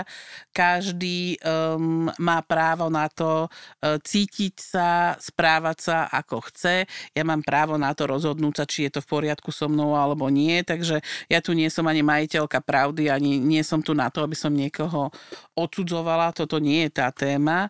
každý 0.55 1.37
um, 1.41 2.09
má 2.17 2.41
právo 2.41 2.89
na 2.89 3.09
to, 3.09 3.52
cítiť 3.81 4.55
sa, 4.57 5.17
správať 5.19 5.77
sa 5.81 5.97
ako 6.07 6.47
chce. 6.51 6.87
Ja 7.11 7.23
mám 7.27 7.43
právo 7.43 7.75
na 7.75 7.91
to 7.91 8.07
rozhodnúť 8.07 8.53
sa, 8.55 8.65
či 8.69 8.87
je 8.87 8.97
to 8.97 9.01
v 9.03 9.11
poriadku 9.11 9.51
so 9.51 9.67
mnou 9.67 9.97
alebo 9.97 10.31
nie. 10.31 10.63
Takže 10.63 11.03
ja 11.27 11.39
tu 11.43 11.51
nie 11.57 11.67
som 11.67 11.85
ani 11.89 12.05
majiteľka 12.05 12.63
pravdy, 12.63 13.11
ani 13.11 13.37
nie 13.41 13.61
som 13.65 13.83
tu 13.83 13.91
na 13.91 14.07
to, 14.07 14.23
aby 14.23 14.37
som 14.37 14.53
niekoho 14.53 15.11
odsudzovala. 15.57 16.31
Toto 16.31 16.57
nie 16.63 16.87
je 16.87 16.91
tá 16.93 17.11
téma. 17.11 17.67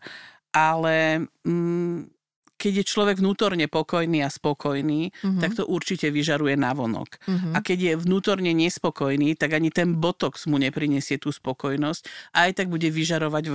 Ale 0.53 1.25
mm, 1.41 2.12
keď 2.63 2.79
je 2.79 2.85
človek 2.87 3.19
vnútorne 3.19 3.67
pokojný 3.67 4.23
a 4.23 4.31
spokojný, 4.31 5.11
uh-huh. 5.11 5.43
tak 5.43 5.59
to 5.59 5.67
určite 5.67 6.07
vyžaruje 6.07 6.55
navonok. 6.55 7.19
Uh-huh. 7.27 7.51
A 7.51 7.59
keď 7.59 7.77
je 7.91 7.93
vnútorne 7.99 8.55
nespokojný, 8.55 9.35
tak 9.35 9.59
ani 9.59 9.67
ten 9.67 9.99
botox 9.99 10.47
mu 10.47 10.55
neprinesie 10.55 11.19
tú 11.19 11.35
spokojnosť 11.35 12.31
a 12.31 12.47
aj 12.47 12.63
tak 12.63 12.67
bude 12.71 12.87
vyžarovať 12.87 13.51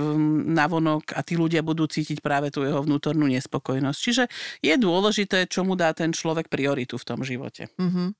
navonok 0.53 1.17
a 1.17 1.25
tí 1.25 1.33
ľudia 1.33 1.65
budú 1.65 1.89
cítiť 1.89 2.21
práve 2.21 2.53
tú 2.53 2.61
jeho 2.61 2.85
vnútornú 2.85 3.25
nespokojnosť. 3.25 3.97
Čiže 3.97 4.23
je 4.61 4.77
dôležité, 4.77 5.49
čo 5.49 5.65
mu 5.65 5.73
dá 5.73 5.89
ten 5.97 6.13
človek 6.13 6.45
prioritu 6.45 7.01
v 7.01 7.07
tom 7.09 7.25
živote. 7.25 7.73
Uh-huh. 7.81 8.13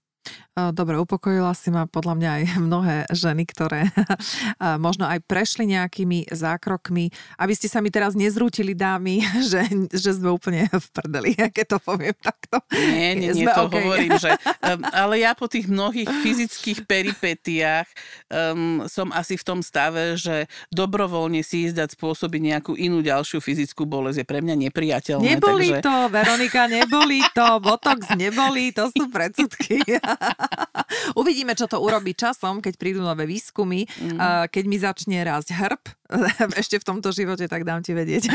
Dobre, 0.71 0.99
upokojila 0.99 1.55
si 1.55 1.71
ma 1.71 1.87
podľa 1.87 2.13
mňa 2.19 2.29
aj 2.29 2.43
mnohé 2.67 2.97
ženy, 3.15 3.43
ktoré 3.47 3.87
možno 4.85 5.07
aj 5.07 5.23
prešli 5.23 5.71
nejakými 5.71 6.27
zákrokmi, 6.29 7.11
aby 7.39 7.53
ste 7.55 7.71
sa 7.71 7.79
mi 7.79 7.93
teraz 7.93 8.13
nezrútili 8.17 8.75
dámy, 8.75 9.23
že, 9.51 9.63
že 9.93 10.11
sme 10.19 10.33
úplne 10.33 10.67
v 10.67 10.87
prdeli, 10.91 11.31
keď 11.37 11.65
to 11.75 11.77
poviem 11.79 12.15
takto. 12.19 12.59
Nie, 12.75 13.15
nie, 13.15 13.31
nie, 13.31 13.47
to 13.47 13.63
okay. 13.67 13.75
hovorím, 13.79 14.13
že... 14.19 14.31
Um, 14.59 14.83
ale 14.91 15.23
ja 15.23 15.31
po 15.37 15.47
tých 15.47 15.71
mnohých 15.71 16.09
fyzických 16.09 16.83
peripetiách 16.83 17.87
um, 18.27 18.83
som 18.89 19.13
asi 19.15 19.39
v 19.39 19.43
tom 19.45 19.59
stave, 19.63 20.19
že 20.19 20.49
dobrovoľne 20.73 21.39
si 21.45 21.69
ísť 21.69 21.75
dať 21.85 21.89
spôsobiť 21.95 22.41
nejakú 22.55 22.73
inú 22.75 22.99
ďalšiu 22.99 23.39
fyzickú 23.39 23.87
bolesť 23.87 24.23
je 24.23 24.25
pre 24.27 24.39
mňa 24.43 24.55
nepriateľné. 24.69 25.39
Neboli 25.39 25.79
takže... 25.79 25.85
to, 25.85 25.95
Veronika, 26.11 26.61
neboli 26.67 27.19
to, 27.31 27.47
botox 27.61 28.11
neboli, 28.17 28.73
to 28.75 28.89
sú 28.91 29.07
predsudky. 29.07 29.79
Uvidíme, 31.19 31.53
čo 31.55 31.65
to 31.65 31.79
urobí 31.79 32.13
časom, 32.13 32.59
keď 32.59 32.73
prídu 32.75 32.99
nové 33.01 33.25
výskumy. 33.29 33.85
Mm. 33.85 34.17
Keď 34.49 34.63
mi 34.65 34.77
začne 34.77 35.17
rásť 35.23 35.55
hrb, 35.55 35.83
ešte 36.61 36.81
v 36.81 36.87
tomto 36.87 37.09
živote, 37.13 37.45
tak 37.45 37.63
dám 37.63 37.81
ti 37.85 37.93
vedieť. 37.95 38.29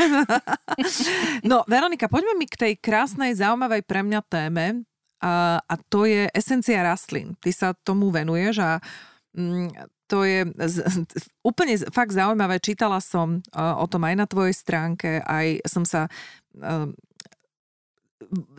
no, 1.49 1.63
Veronika, 1.67 2.11
poďme 2.11 2.33
mi 2.37 2.45
k 2.49 2.55
tej 2.59 2.73
krásnej, 2.79 3.35
zaujímavej 3.37 3.83
pre 3.85 4.01
mňa 4.01 4.21
téme. 4.25 4.87
A, 5.23 5.57
a 5.63 5.73
to 5.89 6.05
je 6.05 6.29
esencia 6.35 6.85
rastlín. 6.85 7.33
Ty 7.39 7.51
sa 7.55 7.67
tomu 7.73 8.13
venuješ 8.13 8.61
a 8.61 8.71
mm, 9.33 9.73
to 10.05 10.21
je 10.21 10.45
z, 10.69 10.75
úplne 11.41 11.81
fakt 11.89 12.13
zaujímavé. 12.13 12.61
Čítala 12.61 13.01
som 13.01 13.41
uh, 13.41 13.73
o 13.81 13.85
tom 13.89 14.05
aj 14.05 14.15
na 14.21 14.25
tvojej 14.29 14.53
stránke, 14.53 15.25
aj 15.25 15.65
som 15.65 15.81
sa 15.81 16.05
uh, 16.61 16.93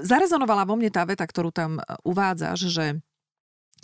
zarezonovala 0.02 0.66
vo 0.66 0.74
mne 0.74 0.90
tá 0.90 1.06
veta, 1.06 1.22
ktorú 1.22 1.54
tam 1.54 1.78
uvádzaš, 2.02 2.58
že 2.70 2.86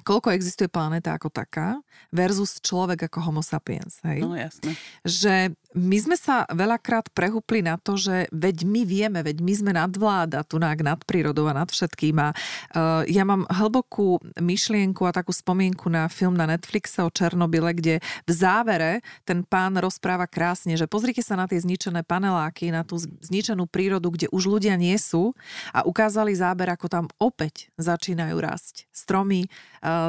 koľko 0.03 0.35
existuje 0.35 0.69
planéta 0.69 1.15
ako 1.15 1.31
taká 1.31 1.81
versus 2.13 2.61
človek 2.61 3.09
ako 3.09 3.19
homo 3.25 3.43
sapiens. 3.43 4.03
Hej? 4.05 4.27
No 4.27 4.37
jasne. 4.37 4.77
Že 5.07 5.57
my 5.73 5.97
sme 5.97 6.17
sa 6.21 6.45
veľakrát 6.53 7.09
prehúpli 7.17 7.65
na 7.65 7.81
to, 7.81 7.97
že 7.97 8.29
veď 8.29 8.69
my 8.69 8.83
vieme, 8.85 9.21
veď 9.25 9.41
my 9.41 9.53
sme 9.57 9.73
nadvláda 9.73 10.45
tu 10.45 10.61
nad 10.61 11.01
prírodou 11.09 11.49
a 11.49 11.57
nad 11.57 11.69
všetkým. 11.73 12.17
A 12.21 12.29
uh, 12.33 13.03
ja 13.09 13.25
mám 13.25 13.49
hlbokú 13.49 14.21
myšlienku 14.37 15.09
a 15.09 15.17
takú 15.17 15.33
spomienku 15.33 15.89
na 15.89 16.13
film 16.13 16.37
na 16.37 16.45
Netflixe 16.45 17.01
o 17.01 17.09
Černobyle, 17.09 17.73
kde 17.73 17.95
v 18.29 18.33
závere 18.33 19.01
ten 19.25 19.41
pán 19.47 19.81
rozpráva 19.81 20.29
krásne, 20.29 20.77
že 20.77 20.85
pozrite 20.85 21.25
sa 21.25 21.41
na 21.41 21.49
tie 21.49 21.61
zničené 21.61 22.05
paneláky, 22.05 22.69
na 22.69 22.85
tú 22.85 23.01
zničenú 23.01 23.65
prírodu, 23.65 24.13
kde 24.13 24.27
už 24.29 24.53
ľudia 24.53 24.77
nie 24.77 24.97
sú 25.01 25.33
a 25.73 25.89
ukázali 25.89 26.37
záber, 26.37 26.69
ako 26.69 26.87
tam 26.93 27.05
opäť 27.17 27.73
začínajú 27.81 28.37
rásť 28.37 28.85
stromy, 28.93 29.49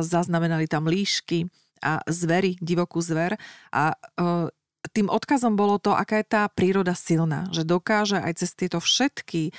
zaznamenali 0.05 0.69
tam 0.69 0.86
líšky 0.86 1.49
a 1.84 1.99
zvery, 2.07 2.55
divokú 2.61 3.03
zver. 3.03 3.36
A 3.74 3.97
uh, 3.97 4.47
tým 4.91 5.07
odkazom 5.07 5.55
bolo 5.55 5.80
to, 5.80 5.95
aká 5.95 6.19
je 6.19 6.28
tá 6.28 6.43
príroda 6.51 6.91
silná, 6.91 7.47
že 7.55 7.63
dokáže 7.63 8.19
aj 8.19 8.43
cez 8.43 8.51
tieto 8.51 8.84
všetky 8.84 9.49
eh, 9.49 9.53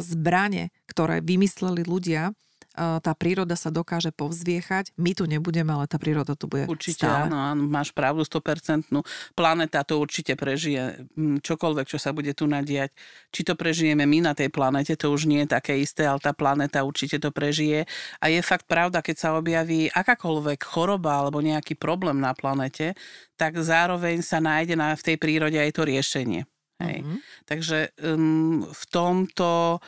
zbranie, 0.00 0.72
ktoré 0.88 1.20
vymysleli 1.20 1.84
ľudia, 1.84 2.32
tá 2.78 3.12
príroda 3.18 3.58
sa 3.58 3.74
dokáže 3.74 4.14
povzviechať. 4.14 4.94
My 4.94 5.10
tu 5.10 5.26
nebudeme, 5.26 5.74
ale 5.74 5.90
tá 5.90 5.98
príroda 5.98 6.38
tu 6.38 6.46
bude 6.46 6.70
Určite 6.70 7.02
stále. 7.02 7.26
áno, 7.26 7.36
áno, 7.36 7.62
máš 7.66 7.90
pravdu 7.90 8.22
100%. 8.22 8.94
Planeta 9.34 9.82
to 9.82 9.98
určite 9.98 10.38
prežije. 10.38 11.02
Čokoľvek, 11.42 11.86
čo 11.90 11.98
sa 11.98 12.14
bude 12.14 12.30
tu 12.30 12.46
nadiať. 12.46 12.94
Či 13.34 13.42
to 13.42 13.58
prežijeme 13.58 14.06
my 14.06 14.30
na 14.30 14.32
tej 14.38 14.54
planete, 14.54 14.94
to 14.94 15.10
už 15.10 15.26
nie 15.26 15.42
je 15.42 15.50
také 15.50 15.82
isté, 15.82 16.06
ale 16.06 16.22
tá 16.22 16.30
planeta 16.30 16.86
určite 16.86 17.18
to 17.18 17.34
prežije. 17.34 17.90
A 18.22 18.30
je 18.30 18.38
fakt 18.38 18.70
pravda, 18.70 19.02
keď 19.02 19.16
sa 19.18 19.28
objaví 19.34 19.90
akákoľvek 19.90 20.62
choroba 20.62 21.18
alebo 21.18 21.42
nejaký 21.42 21.74
problém 21.74 22.22
na 22.22 22.38
planete, 22.38 22.94
tak 23.34 23.58
zároveň 23.58 24.22
sa 24.22 24.38
nájde 24.38 24.78
na, 24.78 24.94
v 24.94 25.02
tej 25.02 25.16
prírode 25.18 25.58
aj 25.58 25.74
to 25.74 25.82
riešenie. 25.82 26.46
Hej. 26.80 27.04
Mm-hmm. 27.04 27.18
Takže 27.44 27.78
um, 28.00 28.64
v 28.64 28.82
tomto 28.88 29.80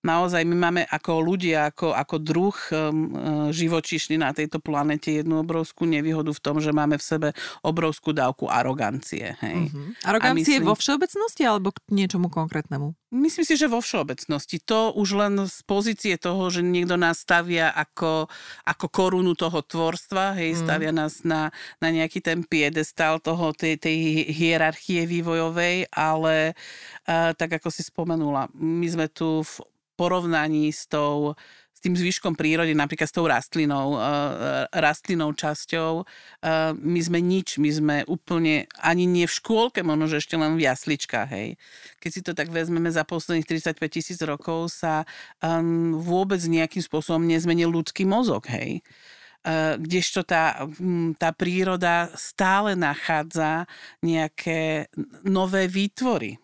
naozaj 0.00 0.42
my 0.48 0.56
máme 0.56 0.82
ako 0.88 1.20
ľudia, 1.20 1.72
ako, 1.72 1.92
ako 1.92 2.16
druh 2.20 2.56
um, 2.72 2.76
uh, 2.76 3.48
živočišný 3.52 4.16
na 4.20 4.32
tejto 4.32 4.58
planete 4.58 5.20
jednu 5.20 5.44
obrovskú 5.44 5.84
nevýhodu 5.84 6.32
v 6.32 6.42
tom, 6.42 6.56
že 6.58 6.72
máme 6.72 6.96
v 6.96 7.04
sebe 7.04 7.28
obrovskú 7.60 8.16
dávku 8.16 8.48
arogancie. 8.48 9.36
Hej. 9.44 9.68
Uh-huh. 9.68 9.92
Arogancie 10.04 10.60
myslím, 10.60 10.68
vo 10.68 10.74
všeobecnosti 10.76 11.42
alebo 11.44 11.72
k 11.72 11.78
niečomu 11.92 12.32
konkrétnemu? 12.32 12.96
Myslím 13.10 13.42
si, 13.42 13.58
že 13.58 13.66
vo 13.66 13.82
všeobecnosti. 13.82 14.62
To 14.70 14.94
už 14.94 15.18
len 15.18 15.34
z 15.42 15.58
pozície 15.66 16.14
toho, 16.14 16.46
že 16.46 16.62
niekto 16.62 16.94
nás 16.94 17.26
stavia 17.26 17.74
ako, 17.74 18.30
ako 18.62 18.86
korunu 18.86 19.34
toho 19.34 19.66
tvorstva, 19.66 20.38
hej, 20.38 20.54
mm. 20.54 20.58
stavia 20.62 20.92
nás 20.94 21.26
na, 21.26 21.50
na 21.82 21.90
nejaký 21.90 22.22
ten 22.22 22.46
piedestal 22.46 23.18
toho, 23.18 23.50
tej, 23.50 23.82
tej 23.82 24.30
hierarchie 24.30 25.10
vývojovej, 25.10 25.90
ale 25.90 26.54
uh, 27.10 27.34
tak 27.34 27.58
ako 27.58 27.68
si 27.74 27.82
spomenula, 27.82 28.46
my 28.54 28.86
sme 28.86 29.10
tu 29.10 29.42
v 29.42 29.54
porovnaní 30.00 30.72
s 30.72 30.88
tou 30.88 31.36
s 31.80 31.88
tým 31.88 31.96
zvyškom 31.96 32.36
prírody, 32.36 32.76
napríklad 32.76 33.08
s 33.08 33.16
tou 33.16 33.24
rastlinou, 33.24 33.96
uh, 33.96 34.68
rastlinou 34.68 35.32
časťou. 35.32 36.04
Uh, 36.04 36.76
my 36.76 37.00
sme 37.00 37.24
nič, 37.24 37.56
my 37.56 37.70
sme 37.72 37.96
úplne 38.04 38.68
ani 38.84 39.08
nie 39.08 39.24
v 39.24 39.32
škôlke, 39.32 39.80
možno, 39.80 40.04
že 40.04 40.20
ešte 40.20 40.36
len 40.36 40.60
v 40.60 40.68
jasličkách, 40.68 41.28
hej. 41.32 41.56
Keď 42.04 42.10
si 42.12 42.20
to 42.20 42.36
tak 42.36 42.52
vezmeme 42.52 42.92
za 42.92 43.00
posledných 43.08 43.48
35 43.48 43.80
tisíc 43.96 44.20
rokov 44.20 44.76
sa 44.76 45.08
um, 45.40 45.96
vôbec 45.96 46.44
nejakým 46.44 46.84
spôsobom 46.84 47.24
nezmenil 47.24 47.72
ľudský 47.72 48.04
mozog, 48.04 48.44
hej 48.52 48.84
kdežto 49.80 50.20
tá, 50.20 50.68
tá 51.16 51.32
príroda 51.32 52.12
stále 52.12 52.76
nachádza 52.76 53.64
nejaké 54.04 54.92
nové 55.24 55.64
výtvory. 55.64 56.36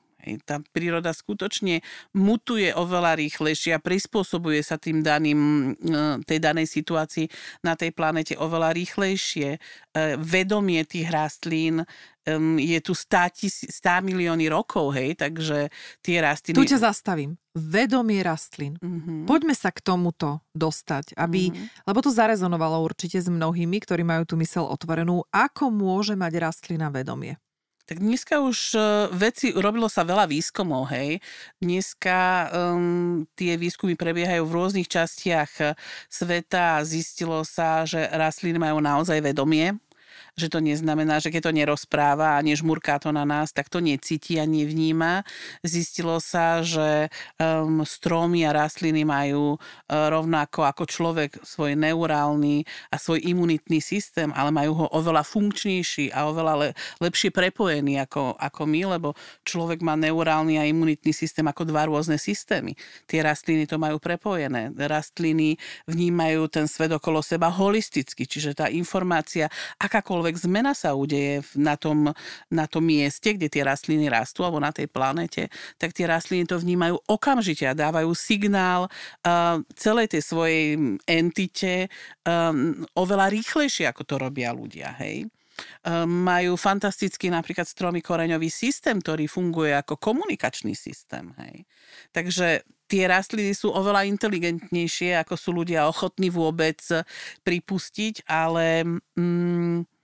Tá 0.42 0.58
príroda 0.74 1.14
skutočne 1.14 1.86
mutuje 2.12 2.74
oveľa 2.74 3.14
rýchlejšie 3.22 3.78
a 3.78 3.82
prispôsobuje 3.82 4.60
sa 4.66 4.76
tým 4.76 5.06
daným, 5.06 5.40
e, 5.78 5.96
tej 6.26 6.38
danej 6.42 6.66
situácii 6.66 7.30
na 7.62 7.78
tej 7.78 7.94
planete 7.94 8.34
oveľa 8.34 8.74
rýchlejšie. 8.74 9.48
E, 9.56 9.58
vedomie 10.18 10.82
tých 10.82 11.06
rastlín 11.08 11.86
je 12.58 12.78
tu 12.82 12.90
100, 12.90 13.70
100 13.70 14.02
milióny 14.02 14.50
rokov, 14.50 14.98
hej, 14.98 15.14
takže 15.14 15.70
tie 16.02 16.16
rastliny... 16.18 16.58
Tu 16.58 16.74
ťa 16.74 16.90
zastavím. 16.90 17.38
Vedomie 17.54 18.18
rastlín. 18.26 18.82
Mm-hmm. 18.82 19.30
Poďme 19.30 19.54
sa 19.54 19.70
k 19.70 19.78
tomuto 19.78 20.42
dostať, 20.50 21.14
aby, 21.14 21.54
mm-hmm. 21.54 21.86
lebo 21.86 21.98
to 22.02 22.10
zarezonovalo 22.10 22.82
určite 22.82 23.22
s 23.22 23.30
mnohými, 23.30 23.78
ktorí 23.78 24.02
majú 24.02 24.26
tú 24.26 24.34
mysel 24.42 24.66
otvorenú. 24.66 25.22
Ako 25.30 25.70
môže 25.70 26.18
mať 26.18 26.42
rastlina 26.42 26.90
vedomie? 26.90 27.38
Tak 27.86 28.02
dneska 28.02 28.42
už 28.42 28.58
uh, 28.74 28.82
veci, 29.14 29.54
robilo 29.54 29.86
sa 29.86 30.02
veľa 30.02 30.26
výskumov, 30.26 30.90
hej. 30.90 31.22
Dneska 31.62 32.50
um, 32.50 33.22
tie 33.38 33.54
výskumy 33.54 33.94
prebiehajú 33.94 34.42
v 34.42 34.54
rôznych 34.58 34.90
častiach 34.90 35.78
sveta 36.10 36.82
a 36.82 36.84
zistilo 36.84 37.46
sa, 37.46 37.86
že 37.86 38.10
rastliny 38.10 38.58
majú 38.58 38.82
naozaj 38.82 39.22
vedomie, 39.22 39.78
že 40.36 40.52
to 40.52 40.60
neznamená, 40.60 41.16
že 41.16 41.32
keď 41.32 41.48
to 41.48 41.56
nerozpráva 41.56 42.36
a 42.36 42.44
nežmurká 42.44 43.00
to 43.00 43.08
na 43.08 43.24
nás, 43.24 43.56
tak 43.56 43.72
to 43.72 43.80
necíti 43.80 44.36
a 44.36 44.44
nevníma. 44.44 45.24
Zistilo 45.64 46.20
sa, 46.20 46.60
že 46.60 47.08
um, 47.40 47.80
stromy 47.88 48.44
a 48.44 48.52
rastliny 48.52 49.08
majú 49.08 49.56
uh, 49.56 50.12
rovnako 50.12 50.68
ako 50.68 50.84
človek 50.84 51.40
svoj 51.40 51.72
neurálny 51.80 52.68
a 52.92 53.00
svoj 53.00 53.24
imunitný 53.24 53.80
systém, 53.80 54.28
ale 54.36 54.52
majú 54.52 54.84
ho 54.84 54.86
oveľa 54.92 55.24
funkčnejší 55.24 56.12
a 56.12 56.28
oveľa 56.28 56.54
le, 56.60 56.68
lepšie 57.00 57.32
prepojený 57.32 58.04
ako, 58.04 58.36
ako 58.36 58.62
my, 58.68 58.92
lebo 58.92 59.16
človek 59.40 59.80
má 59.80 59.96
neurálny 59.96 60.60
a 60.60 60.68
imunitný 60.68 61.16
systém 61.16 61.48
ako 61.48 61.64
dva 61.64 61.88
rôzne 61.88 62.20
systémy. 62.20 62.76
Tie 63.08 63.24
rastliny 63.24 63.64
to 63.64 63.80
majú 63.80 63.96
prepojené. 63.96 64.68
Rastliny 64.76 65.56
vnímajú 65.88 66.52
ten 66.52 66.68
svet 66.68 66.92
okolo 66.92 67.24
seba 67.24 67.48
holisticky, 67.48 68.28
čiže 68.28 68.52
tá 68.52 68.68
informácia, 68.68 69.48
akákoľvek 69.80 70.25
akákoľvek 70.26 70.42
zmena 70.42 70.74
sa 70.74 70.98
udeje 70.98 71.46
na 71.54 71.78
tom, 71.78 72.10
na 72.50 72.66
tom 72.66 72.82
mieste, 72.82 73.38
kde 73.38 73.46
tie 73.46 73.62
rastliny 73.62 74.10
rastú, 74.10 74.42
alebo 74.42 74.58
na 74.58 74.74
tej 74.74 74.90
planete, 74.90 75.46
tak 75.78 75.94
tie 75.94 76.10
rastliny 76.10 76.50
to 76.50 76.58
vnímajú 76.58 76.98
okamžite 77.06 77.62
a 77.62 77.78
dávajú 77.78 78.10
signál 78.10 78.90
uh, 78.90 79.62
celej 79.78 80.18
tej 80.18 80.22
svojej 80.26 80.66
entite 81.06 81.86
um, 82.26 82.82
oveľa 82.98 83.30
rýchlejšie, 83.30 83.86
ako 83.86 84.02
to 84.02 84.14
robia 84.18 84.50
ľudia. 84.50 84.90
Hej? 84.98 85.30
majú 86.04 86.60
fantastický 86.60 87.32
napríklad 87.32 87.64
stromy 87.64 88.04
koreňový 88.04 88.52
systém, 88.52 89.00
ktorý 89.00 89.24
funguje 89.24 89.72
ako 89.72 89.96
komunikačný 89.96 90.76
systém. 90.76 91.32
Hej. 91.40 91.64
Takže 92.12 92.60
tie 92.84 93.08
rastliny 93.08 93.56
sú 93.56 93.72
oveľa 93.72 94.04
inteligentnejšie, 94.04 95.16
ako 95.16 95.34
sú 95.34 95.56
ľudia 95.56 95.88
ochotní 95.88 96.28
vôbec 96.28 96.84
pripustiť, 97.40 98.28
ale 98.28 98.84
mm, 99.16 99.95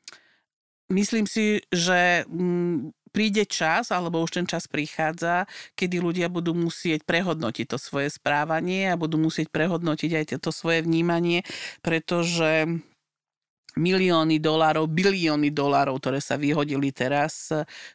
myslím 0.92 1.24
si, 1.24 1.64
že 1.72 2.28
mm, 2.28 2.92
príde 3.12 3.44
čas, 3.44 3.92
alebo 3.92 4.24
už 4.24 4.40
ten 4.40 4.46
čas 4.48 4.64
prichádza, 4.68 5.44
kedy 5.76 6.00
ľudia 6.00 6.28
budú 6.32 6.56
musieť 6.56 7.04
prehodnotiť 7.04 7.76
to 7.76 7.78
svoje 7.80 8.08
správanie 8.08 8.88
a 8.88 9.00
budú 9.00 9.20
musieť 9.20 9.52
prehodnotiť 9.52 10.10
aj 10.16 10.24
to 10.40 10.50
svoje 10.50 10.84
vnímanie, 10.84 11.44
pretože 11.84 12.68
milióny 13.76 14.36
dolárov, 14.36 14.84
bilióny 14.84 15.48
dolárov, 15.48 15.96
ktoré 15.96 16.20
sa 16.20 16.36
vyhodili 16.36 16.92
teraz 16.92 17.48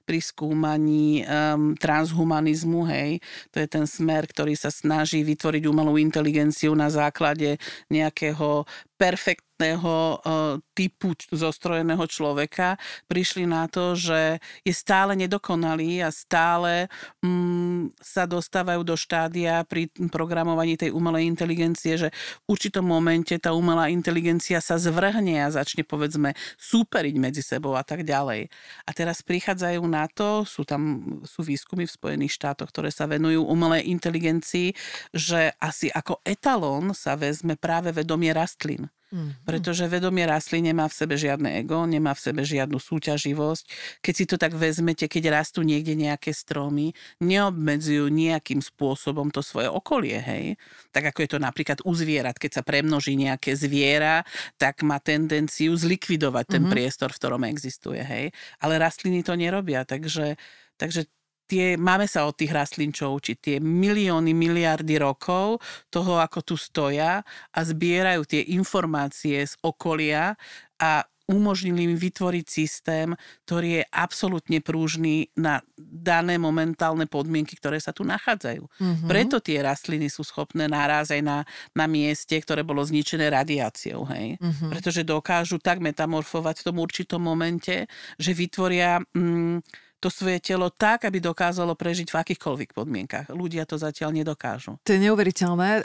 pri 0.09 0.19
skúmaní 0.21 1.21
um, 1.21 1.77
transhumanizmu, 1.77 2.81
hej. 2.89 3.21
To 3.53 3.61
je 3.61 3.67
ten 3.69 3.85
smer, 3.85 4.25
ktorý 4.25 4.57
sa 4.57 4.73
snaží 4.73 5.21
vytvoriť 5.21 5.63
umelú 5.69 6.01
inteligenciu 6.01 6.73
na 6.73 6.89
základe 6.89 7.61
nejakého 7.93 8.65
perfektného 8.97 9.95
uh, 10.17 10.57
typu 10.73 11.13
zostrojeného 11.29 12.01
človeka, 12.09 12.81
prišli 13.05 13.45
na 13.45 13.69
to, 13.69 13.93
že 13.93 14.41
je 14.65 14.73
stále 14.73 15.13
nedokonalý 15.13 16.01
a 16.01 16.09
stále 16.09 16.89
um, 17.21 17.93
sa 18.01 18.25
dostávajú 18.25 18.81
do 18.81 18.97
štádia 18.97 19.61
pri 19.69 19.89
programovaní 20.09 20.77
tej 20.77 20.93
umelej 20.93 21.29
inteligencie, 21.29 21.97
že 21.97 22.09
v 22.45 22.57
určitom 22.57 22.85
momente 22.85 23.37
tá 23.37 23.53
umelá 23.53 23.93
inteligencia 23.93 24.57
sa 24.61 24.81
zvrhne 24.81 25.45
a 25.45 25.53
začne 25.53 25.85
povedzme 25.85 26.33
súperiť 26.57 27.15
medzi 27.21 27.45
sebou 27.45 27.77
a 27.77 27.85
tak 27.85 28.01
ďalej. 28.01 28.49
A 28.85 28.91
teraz 28.97 29.21
prichádzajú 29.21 29.81
na 29.85 30.09
to, 30.09 30.41
sú 30.41 30.65
tam 30.65 31.05
sú 31.21 31.45
výskumy 31.45 31.85
v 31.85 31.95
Spojených 31.95 32.33
štátoch, 32.33 32.73
ktoré 32.73 32.89
sa 32.89 33.05
venujú 33.05 33.45
umelej 33.45 33.85
inteligencii, 33.93 34.73
že 35.13 35.53
asi 35.61 35.93
ako 35.93 36.25
etalón 36.25 36.97
sa 36.97 37.13
vezme 37.13 37.53
práve 37.53 37.93
vedomie 37.93 38.33
rastlín. 38.33 38.86
Mm-hmm. 39.07 39.47
Pretože 39.47 39.87
vedomie 39.87 40.27
rastlín 40.27 40.67
nemá 40.67 40.91
v 40.91 40.97
sebe 40.99 41.15
žiadne 41.15 41.63
ego, 41.63 41.87
nemá 41.87 42.11
v 42.11 42.23
sebe 42.27 42.43
žiadnu 42.43 42.75
súťaživosť. 42.75 43.63
Keď 44.03 44.13
si 44.13 44.25
to 44.27 44.35
tak 44.35 44.51
vezmete, 44.51 45.07
keď 45.07 45.31
rastú 45.31 45.63
niekde 45.63 45.95
nejaké 45.95 46.35
stromy, 46.35 46.91
neobmedzujú 47.23 48.11
nejakým 48.11 48.59
spôsobom 48.59 49.31
to 49.31 49.39
svoje 49.39 49.71
okolie, 49.71 50.19
hej. 50.19 50.45
Tak 50.91 51.15
ako 51.15 51.23
je 51.23 51.29
to 51.31 51.39
napríklad 51.39 51.79
u 51.87 51.95
zvierat. 51.95 52.35
Keď 52.35 52.59
sa 52.59 52.63
premnoží 52.67 53.15
nejaké 53.15 53.55
zviera, 53.55 54.27
tak 54.59 54.83
má 54.83 54.99
tendenciu 54.99 55.71
zlikvidovať 55.71 56.45
ten 56.51 56.67
mm-hmm. 56.67 56.73
priestor, 56.75 57.15
v 57.15 57.19
ktorom 57.23 57.47
existuje, 57.47 58.03
hej. 58.03 58.35
Ale 58.59 58.75
rastliny 58.75 59.23
to 59.23 59.39
nerobia, 59.39 59.87
takže, 59.87 60.35
takže 60.75 61.07
tie, 61.47 61.79
máme 61.79 62.05
sa 62.05 62.27
od 62.27 62.35
tých 62.35 62.51
rastlín 62.51 62.91
čo 62.91 63.15
učiť. 63.15 63.37
Tie 63.39 63.57
milióny, 63.63 64.35
miliardy 64.35 64.99
rokov 64.99 65.63
toho, 65.87 66.19
ako 66.19 66.43
tu 66.43 66.55
stoja 66.59 67.23
a 67.55 67.59
zbierajú 67.63 68.27
tie 68.27 68.43
informácie 68.53 69.47
z 69.47 69.55
okolia 69.63 70.35
a 70.77 71.07
umožnili 71.27 71.91
im 71.91 71.99
vytvoriť 71.99 72.45
systém, 72.47 73.11
ktorý 73.43 73.83
je 73.83 73.83
absolútne 73.91 74.63
prúžný 74.63 75.27
na 75.35 75.59
dané 75.77 76.39
momentálne 76.39 77.03
podmienky, 77.03 77.59
ktoré 77.59 77.83
sa 77.83 77.91
tu 77.91 78.07
nachádzajú. 78.07 78.63
Mm-hmm. 78.63 79.09
Preto 79.11 79.43
tie 79.43 79.59
rastliny 79.59 80.07
sú 80.07 80.23
schopné 80.23 80.71
náraz 80.71 81.11
aj 81.11 81.19
na, 81.19 81.43
na 81.75 81.85
mieste, 81.85 82.39
ktoré 82.39 82.63
bolo 82.63 82.79
zničené 82.79 83.27
radiáciou. 83.27 84.07
Hej? 84.07 84.39
Mm-hmm. 84.39 84.71
Pretože 84.71 85.03
dokážu 85.03 85.59
tak 85.59 85.83
metamorfovať 85.83 86.63
v 86.63 86.65
tom 86.71 86.77
určitom 86.79 87.21
momente, 87.21 87.91
že 88.15 88.31
vytvoria... 88.31 89.03
Mm, 89.11 89.59
to 89.97 90.13
svoje 90.13 90.37
telo 90.39 90.69
tak, 90.69 91.09
aby 91.09 91.17
dokázalo 91.17 91.73
prežiť 91.73 92.13
v 92.13 92.15
akýchkoľvek 92.21 92.69
podmienkach. 92.77 93.25
Ľudia 93.33 93.65
to 93.65 93.81
zatiaľ 93.81 94.13
nedokážu. 94.13 94.77
To 94.85 94.89
je 94.93 94.99
neuveriteľné. 95.01 95.69
E, 95.69 95.81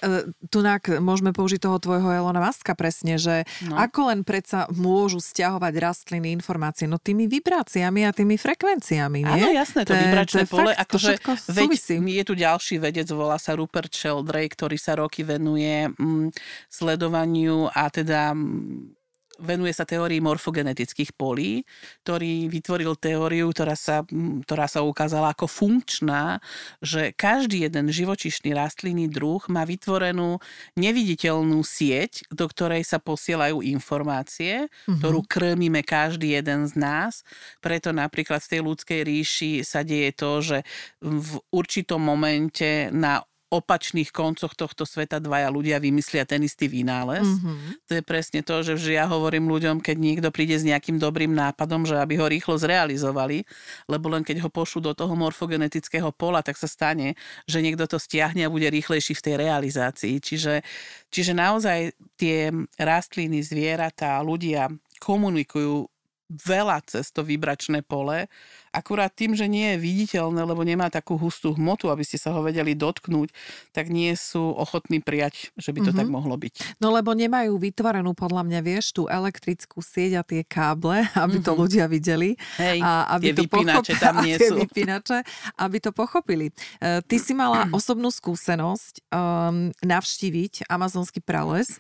tunak 0.53 0.89
môžeme 1.01 1.33
použiť 1.33 1.65
toho 1.65 1.81
tvojho 1.81 2.13
Elona 2.13 2.45
Maska 2.45 2.77
presne, 2.77 3.17
že 3.17 3.49
no. 3.65 3.81
ako 3.81 4.13
len 4.13 4.21
predsa 4.21 4.69
môžu 4.69 5.17
stiahovať 5.17 5.73
rastliny 5.81 6.37
informácie, 6.37 6.85
no 6.85 7.01
tými 7.01 7.25
vibráciami 7.25 8.05
a 8.05 8.13
tými 8.13 8.37
frekvenciami, 8.37 9.21
nie? 9.25 9.43
Áno, 9.49 9.49
jasné, 9.57 9.89
to, 9.89 9.97
to 9.97 10.01
vibračné 10.01 10.43
to 10.45 10.53
pole. 10.53 10.73
Fakt, 10.77 10.93
akože 10.93 11.13
veď, 11.49 11.71
je 12.05 12.25
tu 12.29 12.35
ďalší 12.37 12.77
vedec, 12.77 13.09
volá 13.09 13.41
sa 13.41 13.57
Rupert 13.57 13.93
Sheldrake, 13.93 14.53
ktorý 14.53 14.77
sa 14.77 15.01
roky 15.01 15.25
venuje 15.25 15.89
mm, 15.89 16.37
sledovaniu 16.69 17.73
a 17.73 17.89
teda 17.89 18.37
mm, 18.37 19.02
venuje 19.43 19.75
sa 19.75 19.83
teórii 19.83 20.23
morfogenetických 20.23 21.19
polí, 21.19 21.67
ktorý 22.07 22.47
vytvoril 22.47 22.95
teóriu, 22.97 23.51
ktorá 23.51 23.75
sa, 23.75 24.07
ktorá 24.47 24.71
sa 24.71 24.87
ukázala 24.87 25.35
ako 25.35 25.51
funkčná, 25.51 26.39
že 26.79 27.11
každý 27.13 27.67
jeden 27.67 27.91
živočišný 27.91 28.55
rastlinný 28.55 29.11
druh 29.11 29.43
má 29.51 29.67
vytvorenú 29.67 30.39
neviditeľnú 30.79 31.61
sieť, 31.67 32.31
do 32.31 32.47
ktorej 32.47 32.87
sa 32.87 33.03
posielajú 33.03 33.61
informácie, 33.67 34.71
mm-hmm. 34.71 35.03
ktorú 35.03 35.21
krmíme 35.27 35.83
každý 35.83 36.39
jeden 36.39 36.71
z 36.71 36.79
nás. 36.79 37.27
Preto 37.59 37.91
napríklad 37.91 38.39
v 38.47 38.51
tej 38.57 38.61
ľudskej 38.63 39.01
ríši 39.03 39.53
sa 39.67 39.83
deje 39.83 40.15
to, 40.15 40.31
že 40.41 40.59
v 41.03 41.43
určitom 41.51 41.99
momente 41.99 42.89
na 42.95 43.21
opačných 43.53 44.09
koncoch 44.09 44.57
tohto 44.57 44.89
sveta 44.89 45.21
dvaja 45.21 45.53
ľudia 45.53 45.77
vymyslia 45.77 46.25
ten 46.25 46.41
istý 46.41 46.73
vynález. 46.73 47.29
Mm-hmm. 47.29 47.85
To 47.85 47.93
je 48.01 48.03
presne 48.03 48.41
to, 48.41 48.65
že 48.65 48.97
ja 48.97 49.05
hovorím 49.05 49.53
ľuďom, 49.53 49.85
keď 49.85 49.97
niekto 50.01 50.29
príde 50.33 50.57
s 50.57 50.65
nejakým 50.65 50.97
dobrým 50.97 51.37
nápadom, 51.37 51.85
že 51.85 52.01
aby 52.01 52.17
ho 52.17 52.25
rýchlo 52.25 52.57
zrealizovali, 52.57 53.45
lebo 53.93 54.09
len 54.09 54.25
keď 54.25 54.49
ho 54.49 54.49
pošú 54.49 54.81
do 54.81 54.97
toho 54.97 55.13
morfogenetického 55.13 56.09
pola, 56.17 56.41
tak 56.41 56.57
sa 56.57 56.65
stane, 56.65 57.13
že 57.45 57.61
niekto 57.61 57.85
to 57.85 58.01
stiahne 58.01 58.49
a 58.49 58.53
bude 58.53 58.73
rýchlejší 58.73 59.13
v 59.13 59.25
tej 59.29 59.35
realizácii. 59.37 60.17
Čiže, 60.17 60.65
čiže 61.13 61.37
naozaj 61.37 61.93
tie 62.17 62.49
rastliny, 62.81 63.45
zvieratá, 63.45 64.17
ľudia 64.25 64.73
komunikujú 64.97 65.92
veľa 66.33 66.81
cez 66.89 67.13
to 67.13 67.21
vibračné 67.21 67.85
pole, 67.85 68.27
akurát 68.73 69.13
tým, 69.13 69.37
že 69.37 69.45
nie 69.45 69.77
je 69.77 69.79
viditeľné, 69.85 70.41
lebo 70.49 70.65
nemá 70.65 70.89
takú 70.89 71.21
hustú 71.21 71.53
hmotu, 71.53 71.93
aby 71.93 72.03
ste 72.03 72.17
sa 72.17 72.33
ho 72.33 72.41
vedeli 72.41 72.73
dotknúť, 72.73 73.29
tak 73.77 73.93
nie 73.93 74.17
sú 74.17 74.57
ochotní 74.57 75.05
prijať, 75.05 75.53
že 75.61 75.77
by 75.77 75.85
to 75.85 75.93
mm-hmm. 75.93 76.01
tak 76.01 76.09
mohlo 76.09 76.35
byť. 76.41 76.81
No 76.81 76.91
lebo 76.91 77.13
nemajú 77.13 77.61
vytvorenú 77.61 78.17
podľa 78.17 78.43
mňa, 78.49 78.61
vieš, 78.65 78.97
tú 78.97 79.07
elektrickú 79.13 79.85
sieť 79.85 80.13
a 80.19 80.23
tie 80.25 80.41
káble, 80.43 81.05
aby 81.13 81.39
mm-hmm. 81.39 81.47
to 81.47 81.53
mhm. 81.53 81.59
ľudia 81.61 81.85
videli. 81.87 82.35
Hej, 82.57 82.81
a 82.81 83.13
aby 83.21 83.31
tie 83.31 83.37
to 83.37 83.43
vypínače 83.45 83.93
tam 84.01 84.15
nie 84.25 84.37
sú. 84.49 84.57
vypínače, 84.57 85.19
aby 85.61 85.77
to 85.79 85.93
pochopili. 85.93 86.49
Uh, 86.81 87.05
ty 87.05 87.21
si 87.21 87.37
mala 87.37 87.69
osobnú 87.77 88.09
skúsenosť 88.09 89.05
um, 89.13 89.69
navštíviť 89.85 90.67
amazonský 90.73 91.21
prales 91.21 91.77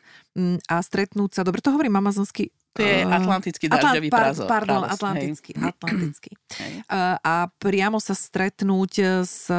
a 0.68 0.76
stretnúť 0.80 1.30
sa, 1.37 1.43
dobre 1.45 1.61
to 1.61 1.72
hovorím 1.72 2.01
amazonský 2.01 2.49
to 2.72 2.80
je 2.80 3.05
atlantický 3.05 3.68
dažďový 3.68 4.09
Atlant, 4.09 4.37
par, 4.49 4.64
Pardon, 4.64 4.83
prales, 4.89 4.93
atlantický. 4.97 5.51
Hej. 5.53 5.64
atlantický. 5.76 6.30
Hej. 6.57 6.72
A 7.20 7.35
priamo 7.61 8.01
sa 8.01 8.16
stretnúť 8.16 8.93
s, 9.28 9.53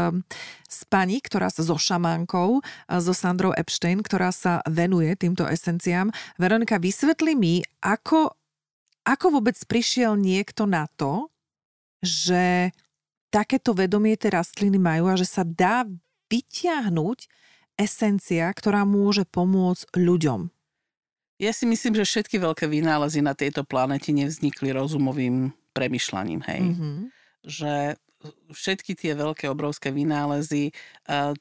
s 0.65 0.79
pani, 0.89 1.21
ktorá 1.21 1.53
sa 1.53 1.61
so 1.61 1.77
šamánkou, 1.77 2.65
so 2.89 3.13
Sandrou 3.13 3.53
Epstein, 3.53 4.01
ktorá 4.01 4.33
sa 4.33 4.65
venuje 4.65 5.13
týmto 5.13 5.45
esenciám. 5.45 6.09
Veronika, 6.41 6.81
vysvetli 6.81 7.37
mi, 7.37 7.61
ako, 7.85 8.33
ako 9.05 9.25
vôbec 9.29 9.61
prišiel 9.69 10.17
niekto 10.17 10.65
na 10.65 10.89
to, 10.97 11.29
že 12.01 12.73
takéto 13.29 13.77
vedomie 13.77 14.17
tie 14.17 14.33
rastliny 14.33 14.81
majú 14.81 15.13
a 15.13 15.15
že 15.17 15.29
sa 15.29 15.45
dá 15.45 15.85
vyťahnuť 16.33 17.29
esencia, 17.77 18.49
ktorá 18.49 18.85
môže 18.89 19.25
pomôcť 19.29 19.93
ľuďom. 19.97 20.52
Ja 21.43 21.51
si 21.51 21.67
myslím, 21.67 21.99
že 21.99 22.07
všetky 22.07 22.39
veľké 22.39 22.65
vynálezy 22.71 23.19
na 23.19 23.35
tejto 23.35 23.67
planete 23.67 24.15
nevznikli 24.15 24.71
rozumovým 24.71 25.51
premyšľaním, 25.75 26.41
hej. 26.47 26.61
Mm-hmm. 26.71 26.95
Že 27.43 27.73
všetky 28.55 28.95
tie 28.95 29.11
veľké, 29.19 29.51
obrovské 29.51 29.91
vynálezy, 29.91 30.71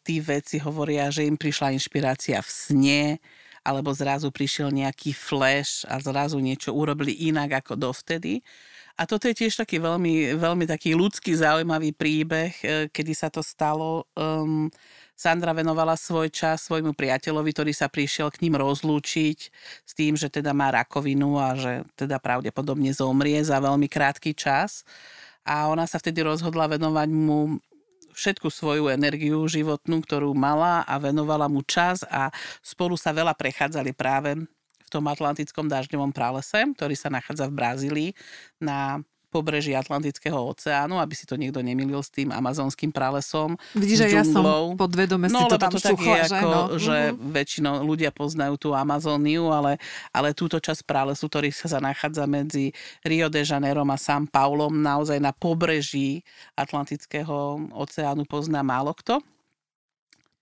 tí 0.03 0.17
veci 0.19 0.59
hovoria, 0.59 1.15
že 1.15 1.23
im 1.23 1.39
prišla 1.39 1.79
inšpirácia 1.79 2.43
v 2.43 2.51
sne, 2.51 3.03
alebo 3.63 3.95
zrazu 3.95 4.35
prišiel 4.35 4.75
nejaký 4.75 5.15
flash 5.15 5.87
a 5.87 6.03
zrazu 6.03 6.43
niečo 6.43 6.75
urobili 6.75 7.15
inak 7.31 7.63
ako 7.63 7.79
dovtedy. 7.79 8.43
A 8.99 9.07
toto 9.07 9.31
je 9.31 9.39
tiež 9.39 9.55
taký 9.57 9.79
veľmi, 9.81 10.37
veľmi 10.37 10.67
taký 10.69 10.93
ľudský 10.93 11.33
zaujímavý 11.33 11.97
príbeh, 11.97 12.53
e, 12.61 12.67
kedy 12.93 13.13
sa 13.17 13.33
to 13.33 13.41
stalo. 13.41 14.05
Um, 14.13 14.69
Sandra 15.13 15.55
venovala 15.55 15.95
svoj 15.95 16.33
čas 16.33 16.67
svojmu 16.67 16.97
priateľovi, 16.97 17.51
ktorý 17.55 17.73
sa 17.77 17.87
prišiel 17.87 18.33
k 18.33 18.49
ním 18.49 18.59
rozlúčiť 18.59 19.39
s 19.87 19.93
tým, 19.95 20.19
že 20.19 20.33
teda 20.33 20.51
má 20.57 20.73
rakovinu 20.73 21.39
a 21.39 21.55
že 21.55 21.73
teda 21.95 22.19
pravdepodobne 22.19 22.91
zomrie 22.91 23.39
za 23.45 23.61
veľmi 23.63 23.87
krátky 23.87 24.35
čas. 24.35 24.83
A 25.47 25.71
ona 25.71 25.87
sa 25.87 25.99
vtedy 25.99 26.23
rozhodla 26.23 26.71
venovať 26.71 27.09
mu 27.13 27.59
všetku 28.13 28.49
svoju 28.53 28.93
energiu 28.93 29.41
životnú, 29.49 30.05
ktorú 30.05 30.37
mala 30.37 30.85
a 30.85 31.01
venovala 31.01 31.49
mu 31.49 31.65
čas 31.65 32.05
a 32.07 32.29
spolu 32.61 32.95
sa 32.95 33.11
veľa 33.11 33.33
prechádzali 33.33 33.97
práve 33.97 34.37
v 34.83 34.89
tom 34.93 35.09
Atlantickom 35.09 35.67
dažďovom 35.67 36.13
pralese, 36.13 36.61
ktorý 36.77 36.93
sa 36.93 37.09
nachádza 37.09 37.49
v 37.49 37.57
Brazílii 37.57 38.11
na 38.61 39.01
pobreží 39.33 39.73
Atlantického 39.73 40.37
oceánu, 40.37 41.01
aby 41.01 41.17
si 41.17 41.25
to 41.25 41.41
niekto 41.41 41.65
nemilil 41.65 42.05
s 42.05 42.13
tým 42.13 42.29
amazonským 42.29 42.93
pralesom. 42.93 43.57
Vidíš, 43.73 44.05
že 44.05 44.09
ja 44.13 44.25
som 44.29 44.77
podvedome 44.77 45.33
no, 45.33 45.41
si 45.41 45.45
to 45.49 45.57
tam 45.57 45.73
to 45.73 45.81
šuchla, 45.81 46.29
že? 46.29 46.37
Ako, 46.37 46.51
no. 46.53 46.61
že 46.77 46.97
uh-huh. 47.17 47.33
väčšinou 47.33 47.75
ľudia 47.81 48.13
poznajú 48.13 48.61
tú 48.61 48.69
Amazóniu, 48.77 49.49
ale, 49.49 49.81
ale 50.13 50.37
túto 50.37 50.61
časť 50.61 50.85
pralesu, 50.85 51.33
ktorý 51.33 51.49
sa 51.49 51.81
nachádza 51.81 52.29
medzi 52.29 52.77
Rio 53.01 53.33
de 53.33 53.41
Janeiro 53.41 53.81
a 53.81 53.97
São 53.97 54.29
Paulom, 54.29 54.77
naozaj 54.77 55.17
na 55.17 55.33
pobreží 55.33 56.21
Atlantického 56.53 57.73
oceánu 57.73 58.29
pozná 58.29 58.61
málo 58.61 58.93
kto 58.93 59.25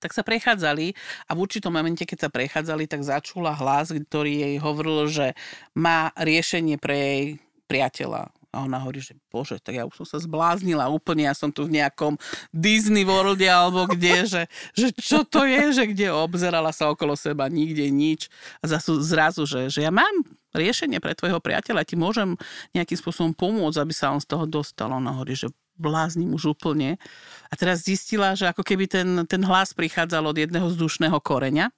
tak 0.01 0.17
sa 0.17 0.25
prechádzali 0.25 0.97
a 1.29 1.31
v 1.37 1.39
určitom 1.45 1.69
momente, 1.69 2.09
keď 2.09 2.27
sa 2.27 2.31
prechádzali, 2.33 2.89
tak 2.89 3.05
začula 3.05 3.53
hlas, 3.53 3.93
ktorý 3.93 4.33
jej 4.49 4.57
hovoril, 4.57 5.13
že 5.13 5.37
má 5.77 6.09
riešenie 6.17 6.81
pre 6.81 6.97
jej 6.97 7.25
priateľa. 7.69 8.33
A 8.51 8.67
ona 8.67 8.83
hovorí, 8.83 8.99
že 8.99 9.15
bože, 9.31 9.63
tak 9.63 9.79
ja 9.79 9.87
už 9.87 10.03
som 10.03 10.07
sa 10.07 10.19
zbláznila 10.19 10.91
úplne, 10.91 11.31
ja 11.31 11.35
som 11.39 11.55
tu 11.55 11.71
v 11.71 11.79
nejakom 11.79 12.19
Disney 12.51 13.07
Worlde 13.07 13.47
alebo 13.47 13.87
kde, 13.87 14.27
že, 14.33 14.43
že 14.75 14.91
čo 14.99 15.23
to 15.23 15.47
je, 15.47 15.71
že 15.71 15.85
kde 15.95 16.11
obzerala 16.11 16.75
sa 16.75 16.91
okolo 16.91 17.15
seba, 17.15 17.47
nikde 17.47 17.87
nič. 17.87 18.27
A 18.59 18.67
zase 18.67 18.99
zrazu, 19.07 19.47
že, 19.47 19.71
že 19.71 19.87
ja 19.87 19.95
mám 19.95 20.27
riešenie 20.51 20.99
pre 20.99 21.15
tvojho 21.15 21.39
priateľa, 21.39 21.87
ti 21.87 21.95
môžem 21.95 22.35
nejakým 22.75 22.99
spôsobom 22.99 23.33
pomôcť, 23.39 23.79
aby 23.79 23.95
sa 23.95 24.11
on 24.11 24.19
z 24.19 24.27
toho 24.27 24.51
dostal. 24.51 24.91
Ona 24.91 25.15
hovorí, 25.15 25.39
že 25.39 25.55
bláznim 25.79 26.35
už 26.35 26.59
úplne. 26.59 27.01
A 27.49 27.55
teraz 27.57 27.87
zistila, 27.87 28.37
že 28.37 28.51
ako 28.51 28.67
keby 28.67 28.85
ten, 28.91 29.09
ten 29.31 29.41
hlas 29.47 29.73
prichádzal 29.73 30.27
od 30.29 30.37
jedného 30.37 30.67
vzdušného 30.69 31.17
koreňa 31.23 31.73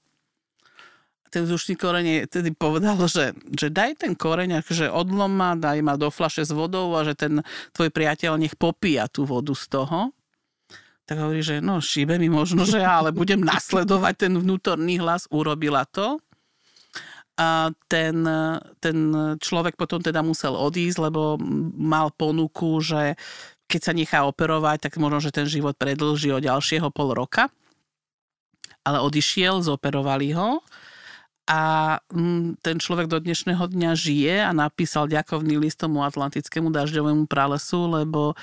ten 1.33 1.49
vzdušný 1.49 1.81
koreň 1.81 2.29
tedy 2.29 2.53
povedal, 2.53 3.01
že, 3.09 3.33
že 3.57 3.73
daj 3.73 4.05
ten 4.05 4.13
koreň, 4.13 4.61
akože 4.61 4.93
odlom 4.93 5.33
ma, 5.33 5.57
daj 5.57 5.81
ma 5.81 5.97
do 5.97 6.13
flaše 6.13 6.45
s 6.45 6.53
vodou 6.53 6.93
a 6.93 7.09
že 7.09 7.17
ten 7.17 7.41
tvoj 7.73 7.89
priateľ 7.89 8.37
nech 8.37 8.53
popíja 8.61 9.09
tú 9.09 9.25
vodu 9.25 9.57
z 9.57 9.65
toho. 9.73 10.13
Tak 11.09 11.17
hovorí, 11.17 11.41
že 11.41 11.65
no 11.65 11.81
šíbe 11.81 12.21
mi 12.21 12.29
možno, 12.29 12.69
že 12.69 12.85
ja, 12.85 13.01
ale 13.01 13.17
budem 13.17 13.41
nasledovať 13.49 14.29
ten 14.29 14.33
vnútorný 14.37 15.01
hlas, 15.01 15.25
urobila 15.33 15.89
to. 15.89 16.21
A 17.41 17.73
ten, 17.89 18.29
ten 18.77 18.97
človek 19.41 19.81
potom 19.81 20.05
teda 20.05 20.21
musel 20.21 20.53
odísť, 20.53 21.09
lebo 21.09 21.41
mal 21.81 22.13
ponuku, 22.13 22.77
že 22.85 23.17
keď 23.73 23.81
sa 23.81 23.97
nechá 23.97 24.29
operovať, 24.29 24.85
tak 24.85 25.01
možno, 25.01 25.25
že 25.25 25.33
ten 25.33 25.49
život 25.49 25.73
predlží 25.81 26.29
o 26.29 26.45
ďalšieho 26.45 26.93
pol 26.93 27.17
roka. 27.17 27.49
Ale 28.85 29.01
odišiel, 29.01 29.65
zoperovali 29.65 30.37
ho 30.37 30.61
a 31.47 31.61
mm, 32.13 32.63
ten 32.63 32.79
človek 32.79 33.11
do 33.11 33.19
dnešného 33.19 33.67
dňa 33.67 33.93
žije 33.99 34.35
a 34.47 34.51
napísal 34.55 35.11
ďakovný 35.11 35.59
list 35.59 35.83
tomu 35.83 36.07
atlantickému 36.07 36.71
dažďovému 36.71 37.27
pralesu, 37.27 37.91
lebo 37.91 38.39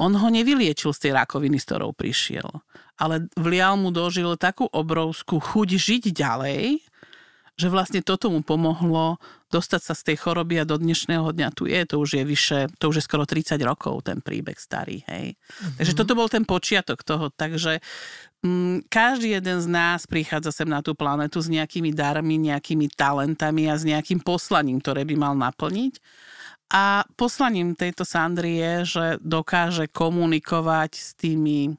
on 0.00 0.16
ho 0.16 0.28
nevyliečil 0.32 0.96
z 0.96 1.08
tej 1.08 1.12
rakoviny, 1.12 1.60
s 1.60 1.68
ktorou 1.68 1.92
prišiel. 1.92 2.48
Ale 2.96 3.28
vlial 3.36 3.76
mu 3.76 3.92
dožil 3.92 4.40
takú 4.40 4.64
obrovskú 4.72 5.36
chuť 5.36 5.68
žiť 5.76 6.02
ďalej, 6.16 6.80
že 7.52 7.68
vlastne 7.68 8.00
toto 8.00 8.32
mu 8.32 8.40
pomohlo 8.40 9.20
dostať 9.52 9.80
sa 9.84 9.92
z 9.92 10.02
tej 10.08 10.16
choroby 10.24 10.64
a 10.64 10.64
do 10.64 10.80
dnešného 10.80 11.36
dňa 11.36 11.48
tu 11.52 11.68
je, 11.68 11.84
to 11.84 12.00
už 12.00 12.16
je 12.16 12.24
vyše, 12.24 12.60
to 12.80 12.88
už 12.88 12.98
je 12.98 13.04
skoro 13.04 13.28
30 13.28 13.60
rokov 13.60 14.08
ten 14.08 14.24
príbeh 14.24 14.56
starý, 14.56 15.04
hej. 15.04 15.36
Mm-hmm. 15.36 15.76
Takže 15.76 15.92
toto 15.92 16.16
bol 16.16 16.32
ten 16.32 16.48
počiatok 16.48 17.04
toho, 17.04 17.28
takže 17.28 17.84
každý 18.90 19.38
jeden 19.38 19.58
z 19.62 19.68
nás 19.70 20.02
prichádza 20.10 20.50
sem 20.50 20.66
na 20.66 20.82
tú 20.82 20.98
planetu 20.98 21.38
s 21.38 21.46
nejakými 21.46 21.94
darmi, 21.94 22.42
nejakými 22.42 22.90
talentami 22.90 23.70
a 23.70 23.78
s 23.78 23.86
nejakým 23.86 24.18
poslaním, 24.18 24.82
ktoré 24.82 25.06
by 25.06 25.14
mal 25.14 25.34
naplniť. 25.38 26.02
A 26.72 27.04
poslaním 27.14 27.76
tejto 27.76 28.02
Sandry 28.02 28.58
je, 28.58 28.74
že 28.96 29.06
dokáže 29.20 29.92
komunikovať 29.92 30.92
s 30.96 31.08
tými 31.14 31.76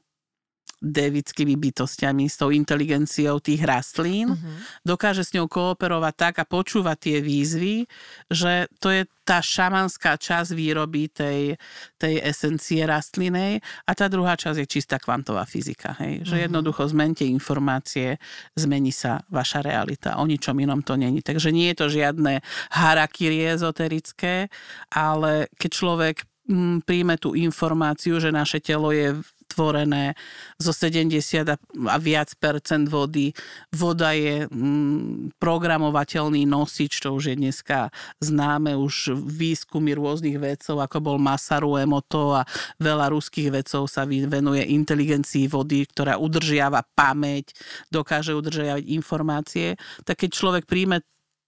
devickými 0.84 1.56
bytostiami, 1.56 2.28
s 2.28 2.36
tou 2.36 2.52
inteligenciou 2.52 3.40
tých 3.40 3.64
rastlín. 3.64 4.36
Uh-huh. 4.36 4.56
Dokáže 4.84 5.24
s 5.24 5.32
ňou 5.32 5.48
kooperovať 5.48 6.14
tak 6.14 6.34
a 6.38 6.44
počúvať 6.44 6.96
tie 7.00 7.16
výzvy, 7.24 7.88
že 8.28 8.68
to 8.76 8.92
je 8.92 9.08
tá 9.24 9.40
šamanská 9.40 10.20
časť 10.20 10.52
výroby 10.52 11.08
tej, 11.08 11.56
tej 11.96 12.20
esencie 12.20 12.84
rastlinej 12.84 13.64
a 13.88 13.96
tá 13.96 14.12
druhá 14.12 14.36
časť 14.36 14.60
je 14.60 14.68
čistá 14.68 15.00
kvantová 15.00 15.48
fyzika. 15.48 15.96
Hej? 16.04 16.28
Že 16.28 16.36
uh-huh. 16.36 16.44
jednoducho 16.44 16.82
zmente 16.92 17.24
informácie, 17.24 18.20
zmení 18.52 18.92
sa 18.92 19.24
vaša 19.32 19.64
realita. 19.64 20.20
O 20.20 20.28
ničom 20.28 20.60
inom 20.60 20.84
to 20.84 21.00
není. 21.00 21.24
Takže 21.24 21.48
nie 21.48 21.72
je 21.72 21.76
to 21.80 21.86
žiadne 21.88 22.44
harakiri 22.76 23.48
ezoterické, 23.48 24.52
ale 24.92 25.48
keď 25.56 25.70
človek 25.72 26.16
mm, 26.48 26.84
príjme 26.84 27.16
tú 27.16 27.32
informáciu, 27.32 28.20
že 28.20 28.28
naše 28.28 28.60
telo 28.60 28.92
je 28.92 29.16
tvorené 29.46 30.16
zo 30.56 30.72
70 30.72 31.54
a 31.88 31.96
viac 32.00 32.32
percent 32.40 32.88
vody. 32.88 33.30
Voda 33.70 34.12
je 34.16 34.48
mm, 34.48 35.38
programovateľný 35.38 36.48
nosič, 36.48 37.04
čo 37.04 37.16
už 37.16 37.32
je 37.32 37.36
dneska 37.38 37.88
známe, 38.18 38.74
už 38.74 39.14
výskumy 39.14 39.94
rôznych 39.94 40.36
vedcov, 40.40 40.82
ako 40.82 40.98
bol 41.00 41.16
Masaru 41.20 41.78
Emoto 41.78 42.34
a 42.34 42.42
veľa 42.80 43.12
ruských 43.12 43.52
vedcov 43.52 43.86
sa 43.86 44.08
venuje 44.08 44.64
inteligencii 44.64 45.46
vody, 45.46 45.86
ktorá 45.86 46.16
udržiava 46.18 46.82
pamäť, 46.96 47.54
dokáže 47.92 48.34
udržiavať 48.34 48.84
informácie. 48.90 49.76
Tak 50.02 50.26
keď 50.26 50.30
človek 50.32 50.64
príjme 50.64 51.04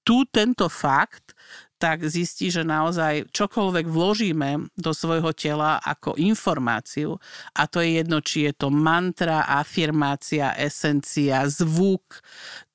tu 0.07 0.23
tento 0.31 0.71
fakt, 0.71 1.35
tak 1.77 2.09
zistí, 2.09 2.49
že 2.49 2.65
naozaj 2.65 3.29
čokoľvek 3.37 3.85
vložíme 3.85 4.73
do 4.81 4.93
svojho 4.97 5.31
tela 5.37 5.77
ako 5.85 6.17
informáciu, 6.17 7.21
a 7.53 7.69
to 7.69 7.85
je 7.85 8.01
jedno, 8.01 8.25
či 8.25 8.49
je 8.49 8.53
to 8.57 8.69
mantra, 8.73 9.45
afirmácia, 9.45 10.57
esencia, 10.57 11.45
zvuk, 11.45 12.25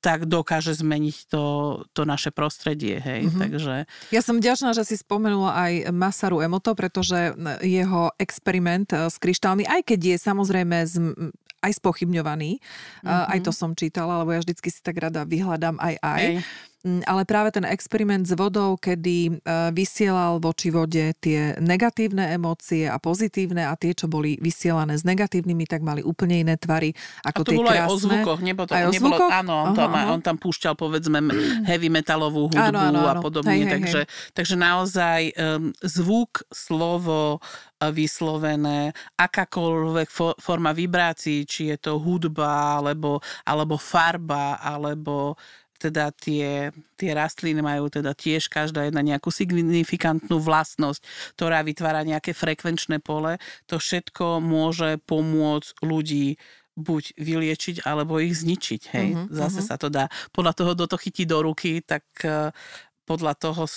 tak 0.02 0.26
dokáže 0.26 0.74
zmeniť 0.74 1.30
to, 1.30 1.44
to 1.94 2.02
naše 2.02 2.34
prostredie. 2.34 2.98
Hej? 2.98 3.30
Mm-hmm. 3.30 3.40
Takže... 3.42 3.74
Ja 4.10 4.22
som 4.22 4.38
vďačná, 4.38 4.74
že 4.74 4.82
si 4.82 4.98
spomenula 4.98 5.54
aj 5.54 5.72
Masaru 5.94 6.42
Emoto, 6.42 6.74
pretože 6.74 7.34
jeho 7.62 8.10
experiment 8.18 8.90
eh, 8.94 9.06
s 9.10 9.18
kryštálmi, 9.18 9.66
aj 9.66 9.82
keď 9.86 10.14
je 10.14 10.16
samozrejme 10.18 10.76
z, 10.86 10.94
aj 11.62 11.72
spochybňovaný, 11.78 12.58
mm-hmm. 12.58 13.30
aj 13.34 13.38
to 13.46 13.54
som 13.54 13.74
čítala, 13.78 14.22
lebo 14.22 14.34
ja 14.34 14.42
vždycky 14.42 14.70
si 14.70 14.82
tak 14.82 14.98
rada 14.98 15.22
vyhľadám 15.22 15.78
aj 15.78 15.94
aj. 16.02 16.22
Hej 16.22 16.36
ale 16.82 17.22
práve 17.22 17.54
ten 17.54 17.62
experiment 17.62 18.26
s 18.26 18.34
vodou, 18.34 18.74
kedy 18.74 19.18
e, 19.30 19.32
vysielal 19.70 20.42
voči 20.42 20.74
vode 20.74 21.14
tie 21.22 21.54
negatívne 21.62 22.34
emócie 22.34 22.90
a 22.90 22.98
pozitívne 22.98 23.62
a 23.70 23.78
tie, 23.78 23.94
čo 23.94 24.10
boli 24.10 24.34
vysielané 24.42 24.98
s 24.98 25.06
negatívnymi, 25.06 25.64
tak 25.70 25.86
mali 25.86 26.02
úplne 26.02 26.42
iné 26.42 26.58
tvary 26.58 26.90
ako 27.22 27.42
a 27.42 27.46
to 27.46 27.50
tie 27.54 27.58
bolo 27.62 27.70
krásne. 27.70 27.82
aj 27.82 27.86
o 27.86 27.96
zvukoch, 28.02 28.40
nebo 28.42 28.62
to, 28.66 28.72
aj 28.74 28.84
o 28.84 28.92
nebolo, 28.92 29.14
zvukoch? 29.14 29.30
áno, 29.30 29.54
on, 29.62 29.70
aha, 29.70 29.78
tam, 29.78 29.90
aha. 29.94 30.06
on 30.10 30.20
tam 30.26 30.36
púšťal 30.42 30.74
povedzme 30.74 31.18
heavy 31.70 31.86
metalovú 31.86 32.50
hudbu 32.50 32.74
áno, 32.74 32.78
áno, 32.82 33.00
áno. 33.06 33.10
a 33.10 33.14
podobne, 33.22 33.54
hej, 33.54 33.62
hej, 33.62 33.72
takže, 33.78 34.00
hej. 34.02 34.32
takže 34.34 34.54
naozaj 34.58 35.20
um, 35.38 35.70
zvuk, 35.86 36.42
slovo, 36.50 37.38
vyslovené, 37.90 38.94
akákoľvek 39.18 40.38
forma 40.38 40.70
vibrácií, 40.70 41.42
či 41.42 41.74
je 41.74 41.76
to 41.82 41.98
hudba, 41.98 42.78
alebo, 42.78 43.18
alebo 43.42 43.74
farba, 43.74 44.62
alebo 44.62 45.34
teda 45.82 46.14
tie, 46.14 46.70
tie 46.94 47.10
rastliny 47.10 47.58
majú 47.58 47.90
teda 47.90 48.14
tiež 48.14 48.46
každá 48.46 48.86
jedna 48.86 49.02
nejakú 49.02 49.34
signifikantnú 49.34 50.38
vlastnosť, 50.38 51.02
ktorá 51.34 51.66
vytvára 51.66 52.06
nejaké 52.06 52.30
frekvenčné 52.30 53.02
pole. 53.02 53.42
To 53.66 53.82
všetko 53.82 54.38
môže 54.38 55.02
pomôcť 55.02 55.82
ľudí 55.82 56.38
buď 56.72 57.04
vyliečiť, 57.20 57.76
alebo 57.84 58.16
ich 58.22 58.32
zničiť. 58.32 58.82
Hej? 58.96 59.08
Uh-huh, 59.12 59.28
Zase 59.28 59.60
uh-huh. 59.60 59.68
sa 59.68 59.76
to 59.76 59.92
dá. 59.92 60.08
Podľa 60.32 60.52
toho, 60.56 60.70
kto 60.72 60.84
to 60.88 60.96
chytí 60.96 61.24
do 61.28 61.44
ruky, 61.44 61.84
tak 61.84 62.04
uh, 62.24 62.48
podľa 63.04 63.36
toho 63.36 63.68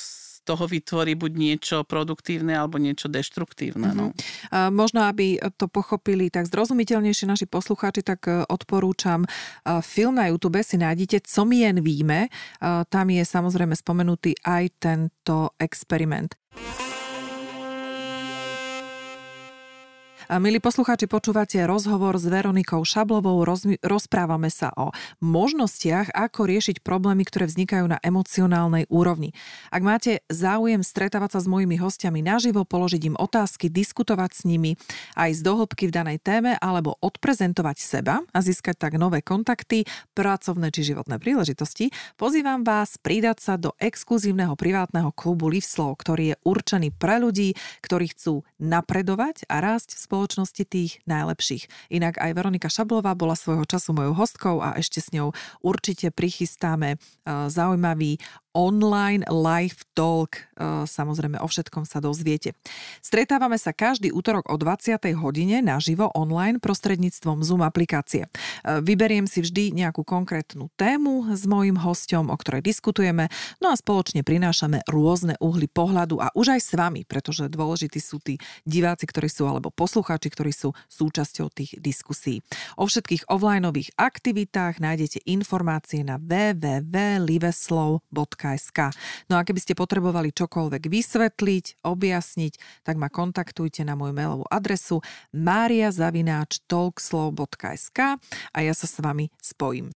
toho 0.46 0.70
vytvorí 0.70 1.18
buď 1.18 1.32
niečo 1.34 1.78
produktívne 1.82 2.54
alebo 2.54 2.78
niečo 2.78 3.10
deštruktívne. 3.10 3.90
No. 3.98 4.14
Uh-huh. 4.14 4.70
Možno, 4.70 5.10
aby 5.10 5.42
to 5.58 5.66
pochopili 5.66 6.30
tak 6.30 6.46
zrozumiteľnejšie 6.46 7.26
naši 7.26 7.50
poslucháči, 7.50 8.06
tak 8.06 8.30
e, 8.30 8.46
odporúčam 8.46 9.26
film 9.82 10.22
na 10.22 10.30
YouTube 10.30 10.62
si 10.62 10.78
nájdete 10.78 11.26
Co 11.26 11.42
my 11.44 11.58
jen 11.66 11.78
víme. 11.82 12.30
Tam 12.62 13.08
je 13.10 13.24
samozrejme 13.26 13.74
spomenutý 13.74 14.38
aj 14.46 14.64
tento 14.78 15.58
experiment. 15.58 16.38
Milí 20.26 20.58
poslucháči, 20.58 21.06
počúvate 21.06 21.62
rozhovor 21.70 22.18
s 22.18 22.26
Veronikou 22.26 22.82
Šablovou. 22.82 23.46
Roz, 23.46 23.70
rozprávame 23.86 24.50
sa 24.50 24.74
o 24.74 24.90
možnostiach, 25.22 26.10
ako 26.18 26.50
riešiť 26.50 26.82
problémy, 26.82 27.22
ktoré 27.30 27.46
vznikajú 27.46 27.86
na 27.86 28.02
emocionálnej 28.02 28.90
úrovni. 28.90 29.38
Ak 29.70 29.86
máte 29.86 30.26
záujem 30.26 30.82
stretávať 30.82 31.38
sa 31.38 31.40
s 31.46 31.48
mojimi 31.48 31.78
hostiami 31.78 32.26
naživo, 32.26 32.66
položiť 32.66 33.14
im 33.14 33.16
otázky, 33.22 33.70
diskutovať 33.70 34.32
s 34.34 34.42
nimi 34.50 34.82
aj 35.14 35.30
z 35.30 35.46
dohlbky 35.46 35.94
v 35.94 35.94
danej 35.94 36.18
téme 36.26 36.58
alebo 36.58 36.98
odprezentovať 37.06 37.78
seba 37.78 38.26
a 38.34 38.40
získať 38.42 38.82
tak 38.82 38.98
nové 38.98 39.22
kontakty, 39.22 39.86
pracovné 40.18 40.74
či 40.74 40.90
životné 40.90 41.22
príležitosti, 41.22 41.94
pozývam 42.18 42.66
vás 42.66 42.98
pridať 42.98 43.46
sa 43.46 43.62
do 43.62 43.78
exkluzívneho 43.78 44.58
privátneho 44.58 45.14
klubu 45.14 45.54
Livslow, 45.54 45.94
ktorý 45.94 46.34
je 46.34 46.36
určený 46.42 46.98
pre 46.98 47.22
ľudí, 47.22 47.54
ktorí 47.86 48.10
chcú 48.10 48.42
napredovať 48.58 49.46
a 49.54 49.62
rásť 49.62 49.94
v 49.94 50.02
spoločnosti 50.02 50.15
tých 50.64 51.04
najlepších. 51.04 51.92
Inak 51.92 52.16
aj 52.24 52.32
Veronika 52.32 52.72
Šablová 52.72 53.12
bola 53.12 53.36
svojho 53.36 53.68
času 53.68 53.92
mojou 53.92 54.16
hostkou 54.16 54.64
a 54.64 54.80
ešte 54.80 55.04
s 55.04 55.12
ňou 55.12 55.36
určite 55.60 56.16
prichystáme 56.16 56.96
zaujímavý 57.28 58.24
online 58.56 59.28
live 59.28 59.84
talk. 59.92 60.40
E, 60.56 60.88
samozrejme 60.88 61.44
o 61.44 61.48
všetkom 61.52 61.84
sa 61.84 62.00
dozviete. 62.00 62.56
Stretávame 63.04 63.60
sa 63.60 63.76
každý 63.76 64.16
útorok 64.16 64.48
o 64.48 64.56
20. 64.56 64.96
hodine 65.20 65.60
naživo 65.60 66.08
online 66.16 66.64
prostredníctvom 66.64 67.44
Zoom 67.44 67.68
aplikácie. 67.68 68.24
E, 68.24 68.30
vyberiem 68.80 69.28
si 69.28 69.44
vždy 69.44 69.76
nejakú 69.76 70.08
konkrétnu 70.08 70.72
tému 70.80 71.36
s 71.36 71.44
mojim 71.44 71.76
hostom, 71.76 72.32
o 72.32 72.38
ktorej 72.40 72.64
diskutujeme, 72.64 73.28
no 73.60 73.68
a 73.70 73.76
spoločne 73.76 74.24
prinášame 74.24 74.88
rôzne 74.88 75.36
uhly 75.44 75.68
pohľadu 75.68 76.24
a 76.24 76.32
už 76.32 76.56
aj 76.56 76.62
s 76.64 76.72
vami, 76.80 77.04
pretože 77.04 77.52
dôležití 77.52 78.00
sú 78.00 78.24
tí 78.24 78.40
diváci, 78.64 79.04
ktorí 79.04 79.28
sú 79.28 79.52
alebo 79.52 79.68
poslucháči, 79.68 80.32
ktorí 80.32 80.56
sú 80.56 80.72
súčasťou 80.88 81.52
tých 81.52 81.76
diskusí. 81.76 82.40
O 82.80 82.88
všetkých 82.88 83.28
offlineových 83.28 84.00
aktivitách 84.00 84.80
nájdete 84.80 85.28
informácie 85.28 86.08
na 86.08 86.16
www.liveslow.com 86.16 88.45
www.talkslow.sk. 88.46 88.94
No 89.30 89.38
a 89.42 89.44
keby 89.44 89.60
ste 89.62 89.74
potrebovali 89.74 90.32
čokoľvek 90.32 90.86
vysvetliť, 90.86 91.66
objasniť, 91.82 92.54
tak 92.86 93.02
ma 93.02 93.10
kontaktujte 93.10 93.82
na 93.82 93.98
moju 93.98 94.14
mailovú 94.14 94.46
adresu 94.50 95.02
mariazavináč.talkslow.sk 95.34 98.00
a 98.54 98.58
ja 98.62 98.74
sa 98.78 98.86
s 98.86 99.02
vami 99.02 99.32
spojím. 99.42 99.90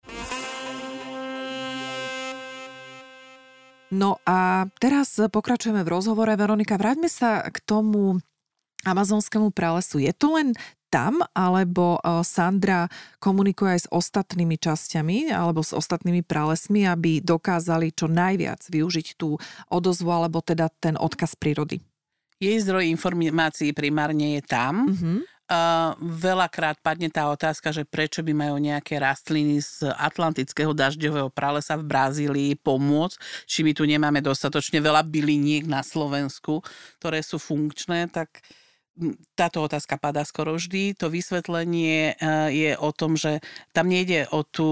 No 3.90 4.22
a 4.22 4.70
teraz 4.78 5.18
pokračujeme 5.18 5.82
v 5.82 5.90
rozhovore. 5.90 6.30
Veronika, 6.38 6.78
vráťme 6.78 7.10
sa 7.10 7.42
k 7.50 7.58
tomu 7.58 8.22
amazonskému 8.84 9.52
pralesu. 9.52 10.00
Je 10.00 10.12
to 10.16 10.36
len 10.36 10.56
tam, 10.90 11.22
alebo 11.32 11.96
e, 11.96 12.20
Sandra 12.26 12.90
komunikuje 13.22 13.78
aj 13.78 13.80
s 13.86 13.88
ostatnými 13.88 14.58
časťami 14.58 15.30
alebo 15.30 15.62
s 15.62 15.70
ostatnými 15.72 16.26
pralesmi, 16.26 16.84
aby 16.84 17.22
dokázali 17.22 17.94
čo 17.94 18.10
najviac 18.10 18.66
využiť 18.66 19.14
tú 19.14 19.38
odozvu 19.70 20.10
alebo 20.10 20.42
teda 20.42 20.68
ten 20.82 20.98
odkaz 20.98 21.38
prírody? 21.38 21.78
Jej 22.42 22.66
zdroj 22.66 22.90
informácií 22.90 23.70
primárne 23.70 24.40
je 24.40 24.42
tam. 24.44 24.90
Mm-hmm. 24.90 25.18
Uh, 25.50 25.98
veľakrát 25.98 26.78
padne 26.78 27.10
tá 27.10 27.26
otázka, 27.26 27.74
že 27.74 27.82
prečo 27.82 28.22
by 28.22 28.30
majú 28.30 28.62
nejaké 28.62 29.02
rastliny 29.02 29.58
z 29.58 29.90
atlantického 29.98 30.70
dažďového 30.70 31.26
pralesa 31.26 31.74
v 31.74 31.90
Brazílii 31.90 32.52
pomôcť, 32.62 33.18
či 33.50 33.66
my 33.66 33.74
tu 33.74 33.82
nemáme 33.82 34.22
dostatočne 34.22 34.78
veľa 34.78 35.02
byliniek 35.02 35.66
na 35.66 35.82
Slovensku, 35.82 36.62
ktoré 37.02 37.18
sú 37.26 37.42
funkčné, 37.42 38.06
tak 38.14 38.30
uh, 38.30 38.69
táto 39.34 39.64
otázka 39.64 39.96
padá 39.96 40.22
skoro 40.22 40.54
vždy. 40.56 40.94
To 41.00 41.08
vysvetlenie 41.08 42.14
eh, 42.14 42.48
je 42.52 42.70
o 42.76 42.90
tom, 42.92 43.16
že 43.16 43.40
tam 43.72 43.88
nejde 43.88 44.28
o 44.30 44.44
tú 44.46 44.70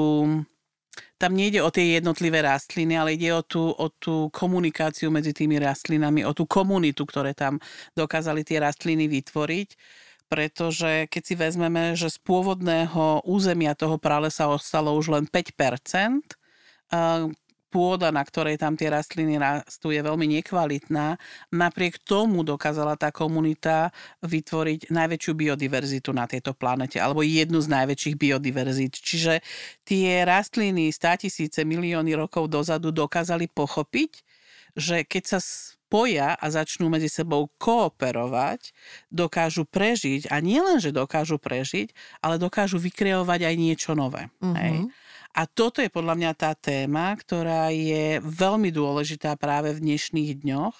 tam 1.19 1.35
nejde 1.35 1.63
o 1.63 1.71
tie 1.71 1.99
jednotlivé 1.99 2.43
rastliny, 2.47 2.95
ale 2.95 3.19
ide 3.19 3.35
o 3.35 3.43
tú, 3.43 3.75
o 3.75 3.87
tú 3.91 4.31
komunikáciu 4.31 5.11
medzi 5.11 5.35
tými 5.35 5.59
rastlinami, 5.59 6.23
o 6.23 6.31
tú 6.31 6.47
komunitu, 6.47 7.03
ktoré 7.03 7.35
tam 7.35 7.59
dokázali 7.99 8.47
tie 8.47 8.63
rastliny 8.63 9.11
vytvoriť. 9.11 9.69
Pretože 10.31 11.11
keď 11.11 11.23
si 11.25 11.35
vezmeme, 11.35 11.97
že 11.99 12.13
z 12.13 12.19
pôvodného 12.23 13.27
územia 13.27 13.75
toho 13.75 13.99
pralesa 13.99 14.47
ostalo 14.47 14.95
už 14.95 15.11
len 15.11 15.25
5%, 15.27 16.23
pôda, 17.69 18.09
na 18.09 18.25
ktorej 18.25 18.57
tam 18.57 18.75
tie 18.75 18.89
rastliny 18.89 19.37
rastú, 19.37 19.93
je 19.93 20.01
veľmi 20.01 20.41
nekvalitná. 20.41 21.21
Napriek 21.53 22.01
tomu 22.03 22.41
dokázala 22.43 22.97
tá 22.97 23.13
komunita 23.13 23.93
vytvoriť 24.25 24.89
najväčšiu 24.89 25.33
biodiverzitu 25.37 26.11
na 26.17 26.25
tejto 26.25 26.57
planete, 26.57 26.97
alebo 26.97 27.21
jednu 27.21 27.61
z 27.61 27.69
najväčších 27.69 28.17
biodiverzít. 28.17 28.97
Čiže 28.99 29.45
tie 29.85 30.25
rastliny 30.25 30.91
100 30.91 31.29
tisíce 31.29 31.61
milióny 31.63 32.17
rokov 32.17 32.49
dozadu 32.49 32.91
dokázali 32.91 33.47
pochopiť, 33.53 34.25
že 34.77 35.05
keď 35.05 35.23
sa 35.37 35.39
spoja 35.89 36.37
a 36.37 36.47
začnú 36.53 36.93
medzi 36.93 37.09
sebou 37.09 37.49
kooperovať, 37.57 38.77
dokážu 39.09 39.65
prežiť 39.65 40.29
a 40.29 40.45
nielen, 40.45 40.85
že 40.85 40.93
dokážu 40.93 41.41
prežiť, 41.41 41.97
ale 42.21 42.37
dokážu 42.37 42.77
vykreovať 42.77 43.41
aj 43.49 43.55
niečo 43.57 43.97
nové. 43.97 44.29
Mm-hmm. 44.45 44.57
Hej? 44.61 44.77
A 45.39 45.47
toto 45.47 45.79
je 45.79 45.87
podľa 45.87 46.19
mňa 46.19 46.33
tá 46.35 46.51
téma, 46.59 47.15
ktorá 47.15 47.71
je 47.71 48.19
veľmi 48.19 48.75
dôležitá 48.75 49.39
práve 49.39 49.71
v 49.71 49.87
dnešných 49.87 50.43
dňoch, 50.43 50.75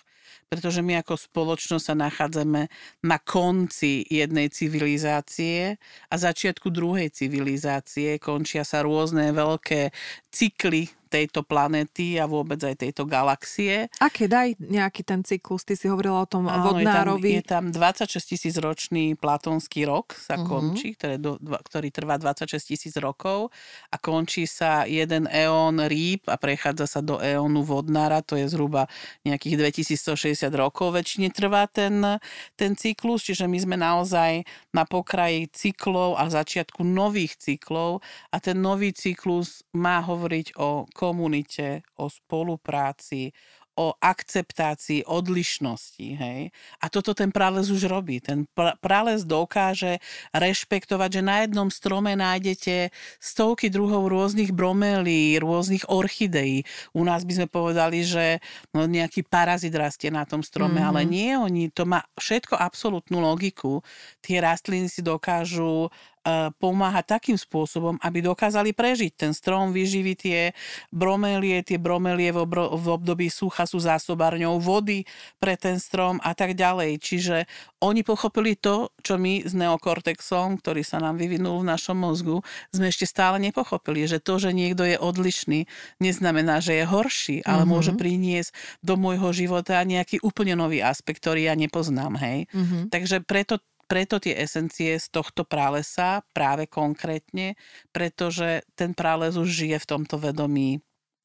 pretože 0.51 0.83
my 0.83 0.99
ako 0.99 1.15
spoločnosť 1.15 1.85
sa 1.87 1.95
nachádzame 1.95 2.67
na 3.07 3.19
konci 3.23 4.03
jednej 4.11 4.51
civilizácie 4.51 5.79
a 6.11 6.15
začiatku 6.19 6.75
druhej 6.75 7.07
civilizácie. 7.15 8.19
Končia 8.19 8.67
sa 8.67 8.83
rôzne 8.83 9.31
veľké 9.31 9.95
cykly 10.35 10.91
tejto 11.09 11.41
planéty 11.43 12.21
a 12.21 12.29
vôbec 12.29 12.61
aj 12.61 12.77
tejto 12.79 13.09
galaxie. 13.09 13.89
Aké 13.99 14.29
daj 14.29 14.55
nejaký 14.61 15.03
ten 15.03 15.25
cyklus? 15.25 15.65
Ty 15.65 15.75
si 15.75 15.89
hovorila 15.89 16.23
o 16.23 16.29
tom 16.29 16.47
Áno, 16.47 16.77
vodnárovi. 16.77 17.41
Je 17.41 17.45
tam, 17.45 17.73
je 17.73 17.81
tam 17.81 18.05
26 18.13 18.31
tisíc 18.37 18.55
ročný 18.61 19.17
platonský 19.17 19.89
rok 19.89 20.15
sa 20.15 20.37
uh-huh. 20.37 20.47
končí, 20.47 20.95
ktorý, 20.95 21.17
do, 21.17 21.41
ktorý 21.41 21.89
trvá 21.89 22.21
26 22.21 22.61
tisíc 22.61 22.95
rokov 23.01 23.49
a 23.89 23.97
končí 23.97 24.45
sa 24.45 24.85
jeden 24.85 25.25
eón 25.33 25.81
rýb 25.89 26.29
a 26.29 26.37
prechádza 26.37 26.87
sa 26.87 27.01
do 27.01 27.17
eónu 27.19 27.65
vodnára, 27.65 28.21
to 28.21 28.37
je 28.37 28.47
zhruba 28.53 28.87
nejakých 29.25 29.73
2160 29.73 30.53
rokov 30.53 30.93
väčšine 30.93 31.33
trvá 31.33 31.65
ten, 31.71 32.21
ten 32.59 32.77
cyklus, 32.77 33.25
čiže 33.25 33.49
my 33.49 33.59
sme 33.59 33.77
naozaj 33.81 34.45
na 34.77 34.85
pokraji 34.85 35.49
cyklov 35.55 36.21
a 36.21 36.29
začiatku 36.29 36.85
nových 36.85 37.39
cyklov 37.41 38.05
a 38.35 38.37
ten 38.43 38.59
nový 38.59 38.93
cyklus 38.93 39.65
má 39.73 40.03
hovoriť 40.05 40.59
o 40.59 40.85
komunite, 40.99 41.87
o 42.03 42.11
spolupráci, 42.11 43.31
o 43.79 43.95
akceptácii 43.95 45.07
odlišnosti. 45.07 46.09
Hej? 46.19 46.51
A 46.83 46.91
toto 46.91 47.15
ten 47.15 47.31
prales 47.31 47.71
už 47.71 47.87
robí. 47.87 48.19
Ten 48.19 48.51
prales 48.83 49.23
dokáže 49.23 50.03
rešpektovať, 50.35 51.11
že 51.15 51.23
na 51.23 51.47
jednom 51.47 51.71
strome 51.71 52.19
nájdete 52.19 52.91
stovky 53.23 53.71
druhov 53.71 54.11
rôznych 54.11 54.51
bromelí, 54.51 55.39
rôznych 55.39 55.87
orchideí. 55.87 56.67
U 56.91 57.07
nás 57.07 57.23
by 57.23 57.33
sme 57.39 57.47
povedali, 57.47 58.03
že 58.03 58.43
no, 58.75 58.91
nejaký 58.91 59.23
parazit 59.23 59.73
rastie 59.79 60.11
na 60.11 60.27
tom 60.27 60.43
strome, 60.43 60.83
mm-hmm. 60.83 60.91
ale 60.91 61.01
nie 61.07 61.39
oni. 61.39 61.71
To 61.79 61.87
má 61.87 62.03
všetko 62.19 62.59
absolútnu 62.59 63.23
logiku. 63.23 63.87
Tie 64.19 64.43
rastliny 64.43 64.91
si 64.91 65.07
dokážu 65.07 65.87
pomáha 66.57 67.01
takým 67.05 67.37
spôsobom, 67.37 67.97
aby 68.01 68.25
dokázali 68.25 68.73
prežiť 68.75 69.13
ten 69.15 69.33
strom, 69.33 69.73
vyživiť 69.73 70.17
tie 70.19 70.41
bromelie, 70.93 71.61
tie 71.65 71.79
bromelie 71.81 72.31
v, 72.35 72.45
obro, 72.45 72.75
v 72.77 72.87
období 72.95 73.29
sucha 73.33 73.65
sú 73.65 73.81
zásobárňou 73.81 74.61
vody 74.61 75.05
pre 75.39 75.55
ten 75.57 75.81
strom 75.81 76.21
a 76.23 76.33
tak 76.33 76.55
ďalej. 76.55 77.01
Čiže 77.01 77.37
oni 77.79 78.03
pochopili 78.03 78.59
to, 78.59 78.91
čo 79.01 79.17
my 79.17 79.47
s 79.47 79.55
neokortexom, 79.55 80.59
ktorý 80.59 80.83
sa 80.83 80.99
nám 80.99 81.17
vyvinul 81.19 81.63
v 81.63 81.71
našom 81.71 81.95
mozgu, 81.95 82.43
sme 82.75 82.91
ešte 82.91 83.07
stále 83.07 83.39
nepochopili, 83.39 84.05
že 84.11 84.19
to, 84.19 84.43
že 84.43 84.51
niekto 84.51 84.83
je 84.83 84.99
odlišný, 84.99 85.65
neznamená, 86.03 86.59
že 86.59 86.83
je 86.83 86.85
horší, 86.85 87.37
ale 87.47 87.63
mm-hmm. 87.63 87.71
môže 87.71 87.93
priniesť 87.95 88.51
do 88.83 88.99
môjho 88.99 89.31
života 89.31 89.79
nejaký 89.87 90.19
úplne 90.27 90.59
nový 90.59 90.83
aspekt, 90.83 91.23
ktorý 91.23 91.47
ja 91.47 91.55
nepoznám. 91.55 92.19
Hej? 92.19 92.51
Mm-hmm. 92.51 92.83
Takže 92.91 93.23
preto 93.23 93.63
preto 93.89 94.21
tie 94.21 94.37
esencie 94.37 95.01
z 95.01 95.09
tohto 95.09 95.49
pralesa 95.49 96.21
práve 96.37 96.69
konkrétne, 96.69 97.57
pretože 97.91 98.63
ten 98.77 98.93
prales 98.93 99.41
už 99.41 99.49
žije 99.49 99.81
v 99.81 99.89
tomto 99.89 100.21
vedomí 100.21 100.79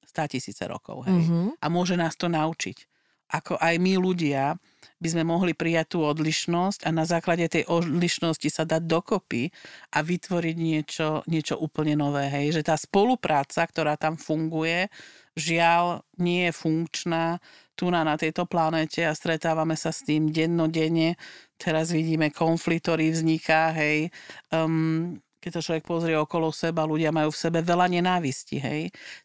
100 0.08 0.34
tisíce 0.40 0.64
rokov. 0.64 1.04
Hej? 1.06 1.28
Mm-hmm. 1.28 1.48
A 1.60 1.66
môže 1.68 2.00
nás 2.00 2.16
to 2.16 2.32
naučiť. 2.32 2.88
Ako 3.34 3.58
aj 3.58 3.82
my 3.82 3.98
ľudia 3.98 4.54
by 5.02 5.08
sme 5.10 5.26
mohli 5.26 5.58
prijať 5.58 5.98
tú 5.98 6.06
odlišnosť 6.06 6.86
a 6.86 6.94
na 6.94 7.02
základe 7.02 7.50
tej 7.50 7.66
odlišnosti 7.66 8.46
sa 8.46 8.62
dať 8.62 8.86
dokopy 8.86 9.50
a 9.98 10.06
vytvoriť 10.06 10.56
niečo, 10.56 11.26
niečo 11.26 11.58
úplne 11.58 11.98
nové. 11.98 12.30
Hej? 12.30 12.62
Že 12.62 12.62
tá 12.62 12.76
spolupráca, 12.78 13.66
ktorá 13.66 13.98
tam 13.98 14.22
funguje, 14.22 14.86
žiaľ 15.34 16.06
nie 16.22 16.46
je 16.48 16.54
funkčná 16.54 17.42
tu 17.74 17.90
na, 17.90 18.06
na 18.06 18.16
tejto 18.16 18.46
planéte 18.46 19.02
a 19.02 19.18
stretávame 19.18 19.74
sa 19.74 19.90
s 19.90 20.06
tým 20.06 20.30
dennodenne. 20.30 21.18
Teraz 21.58 21.90
vidíme 21.90 22.30
konflikt, 22.30 22.86
ktorý 22.90 23.10
vzniká, 23.14 23.74
hej. 23.74 24.14
Um, 24.54 25.18
keď 25.42 25.60
sa 25.60 25.66
človek 25.66 25.84
pozrie 25.84 26.16
okolo 26.16 26.54
seba, 26.56 26.88
ľudia 26.88 27.12
majú 27.12 27.34
v 27.34 27.42
sebe 27.42 27.60
veľa 27.66 27.90
nenávisti, 27.90 28.58
hej. 28.62 28.82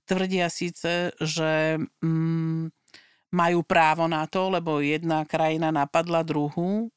Tvrdia 0.08 0.48
síce, 0.48 1.12
že 1.20 1.78
um, 2.00 2.72
majú 3.30 3.60
právo 3.62 4.08
na 4.08 4.24
to, 4.24 4.48
lebo 4.48 4.80
jedna 4.80 5.28
krajina 5.28 5.68
napadla 5.68 6.24
druhú, 6.24 6.88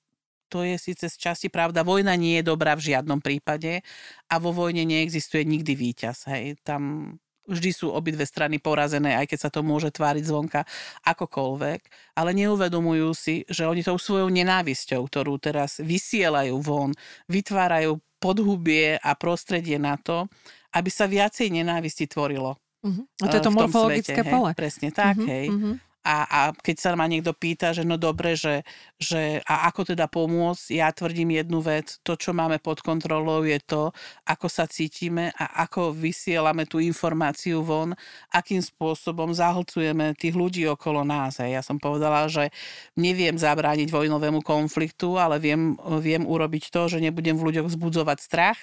to 0.51 0.67
je 0.67 0.75
síce 0.75 1.07
z 1.07 1.15
časti 1.15 1.47
pravda. 1.47 1.87
Vojna 1.87 2.19
nie 2.19 2.43
je 2.43 2.51
dobrá 2.51 2.75
v 2.75 2.91
žiadnom 2.91 3.23
prípade 3.23 3.79
a 4.27 4.35
vo 4.35 4.51
vojne 4.51 4.83
neexistuje 4.83 5.47
nikdy 5.47 5.79
víťaz. 5.79 6.27
Hej. 6.27 6.59
Tam 6.67 7.15
vždy 7.51 7.71
sú 7.75 7.91
obidve 7.91 8.23
strany 8.23 8.57
porazené, 8.57 9.19
aj 9.19 9.27
keď 9.27 9.39
sa 9.43 9.49
to 9.51 9.59
môže 9.61 9.91
tváriť 9.91 10.23
zvonka 10.23 10.63
akokoľvek, 11.03 11.79
ale 12.15 12.31
neuvedomujú 12.31 13.09
si, 13.11 13.43
že 13.51 13.67
oni 13.67 13.83
tou 13.83 13.99
svojou 13.99 14.31
nenávisťou, 14.31 15.03
ktorú 15.11 15.35
teraz 15.37 15.83
vysielajú 15.83 16.55
von, 16.63 16.95
vytvárajú 17.27 17.99
podhubie 18.21 18.95
a 19.01 19.11
prostredie 19.17 19.75
na 19.75 19.99
to, 19.99 20.31
aby 20.71 20.87
sa 20.87 21.09
viacej 21.09 21.51
nenávisti 21.51 22.07
tvorilo. 22.07 22.55
Uh-huh. 22.81 23.05
A 23.21 23.25
to 23.29 23.37
je 23.37 23.45
to 23.45 23.53
morfologické 23.53 24.21
svete, 24.21 24.31
pole. 24.31 24.49
Hej, 24.53 24.57
presne 24.57 24.89
tak, 24.89 25.17
uh-huh, 25.17 25.29
hej. 25.29 25.45
Uh-huh. 25.51 25.75
A, 26.01 26.25
a 26.25 26.39
keď 26.49 26.75
sa 26.81 26.89
ma 26.97 27.05
niekto 27.05 27.29
pýta, 27.37 27.77
že 27.77 27.85
no 27.85 27.93
dobre, 27.93 28.33
že, 28.33 28.65
že 28.97 29.37
a 29.45 29.69
ako 29.69 29.93
teda 29.93 30.09
pomôcť, 30.09 30.73
ja 30.73 30.89
tvrdím 30.89 31.37
jednu 31.37 31.61
vec, 31.61 32.01
to, 32.01 32.17
čo 32.17 32.33
máme 32.33 32.57
pod 32.57 32.81
kontrolou, 32.81 33.45
je 33.45 33.61
to, 33.61 33.93
ako 34.25 34.49
sa 34.49 34.65
cítime 34.65 35.29
a 35.37 35.65
ako 35.69 35.93
vysielame 35.93 36.65
tú 36.65 36.81
informáciu 36.81 37.61
von, 37.61 37.93
akým 38.33 38.65
spôsobom 38.65 39.29
zahlcujeme 39.29 40.17
tých 40.17 40.33
ľudí 40.33 40.65
okolo 40.65 41.05
nás. 41.05 41.37
Ja 41.37 41.61
som 41.61 41.77
povedala, 41.77 42.25
že 42.25 42.49
neviem 42.97 43.37
zabrániť 43.37 43.93
vojnovému 43.93 44.41
konfliktu, 44.41 45.21
ale 45.21 45.37
viem, 45.37 45.77
viem 46.01 46.25
urobiť 46.25 46.73
to, 46.73 46.89
že 46.89 46.97
nebudem 46.97 47.37
v 47.37 47.45
ľuďoch 47.53 47.69
vzbudzovať 47.69 48.17
strach, 48.17 48.59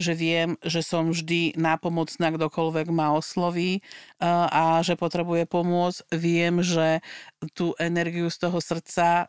že 0.00 0.16
viem, 0.16 0.56
že 0.64 0.80
som 0.80 1.12
vždy 1.12 1.60
nápomocná, 1.60 2.32
kdokoľvek 2.32 2.88
ma 2.88 3.12
osloví 3.12 3.84
a 4.24 4.80
že 4.80 4.96
potrebuje 4.96 5.44
pomôcť. 5.44 6.08
Viem, 6.16 6.64
že 6.64 7.04
tú 7.52 7.76
energiu 7.76 8.32
z 8.32 8.48
toho 8.48 8.58
srdca 8.64 9.28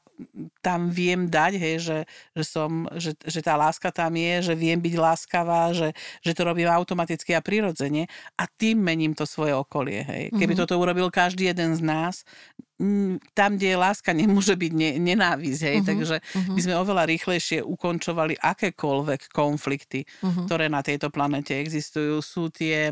tam 0.62 0.93
viem 0.93 1.26
dať, 1.28 1.53
hej, 1.57 1.76
že, 1.82 1.97
že, 2.38 2.43
som, 2.45 2.86
že, 2.95 3.18
že 3.18 3.41
tá 3.41 3.57
láska 3.57 3.89
tam 3.89 4.14
je, 4.14 4.53
že 4.53 4.53
viem 4.53 4.78
byť 4.78 4.95
láskavá, 4.95 5.74
že, 5.74 5.91
že 6.22 6.32
to 6.38 6.45
robím 6.45 6.70
automaticky 6.70 7.34
a 7.34 7.41
prirodzene 7.41 8.05
a 8.38 8.45
tým 8.45 8.78
mením 8.80 9.18
to 9.18 9.26
svoje 9.26 9.57
okolie. 9.57 10.05
Hej. 10.05 10.24
Keby 10.38 10.53
mm-hmm. 10.53 10.62
toto 10.62 10.78
urobil 10.78 11.09
každý 11.09 11.49
jeden 11.49 11.74
z 11.74 11.82
nás, 11.82 12.16
tam, 13.38 13.57
kde 13.57 13.68
je 13.74 13.78
láska, 13.78 14.09
nemôže 14.14 14.57
byť 14.57 14.72
ne, 14.74 14.91
nenávisť. 14.97 15.62
Hej? 15.62 15.78
Uh-huh, 15.82 15.89
Takže 15.93 16.16
uh-huh. 16.18 16.55
by 16.57 16.62
sme 16.66 16.76
oveľa 16.82 17.03
rýchlejšie 17.05 17.59
ukončovali 17.62 18.41
akékoľvek 18.41 19.30
konflikty, 19.30 20.01
uh-huh. 20.01 20.49
ktoré 20.49 20.66
na 20.66 20.82
tejto 20.82 21.14
planete 21.14 21.53
existujú. 21.62 22.18
Sú 22.26 22.49
tie 22.49 22.89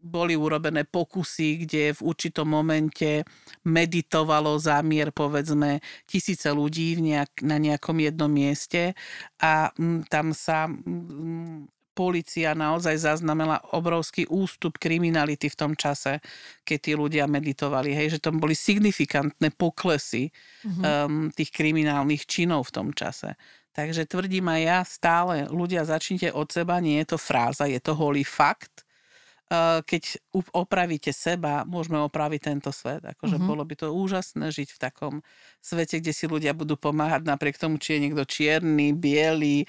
boli 0.00 0.34
urobené 0.36 0.88
pokusy, 0.88 1.68
kde 1.68 1.92
v 1.92 2.00
určitom 2.00 2.48
momente 2.48 3.24
meditovalo 3.68 4.56
zámier 4.56 5.12
povedzme 5.12 5.84
tisíce 6.08 6.48
ľudí 6.48 6.96
v 6.96 7.12
nejak, 7.12 7.44
na 7.44 7.60
nejakom 7.60 8.00
jednom 8.00 8.32
mieste 8.32 8.96
a 9.40 9.68
tam 10.08 10.32
sa 10.32 10.68
policia 11.94 12.58
naozaj 12.58 12.98
zaznamenala 12.98 13.62
obrovský 13.70 14.26
ústup 14.26 14.82
kriminality 14.82 15.46
v 15.46 15.56
tom 15.56 15.72
čase, 15.78 16.18
keď 16.66 16.78
tí 16.82 16.92
ľudia 16.98 17.24
meditovali. 17.30 17.94
Hej, 17.94 18.18
že 18.18 18.22
tam 18.26 18.42
boli 18.42 18.58
signifikantné 18.58 19.54
poklesy 19.54 20.34
mm-hmm. 20.34 20.82
um, 20.82 21.30
tých 21.30 21.54
kriminálnych 21.54 22.26
činov 22.26 22.74
v 22.74 22.82
tom 22.82 22.88
čase. 22.90 23.38
Takže 23.74 24.06
tvrdím 24.06 24.46
aj 24.48 24.60
ja 24.62 24.78
stále, 24.86 25.34
ľudia 25.50 25.82
začnite 25.82 26.30
od 26.30 26.46
seba, 26.46 26.78
nie 26.78 27.02
je 27.02 27.14
to 27.14 27.18
fráza, 27.18 27.66
je 27.66 27.82
to 27.82 27.92
holý 27.98 28.22
fakt 28.22 28.84
keď 29.84 30.18
opravíte 30.56 31.12
seba, 31.12 31.68
môžeme 31.68 32.00
opraviť 32.00 32.40
tento 32.40 32.72
svet. 32.72 33.04
Akože 33.04 33.36
mm-hmm. 33.36 33.50
bolo 33.50 33.62
by 33.62 33.74
to 33.76 33.92
úžasné 33.92 34.48
žiť 34.48 34.68
v 34.72 34.78
takom 34.80 35.14
svete, 35.60 36.00
kde 36.00 36.16
si 36.16 36.24
ľudia 36.24 36.56
budú 36.56 36.80
pomáhať 36.80 37.28
napriek 37.28 37.60
tomu, 37.60 37.76
či 37.76 37.96
je 37.96 38.02
niekto 38.08 38.24
čierny, 38.24 38.96
biely, 38.96 39.64
e, 39.64 39.66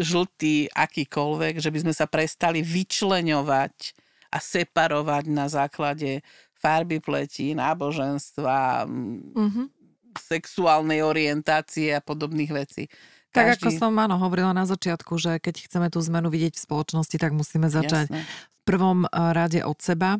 žltý, 0.00 0.72
akýkoľvek, 0.72 1.60
že 1.60 1.68
by 1.68 1.78
sme 1.84 1.94
sa 1.94 2.08
prestali 2.08 2.64
vyčleňovať 2.64 3.76
a 4.32 4.38
separovať 4.40 5.24
na 5.28 5.46
základe 5.46 6.24
farby 6.56 7.02
pleti, 7.02 7.52
náboženstva, 7.52 8.88
mm-hmm. 8.88 9.66
sexuálnej 10.16 11.04
orientácie 11.04 11.92
a 11.92 12.00
podobných 12.00 12.52
vecí. 12.54 12.88
Každý... 13.32 13.64
Tak 13.64 13.64
ako 13.64 13.68
som 13.80 13.96
áno 13.96 14.20
hovorila 14.20 14.52
na 14.52 14.68
začiatku, 14.68 15.16
že 15.16 15.40
keď 15.40 15.64
chceme 15.64 15.88
tú 15.88 16.04
zmenu 16.04 16.28
vidieť 16.28 16.54
v 16.54 16.64
spoločnosti, 16.68 17.16
tak 17.16 17.32
musíme 17.32 17.72
začať 17.72 18.12
Jasne 18.12 18.22
prvom 18.64 19.04
eh, 19.04 19.08
rade 19.10 19.60
od 19.66 19.78
seba. 19.82 20.18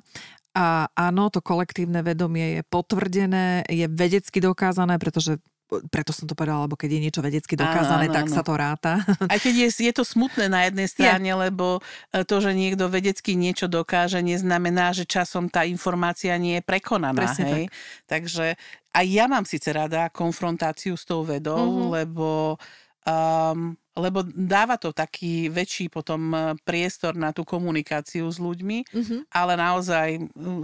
A 0.52 0.84
áno, 0.92 1.32
to 1.32 1.40
kolektívne 1.40 2.04
vedomie 2.04 2.60
je 2.60 2.62
potvrdené, 2.68 3.64
je 3.72 3.88
vedecky 3.88 4.36
dokázané, 4.36 5.00
pretože 5.00 5.40
preto 5.88 6.12
som 6.12 6.28
to 6.28 6.36
povedala, 6.36 6.68
lebo 6.68 6.76
keď 6.76 6.92
je 6.92 7.00
niečo 7.08 7.24
vedecky 7.24 7.56
dokázané, 7.56 8.04
áno, 8.04 8.12
áno, 8.12 8.16
tak 8.20 8.26
áno. 8.28 8.34
sa 8.36 8.42
to 8.44 8.52
ráta. 8.52 8.92
Aj 9.32 9.40
keď 9.40 9.54
je, 9.64 9.88
je 9.88 9.92
to 9.96 10.04
smutné 10.04 10.52
na 10.52 10.68
jednej 10.68 10.84
strane, 10.84 11.32
je. 11.32 11.40
lebo 11.48 11.80
eh, 12.12 12.28
to, 12.28 12.44
že 12.44 12.52
niekto 12.52 12.92
vedecky 12.92 13.32
niečo 13.32 13.72
dokáže, 13.72 14.20
neznamená, 14.20 14.92
že 14.92 15.08
časom 15.08 15.48
tá 15.48 15.64
informácia 15.64 16.36
nie 16.36 16.60
je 16.60 16.62
prekonaná. 16.68 17.16
Presne 17.16 17.44
hej? 17.48 17.64
Tak. 17.72 18.20
Takže 18.20 18.46
aj 18.92 19.06
ja 19.08 19.24
mám 19.24 19.48
síce 19.48 19.72
rada 19.72 20.12
konfrontáciu 20.12 21.00
s 21.00 21.08
tou 21.08 21.24
vedou, 21.24 21.56
uh-huh. 21.56 22.04
lebo 22.04 22.60
um, 23.06 23.74
lebo 23.92 24.24
dáva 24.24 24.80
to 24.80 24.88
taký 24.96 25.52
väčší 25.52 25.92
potom 25.92 26.32
e, 26.32 26.36
priestor 26.64 27.12
na 27.12 27.28
tú 27.28 27.44
komunikáciu 27.44 28.24
s 28.24 28.40
ľuďmi, 28.40 28.88
mm-hmm. 28.88 29.20
ale 29.28 29.52
naozaj 29.52 30.08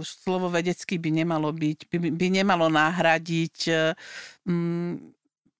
slovo 0.01 0.49
vedecky 0.49 0.97
by 0.97 1.13
nemalo 1.13 1.53
byť, 1.53 1.93
by, 1.93 2.09
by 2.09 2.27
nemalo 2.33 2.73
nahradiť 2.73 3.57
mm, 4.49 5.13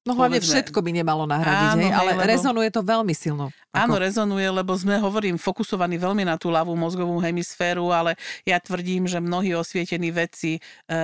No 0.07 0.17
hlavne 0.17 0.39
povedzme, 0.41 0.53
všetko 0.57 0.79
by 0.81 0.91
nemalo 0.95 1.23
nahradiť, 1.29 1.69
áno, 1.75 1.83
hej, 1.85 1.91
ale 1.93 2.11
lebo, 2.17 2.25
rezonuje 2.25 2.69
to 2.73 2.81
veľmi 2.81 3.13
silno. 3.13 3.53
Ako... 3.69 3.77
Áno, 3.77 3.95
rezonuje, 4.01 4.47
lebo 4.49 4.73
sme, 4.73 4.97
hovorím, 4.97 5.37
fokusovaní 5.37 6.01
veľmi 6.01 6.25
na 6.25 6.33
tú 6.39 6.49
ľavú 6.49 6.73
mozgovú 6.73 7.21
hemisféru, 7.21 7.93
ale 7.93 8.17
ja 8.41 8.57
tvrdím, 8.57 9.05
že 9.05 9.21
mnohí 9.21 9.53
osvietení 9.53 10.09
vedci 10.09 10.57
e, 10.57 10.59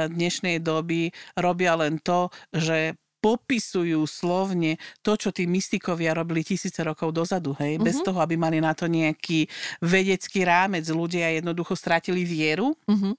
dnešnej 0.09 0.57
doby 0.57 1.13
robia 1.38 1.78
len 1.78 2.01
to, 2.01 2.34
že 2.49 2.97
popisujú 3.26 4.05
slovne 4.05 4.78
to, 5.01 5.17
čo 5.17 5.34
tí 5.34 5.49
mystikovia 5.49 6.13
robili 6.13 6.45
tisíce 6.45 6.78
rokov 6.86 7.09
dozadu, 7.09 7.57
hej, 7.57 7.82
uh-huh. 7.82 7.86
bez 7.89 7.97
mhm. 7.97 8.05
toho, 8.05 8.19
aby 8.21 8.38
mali 8.38 8.61
na 8.61 8.78
to 8.78 8.86
nejaký 8.86 9.49
vedecký 9.82 10.45
rámec. 10.45 10.86
Ľudia 10.86 11.41
jednoducho 11.41 11.73
stratili 11.73 12.21
vieru. 12.21 12.78
Uh-huh. 12.86 13.17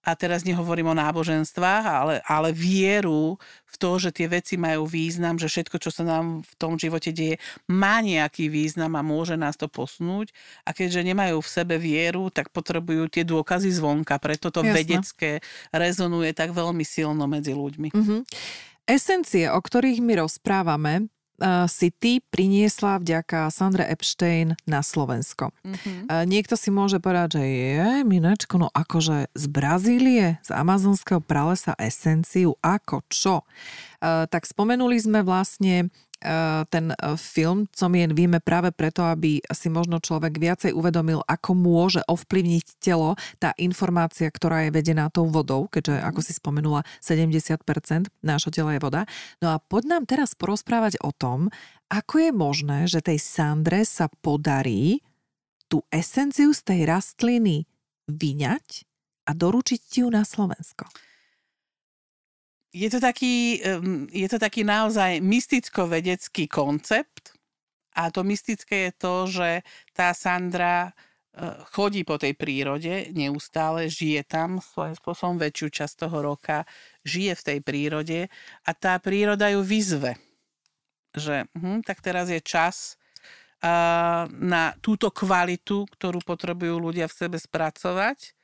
A 0.00 0.16
teraz 0.16 0.48
nehovorím 0.48 0.96
o 0.96 0.96
náboženstvách, 0.96 1.84
ale, 1.84 2.14
ale 2.24 2.56
vieru 2.56 3.36
v 3.68 3.76
to, 3.76 4.00
že 4.00 4.16
tie 4.16 4.32
veci 4.32 4.56
majú 4.56 4.88
význam, 4.88 5.36
že 5.36 5.44
všetko, 5.44 5.76
čo 5.76 5.92
sa 5.92 6.08
nám 6.08 6.40
v 6.40 6.52
tom 6.56 6.80
živote 6.80 7.12
deje, 7.12 7.36
má 7.68 8.00
nejaký 8.00 8.48
význam 8.48 8.96
a 8.96 9.04
môže 9.04 9.36
nás 9.36 9.60
to 9.60 9.68
posunúť. 9.68 10.32
A 10.64 10.72
keďže 10.72 11.04
nemajú 11.04 11.44
v 11.44 11.52
sebe 11.52 11.76
vieru, 11.76 12.32
tak 12.32 12.48
potrebujú 12.48 13.12
tie 13.12 13.28
dôkazy 13.28 13.68
zvonka. 13.76 14.16
Preto 14.16 14.48
to 14.48 14.64
Jasne. 14.64 14.72
vedecké 14.72 15.30
rezonuje 15.68 16.32
tak 16.32 16.56
veľmi 16.56 16.82
silno 16.82 17.28
medzi 17.28 17.52
ľuďmi. 17.52 17.88
Uh-huh. 17.92 18.24
Esencie, 18.90 19.46
o 19.46 19.62
ktorých 19.62 20.02
my 20.02 20.26
rozprávame, 20.26 21.06
si 21.70 21.88
ty 21.94 22.20
priniesla 22.20 23.00
vďaka 23.00 23.48
Sandre 23.48 23.88
Epstein 23.88 24.58
na 24.68 24.84
Slovensko. 24.84 25.54
Mm-hmm. 25.64 26.28
Niekto 26.28 26.58
si 26.58 26.68
môže 26.68 27.00
povedať, 27.00 27.40
že 27.40 27.44
je, 27.48 27.84
Minečko, 28.04 28.60
no 28.60 28.68
akože 28.68 29.32
z 29.32 29.44
Brazílie, 29.48 30.36
z 30.44 30.50
amazonského 30.52 31.24
pralesa 31.24 31.72
esenciu, 31.80 32.58
ako 32.60 33.06
čo? 33.08 33.46
Tak 34.02 34.42
spomenuli 34.44 35.00
sme 35.00 35.24
vlastne 35.24 35.88
Eh, 35.88 36.09
ten 36.68 36.92
eh, 36.92 36.96
film, 37.16 37.66
co 37.72 37.84
my 37.88 38.04
jen 38.04 38.12
vieme 38.12 38.38
práve 38.44 38.70
preto, 38.76 39.04
aby 39.08 39.40
si 39.50 39.72
možno 39.72 39.98
človek 39.98 40.36
viacej 40.36 40.76
uvedomil, 40.76 41.24
ako 41.24 41.56
môže 41.56 42.04
ovplyvniť 42.04 42.66
telo 42.78 43.16
tá 43.40 43.56
informácia, 43.56 44.28
ktorá 44.28 44.68
je 44.68 44.74
vedená 44.76 45.08
tou 45.08 45.26
vodou, 45.26 45.66
keďže, 45.72 46.00
mhm. 46.00 46.04
ako 46.04 46.20
si 46.20 46.32
spomenula, 46.36 46.80
70% 47.00 48.12
nášho 48.20 48.50
tela 48.52 48.76
je 48.76 48.80
voda. 48.84 49.08
No 49.40 49.56
a 49.56 49.56
poď 49.58 49.98
nám 49.98 50.04
teraz 50.04 50.36
porozprávať 50.36 51.00
o 51.00 51.10
tom, 51.10 51.48
ako 51.90 52.22
je 52.22 52.30
možné, 52.30 52.78
že 52.86 53.02
tej 53.02 53.18
Sandre 53.18 53.82
sa 53.82 54.06
podarí 54.22 55.02
tú 55.66 55.82
esenciu 55.90 56.54
z 56.54 56.60
tej 56.62 56.80
rastliny 56.86 57.66
vyňať 58.10 58.86
a 59.26 59.34
doručiť 59.34 60.02
ju 60.02 60.06
na 60.10 60.22
Slovensko 60.26 60.86
je 62.70 62.88
to 62.90 62.98
taký, 63.02 63.58
je 64.14 64.28
to 64.30 64.38
taký 64.38 64.62
naozaj 64.62 65.18
mysticko-vedecký 65.18 66.46
koncept 66.46 67.34
a 67.98 68.14
to 68.14 68.22
mystické 68.22 68.90
je 68.90 68.92
to, 68.94 69.14
že 69.26 69.50
tá 69.90 70.14
Sandra 70.14 70.86
e, 70.86 70.92
chodí 71.74 72.06
po 72.06 72.14
tej 72.14 72.38
prírode 72.38 73.10
neustále, 73.10 73.90
žije 73.90 74.22
tam 74.22 74.62
svojím 74.62 74.94
spôsobom 74.94 75.36
väčšiu 75.42 75.68
časť 75.82 75.94
toho 76.06 76.18
roka, 76.22 76.62
žije 77.02 77.34
v 77.34 77.46
tej 77.50 77.58
prírode 77.66 78.20
a 78.62 78.70
tá 78.70 78.94
príroda 79.02 79.50
ju 79.50 79.66
vyzve, 79.66 80.14
že 81.10 81.50
hm, 81.58 81.82
tak 81.82 81.98
teraz 81.98 82.30
je 82.30 82.38
čas 82.38 82.94
uh, 83.66 84.30
na 84.30 84.78
túto 84.78 85.10
kvalitu, 85.10 85.90
ktorú 85.90 86.22
potrebujú 86.22 86.78
ľudia 86.78 87.10
v 87.10 87.16
sebe 87.18 87.38
spracovať 87.40 88.38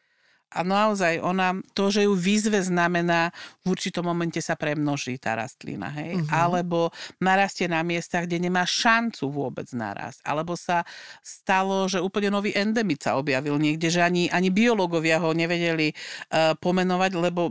a 0.46 0.62
naozaj 0.62 1.18
ona, 1.18 1.58
to, 1.74 1.90
že 1.90 2.06
ju 2.06 2.14
výzve 2.14 2.62
znamená, 2.62 3.34
v 3.66 3.74
určitom 3.74 4.06
momente 4.06 4.38
sa 4.38 4.54
premnoží 4.54 5.18
tá 5.18 5.34
rastlina, 5.34 5.90
hej? 5.90 6.22
Uh-huh. 6.22 6.30
Alebo 6.30 6.94
narastie 7.18 7.66
na 7.66 7.82
miestach, 7.82 8.30
kde 8.30 8.46
nemá 8.46 8.62
šancu 8.62 9.26
vôbec 9.26 9.66
narast. 9.74 10.22
Alebo 10.22 10.54
sa 10.54 10.86
stalo, 11.20 11.90
že 11.90 11.98
úplne 11.98 12.30
nový 12.30 12.54
endemit 12.54 13.02
sa 13.02 13.18
objavil 13.18 13.58
niekde, 13.58 13.90
že 13.90 14.00
ani, 14.00 14.30
ani 14.30 14.54
biológovia 14.54 15.18
ho 15.18 15.34
nevedeli 15.34 15.90
uh, 15.90 16.54
pomenovať, 16.56 17.10
lebo 17.18 17.50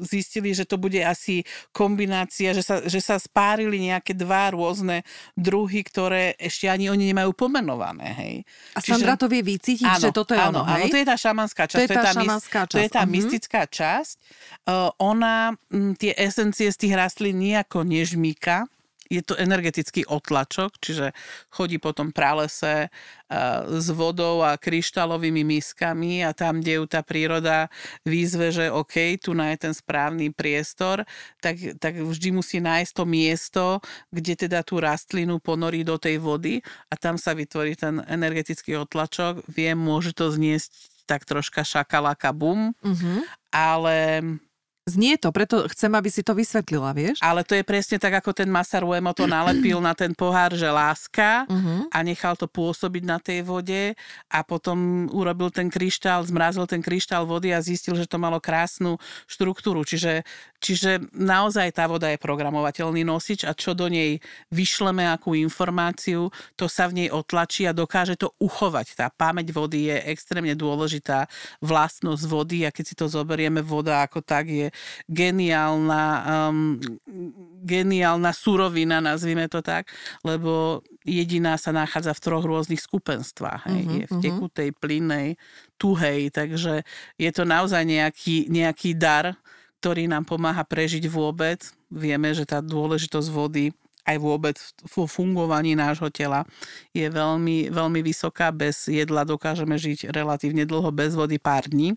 zistili, 0.00 0.56
že 0.56 0.64
to 0.64 0.80
bude 0.80 0.96
asi 1.04 1.44
kombinácia, 1.76 2.56
že 2.56 2.64
sa, 2.64 2.80
že 2.80 3.00
sa 3.04 3.20
spárili 3.20 3.90
nejaké 3.90 4.16
dva 4.16 4.54
rôzne 4.54 5.04
druhy, 5.36 5.84
ktoré 5.84 6.34
ešte 6.40 6.70
ani 6.70 6.88
oni 6.88 7.12
nemajú 7.12 7.36
pomenované. 7.36 8.08
Hej. 8.16 8.34
A 8.76 8.80
Sandra 8.80 9.14
Čiže, 9.14 9.20
to 9.20 9.26
vie 9.28 9.42
vycítiť, 9.44 9.90
áno, 9.90 10.00
že 10.00 10.10
toto 10.14 10.32
je 10.32 10.40
áno, 10.40 10.64
ono, 10.64 10.72
hej? 10.72 10.88
Áno, 10.88 10.92
to 10.94 10.98
je 10.98 11.06
tá 11.06 11.16
šamanská 11.20 11.62
časť. 11.68 11.76
To 11.76 11.84
je 11.84 11.88
tá, 11.88 11.92
to 11.92 12.00
je 12.00 12.06
tá, 12.06 12.12
šamanská 12.30 12.60
časť. 12.70 12.72
To 12.72 12.78
je 12.78 12.90
tá 12.90 13.02
uh-huh. 13.02 13.14
mystická 13.18 13.62
časť. 13.66 14.14
Uh, 14.66 14.94
ona 15.02 15.58
m, 15.74 15.98
tie 15.98 16.14
esencie 16.14 16.70
z 16.70 16.78
tých 16.78 16.94
rastlín 16.94 17.42
nejako 17.42 17.82
nežmíka, 17.82 18.70
je 19.10 19.26
to 19.26 19.34
energetický 19.34 20.06
otlačok, 20.06 20.78
čiže 20.78 21.10
chodí 21.50 21.82
po 21.82 21.90
tom 21.90 22.14
pralese 22.14 22.94
s 23.66 23.88
vodou 23.90 24.46
a 24.46 24.54
kryštálovými 24.54 25.42
miskami 25.42 26.22
a 26.22 26.30
tam, 26.30 26.62
kde 26.62 26.78
ju 26.78 26.84
tá 26.86 27.02
príroda 27.02 27.66
výzve, 28.06 28.54
že 28.54 28.70
OK, 28.70 29.18
tu 29.18 29.34
je 29.34 29.58
ten 29.58 29.74
správny 29.74 30.30
priestor, 30.30 31.02
tak, 31.42 31.58
tak 31.82 31.98
vždy 31.98 32.38
musí 32.38 32.62
nájsť 32.62 32.92
to 32.94 33.04
miesto, 33.04 33.64
kde 34.14 34.46
teda 34.46 34.62
tú 34.62 34.78
rastlinu 34.78 35.42
ponorí 35.42 35.82
do 35.82 35.98
tej 35.98 36.22
vody 36.22 36.62
a 36.86 36.94
tam 36.94 37.18
sa 37.18 37.34
vytvorí 37.34 37.74
ten 37.74 37.98
energetický 38.06 38.78
otlačok. 38.78 39.42
Viem, 39.50 39.82
môže 39.82 40.14
to 40.14 40.30
zniesť 40.30 40.70
tak 41.10 41.26
troška 41.26 41.66
šakalaka 41.66 42.30
bum, 42.30 42.70
uh-huh. 42.86 43.26
ale 43.50 44.22
Znie 44.90 45.14
to, 45.22 45.30
preto 45.30 45.70
chcem, 45.70 45.94
aby 45.94 46.10
si 46.10 46.26
to 46.26 46.34
vysvetlila, 46.34 46.90
vieš? 46.90 47.22
Ale 47.22 47.46
to 47.46 47.54
je 47.54 47.62
presne 47.62 48.02
tak, 48.02 48.18
ako 48.18 48.34
ten 48.34 48.50
Masaruemo 48.50 49.14
to 49.14 49.30
nalepil 49.30 49.78
na 49.78 49.94
ten 49.94 50.10
pohár, 50.18 50.50
že 50.58 50.66
láska 50.66 51.46
uh-huh. 51.46 51.86
a 51.94 51.98
nechal 52.02 52.34
to 52.34 52.50
pôsobiť 52.50 53.02
na 53.06 53.22
tej 53.22 53.46
vode 53.46 53.94
a 54.26 54.38
potom 54.42 55.06
urobil 55.14 55.54
ten 55.54 55.70
kryštál, 55.70 56.26
zmrazil 56.26 56.66
ten 56.66 56.82
kryštál 56.82 57.22
vody 57.22 57.54
a 57.54 57.62
zistil, 57.62 57.94
že 57.94 58.10
to 58.10 58.18
malo 58.18 58.42
krásnu 58.42 58.98
štruktúru. 59.30 59.86
Čiže, 59.86 60.26
čiže 60.58 61.06
naozaj 61.14 61.78
tá 61.78 61.86
voda 61.86 62.10
je 62.10 62.18
programovateľný 62.18 63.06
nosič 63.06 63.46
a 63.46 63.54
čo 63.54 63.78
do 63.78 63.86
nej 63.86 64.18
vyšleme 64.50 65.06
akú 65.06 65.38
informáciu, 65.38 66.34
to 66.58 66.66
sa 66.66 66.90
v 66.90 67.06
nej 67.06 67.08
otlačí 67.14 67.62
a 67.70 67.76
dokáže 67.76 68.18
to 68.18 68.34
uchovať. 68.42 68.98
Tá 68.98 69.06
pamäť 69.06 69.54
vody 69.54 69.86
je 69.86 69.96
extrémne 70.10 70.58
dôležitá 70.58 71.30
vlastnosť 71.62 72.24
vody 72.26 72.66
a 72.66 72.74
keď 72.74 72.84
si 72.84 72.94
to 72.98 73.06
zoberieme, 73.06 73.62
voda 73.62 74.02
ako 74.02 74.24
tak 74.24 74.50
je 74.50 74.66
geniálna, 75.08 76.04
um, 76.48 76.78
geniálna 77.64 78.30
surovina, 78.32 79.00
nazvime 79.00 79.46
to 79.48 79.60
tak, 79.60 79.88
lebo 80.24 80.82
jediná 81.04 81.56
sa 81.56 81.72
nachádza 81.72 82.12
v 82.16 82.22
troch 82.24 82.44
rôznych 82.44 82.80
skupenstvách. 82.80 83.62
Hej. 83.68 83.82
Uh-huh, 83.84 83.98
je 84.00 84.04
v 84.06 84.14
mhm. 84.14 84.22
tekutej, 84.22 84.68
plynej, 84.76 85.28
tuhej, 85.80 86.30
takže 86.32 86.84
je 87.16 87.30
to 87.32 87.42
naozaj 87.48 87.82
nejaký, 87.84 88.48
nejaký 88.52 88.96
dar, 88.96 89.36
ktorý 89.80 90.06
nám 90.12 90.28
pomáha 90.28 90.60
prežiť 90.60 91.08
vôbec. 91.08 91.64
Vieme, 91.88 92.30
že 92.36 92.44
tá 92.44 92.60
dôležitosť 92.60 93.28
vody 93.32 93.72
aj 94.08 94.16
vôbec 94.20 94.56
vo 94.90 95.04
fungovaní 95.04 95.76
nášho 95.76 96.08
tela 96.08 96.48
je 96.96 97.06
veľmi, 97.06 97.68
veľmi 97.70 98.00
vysoká. 98.00 98.50
Bez 98.50 98.88
jedla 98.88 99.22
dokážeme 99.22 99.76
žiť 99.76 100.10
relatívne 100.10 100.64
dlho, 100.64 100.88
bez 100.90 101.14
vody 101.14 101.36
pár 101.36 101.68
dní. 101.68 101.96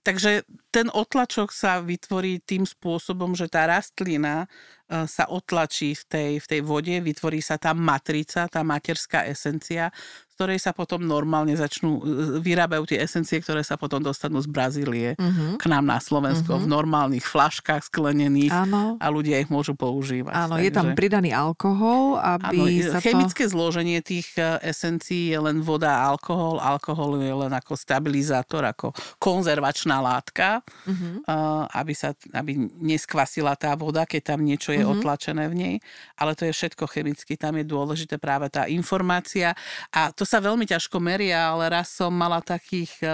Takže 0.00 0.48
ten 0.72 0.88
otlačok 0.88 1.52
sa 1.52 1.84
vytvorí 1.84 2.40
tým 2.40 2.64
spôsobom, 2.64 3.36
že 3.36 3.46
tá 3.52 3.68
rastlina 3.68 4.48
sa 4.90 5.24
otlačí 5.30 5.94
v 5.94 6.04
tej, 6.10 6.30
v 6.42 6.46
tej 6.46 6.60
vode, 6.66 6.94
vytvorí 6.98 7.38
sa 7.38 7.56
tá 7.56 7.70
matrica, 7.70 8.50
tá 8.50 8.66
materská 8.66 9.22
esencia, 9.30 9.94
ktorej 10.40 10.56
sa 10.56 10.72
potom 10.72 11.04
normálne 11.04 11.52
začnú, 11.52 12.00
e, 12.00 12.40
vyrábajú 12.40 12.88
tie 12.88 13.04
esencie, 13.04 13.44
ktoré 13.44 13.60
sa 13.60 13.76
potom 13.76 14.00
dostanú 14.00 14.40
z 14.40 14.48
Brazílie 14.48 15.12
uh-huh. 15.20 15.60
k 15.60 15.68
nám 15.68 15.84
na 15.84 16.00
Slovensko 16.00 16.56
uh-huh. 16.56 16.64
v 16.64 16.72
normálnych 16.72 17.20
flaškách 17.28 17.92
sklenených 17.92 18.48
Áno. 18.48 18.96
a 18.96 19.06
ľudia 19.12 19.36
ich 19.36 19.52
môžu 19.52 19.76
používať. 19.76 20.32
Áno, 20.32 20.56
Takže... 20.56 20.64
je 20.64 20.70
tam 20.72 20.96
pridaný 20.96 21.36
alkohol, 21.36 22.16
aby 22.16 22.56
Áno, 22.56 22.96
sa 22.96 23.04
chemické 23.04 23.44
to... 23.44 23.52
zloženie 23.52 24.00
tých 24.00 24.32
e, 24.40 24.64
esencií 24.64 25.28
je 25.28 25.36
len 25.44 25.60
voda 25.60 25.92
a 25.92 26.08
alkohol. 26.08 26.56
Alkohol 26.56 27.20
je 27.20 27.36
len 27.36 27.52
ako 27.52 27.76
stabilizátor, 27.76 28.64
ako 28.64 28.96
konzervačná 29.20 30.00
látka, 30.00 30.64
uh-huh. 30.64 31.68
aby 31.68 31.92
sa 31.92 32.16
aby 32.32 32.56
neskvasila 32.80 33.60
tá 33.60 33.76
voda, 33.76 34.08
keď 34.08 34.32
tam 34.32 34.40
niečo 34.40 34.72
je 34.72 34.79
uh-huh. 34.82 34.98
otlačené 34.98 35.46
v 35.46 35.54
nej. 35.54 35.74
Ale 36.16 36.32
to 36.34 36.48
je 36.48 36.52
všetko 36.52 36.84
chemicky, 36.90 37.36
tam 37.36 37.56
je 37.56 37.64
dôležité 37.64 38.16
práve 38.16 38.48
tá 38.50 38.66
informácia 38.66 39.54
a 39.94 40.10
to 40.10 40.24
sa 40.26 40.40
veľmi 40.42 40.66
ťažko 40.66 40.98
meria, 40.98 41.52
ale 41.52 41.70
raz 41.70 41.92
som 41.92 42.10
mala 42.10 42.42
takých 42.42 42.92
eh, 43.02 43.10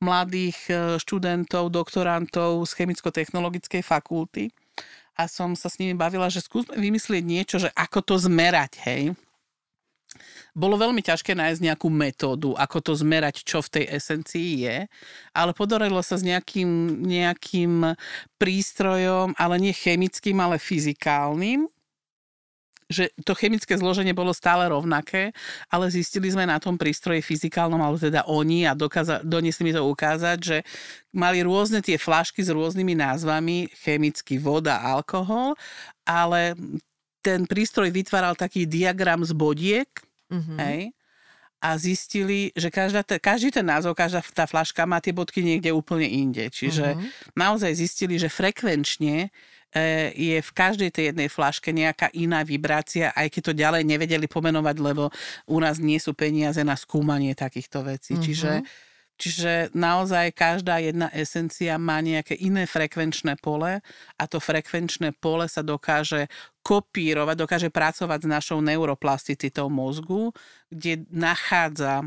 mladých 0.00 0.58
eh, 0.68 0.76
študentov, 1.00 1.72
doktorantov 1.72 2.64
z 2.64 2.72
chemicko-technologickej 2.82 3.82
fakulty 3.82 4.52
a 5.16 5.24
som 5.24 5.56
sa 5.56 5.72
s 5.72 5.80
nimi 5.80 5.96
bavila, 5.96 6.28
že 6.28 6.44
skúsme 6.44 6.76
vymyslieť 6.76 7.24
niečo, 7.24 7.56
že 7.56 7.72
ako 7.72 8.04
to 8.04 8.14
zmerať, 8.20 8.84
hej. 8.84 9.16
Bolo 10.56 10.80
veľmi 10.80 11.04
ťažké 11.04 11.36
nájsť 11.36 11.60
nejakú 11.60 11.92
metódu, 11.92 12.56
ako 12.56 12.80
to 12.80 12.92
zmerať, 12.96 13.44
čo 13.44 13.60
v 13.60 13.72
tej 13.76 13.84
esencii 13.92 14.64
je, 14.64 14.78
ale 15.36 15.52
podarilo 15.52 16.00
sa 16.00 16.16
s 16.16 16.24
nejakým, 16.24 17.04
nejakým 17.04 17.92
prístrojom, 18.40 19.36
ale 19.36 19.60
nie 19.60 19.76
chemickým, 19.76 20.40
ale 20.40 20.56
fyzikálnym, 20.56 21.68
že 22.86 23.10
to 23.26 23.34
chemické 23.34 23.74
zloženie 23.74 24.14
bolo 24.14 24.30
stále 24.30 24.70
rovnaké, 24.70 25.34
ale 25.66 25.90
zistili 25.90 26.30
sme 26.30 26.46
na 26.46 26.62
tom 26.62 26.78
prístroji 26.78 27.18
fyzikálnom, 27.18 27.82
alebo 27.82 27.98
teda 27.98 28.22
oni 28.30 28.62
a 28.62 28.78
dokáza, 28.78 29.18
donesli 29.26 29.70
mi 29.70 29.72
to 29.74 29.82
ukázať, 29.82 30.38
že 30.38 30.58
mali 31.10 31.42
rôzne 31.42 31.82
tie 31.82 31.98
flašky 31.98 32.46
s 32.46 32.54
rôznymi 32.54 32.94
názvami, 32.94 33.66
chemicky 33.82 34.38
voda, 34.38 34.78
alkohol, 34.78 35.58
ale 36.06 36.54
ten 37.26 37.42
prístroj 37.42 37.90
vytváral 37.90 38.38
taký 38.38 38.70
diagram 38.70 39.26
z 39.26 39.34
bodiek, 39.34 39.90
mm-hmm. 40.30 40.58
hej, 40.60 40.80
a 41.56 41.68
zistili, 41.80 42.52
že 42.52 42.68
každá, 42.68 43.02
každý 43.02 43.48
ten 43.48 43.64
názov, 43.64 43.96
každá 43.96 44.20
tá 44.30 44.44
flaška 44.44 44.84
má 44.84 45.00
tie 45.00 45.10
bodky 45.10 45.40
niekde 45.40 45.72
úplne 45.72 46.06
inde. 46.06 46.46
Čiže 46.52 46.94
mm-hmm. 46.94 47.32
naozaj 47.34 47.72
zistili, 47.74 48.20
že 48.20 48.28
frekvenčne 48.28 49.32
E, 49.76 50.08
je 50.16 50.38
v 50.40 50.50
každej 50.56 50.90
tej 50.94 51.04
jednej 51.12 51.28
flaške 51.28 51.68
nejaká 51.68 52.08
iná 52.16 52.40
vibrácia, 52.40 53.12
aj 53.12 53.28
keď 53.28 53.42
to 53.42 53.52
ďalej 53.52 53.82
nevedeli 53.84 54.24
pomenovať, 54.24 54.76
lebo 54.80 55.12
u 55.50 55.58
nás 55.60 55.76
nie 55.76 56.00
sú 56.00 56.16
peniaze 56.16 56.64
na 56.64 56.78
skúmanie 56.78 57.36
takýchto 57.36 57.84
vecí. 57.84 58.16
Mm-hmm. 58.16 58.24
Čiže 58.24 58.50
Čiže 59.16 59.72
naozaj 59.72 60.36
každá 60.36 60.76
jedna 60.76 61.08
esencia 61.16 61.80
má 61.80 62.04
nejaké 62.04 62.36
iné 62.36 62.68
frekvenčné 62.68 63.40
pole 63.40 63.80
a 64.20 64.22
to 64.28 64.36
frekvenčné 64.36 65.16
pole 65.16 65.48
sa 65.48 65.64
dokáže 65.64 66.28
kopírovať, 66.60 67.36
dokáže 67.40 67.68
pracovať 67.72 68.26
s 68.26 68.28
našou 68.28 68.60
neuroplasticitou 68.60 69.72
mozgu, 69.72 70.36
kde 70.68 71.08
nachádza 71.08 72.04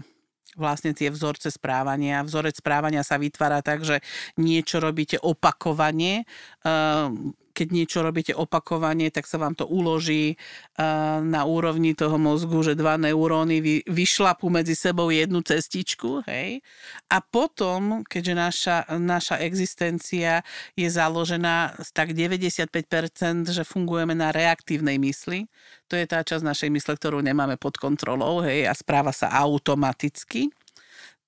vlastne 0.57 0.93
tie 0.93 1.09
vzorce 1.13 1.49
správania. 1.49 2.25
Vzorec 2.25 2.57
správania 2.57 3.05
sa 3.05 3.21
vytvára 3.21 3.61
tak, 3.61 3.85
že 3.85 4.01
niečo 4.37 4.81
robíte 4.81 5.17
opakovane. 5.21 6.25
Ehm, 6.65 7.33
keď 7.59 7.67
niečo 7.75 7.99
robíte 7.99 8.31
opakovane, 8.31 9.11
tak 9.11 9.27
sa 9.27 9.35
vám 9.35 9.51
to 9.51 9.67
uloží 9.67 10.39
ehm, 10.79 11.27
na 11.27 11.43
úrovni 11.43 11.91
toho 11.91 12.15
mozgu, 12.15 12.63
že 12.63 12.79
dva 12.79 12.95
neuróny 12.95 13.83
vyšlapú 13.83 14.47
medzi 14.47 14.79
sebou 14.79 15.11
jednu 15.11 15.43
cestičku. 15.43 16.23
Hej? 16.23 16.63
A 17.11 17.19
potom, 17.19 18.07
keďže 18.07 18.33
naša, 18.33 18.77
naša 18.95 19.43
existencia 19.43 20.39
je 20.79 20.87
založená 20.87 21.75
tak 21.91 22.15
95%, 22.15 23.51
že 23.51 23.67
fungujeme 23.67 24.15
na 24.15 24.31
reaktívnej 24.31 24.95
mysli, 25.03 25.51
to 25.91 25.97
je 25.97 26.05
tá 26.05 26.21
časť 26.23 26.45
našej 26.45 26.69
mysle, 26.71 26.93
ktorú 26.95 27.19
nemáme 27.19 27.57
pod 27.57 27.75
kontrolou 27.81 28.45
hej, 28.45 28.69
a 28.69 28.73
správa 28.77 29.09
sa 29.09 29.33
automaticky 29.33 30.53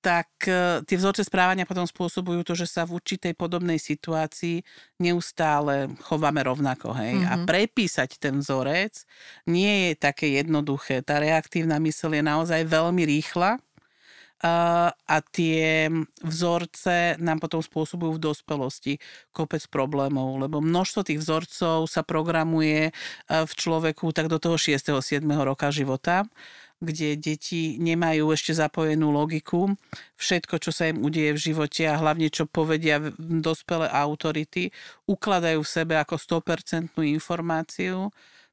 tak 0.02 0.28
e, 0.50 0.82
tie 0.82 0.98
vzorce 0.98 1.22
správania 1.22 1.70
potom 1.70 1.86
spôsobujú 1.86 2.42
to, 2.42 2.58
že 2.58 2.66
sa 2.66 2.84
v 2.90 2.98
určitej 2.98 3.38
podobnej 3.38 3.78
situácii 3.78 4.66
neustále 4.98 5.94
chováme 6.02 6.42
rovnako. 6.42 6.92
Hej? 6.98 7.22
Mm-hmm. 7.22 7.32
A 7.32 7.34
mhm. 7.38 7.46
prepísať 7.46 8.10
ten 8.18 8.42
vzorec 8.42 9.06
nie 9.46 9.90
je 9.90 9.92
také 9.96 10.34
jednoduché. 10.34 11.06
Tá 11.06 11.22
reaktívna 11.22 11.78
mysl 11.80 12.18
je 12.18 12.24
naozaj 12.26 12.66
veľmi 12.66 13.06
rýchla 13.06 13.62
a 14.42 15.18
tie 15.30 15.86
vzorce 16.26 17.22
nám 17.22 17.38
potom 17.38 17.62
spôsobujú 17.62 18.18
v 18.18 18.24
dospelosti 18.34 18.94
kopec 19.30 19.62
problémov, 19.70 20.42
lebo 20.42 20.58
množstvo 20.58 21.06
tých 21.06 21.22
vzorcov 21.22 21.86
sa 21.86 22.02
programuje 22.02 22.90
e, 22.90 22.92
v 23.30 23.54
človeku 23.54 24.10
tak 24.10 24.34
do 24.34 24.42
toho 24.42 24.58
6. 24.58 24.98
7. 24.98 25.22
roka 25.46 25.70
života 25.70 26.26
kde 26.82 27.14
deti 27.16 27.78
nemajú 27.78 28.34
ešte 28.34 28.58
zapojenú 28.58 29.14
logiku. 29.14 29.70
Všetko, 30.18 30.58
čo 30.58 30.74
sa 30.74 30.90
im 30.90 31.06
udieje 31.06 31.38
v 31.38 31.44
živote 31.54 31.86
a 31.86 31.96
hlavne 32.02 32.34
čo 32.34 32.50
povedia 32.50 32.98
dospelé 33.22 33.86
autority, 33.88 34.74
ukladajú 35.06 35.62
v 35.62 35.70
sebe 35.70 35.94
ako 36.02 36.18
100% 36.42 36.98
informáciu 37.06 38.10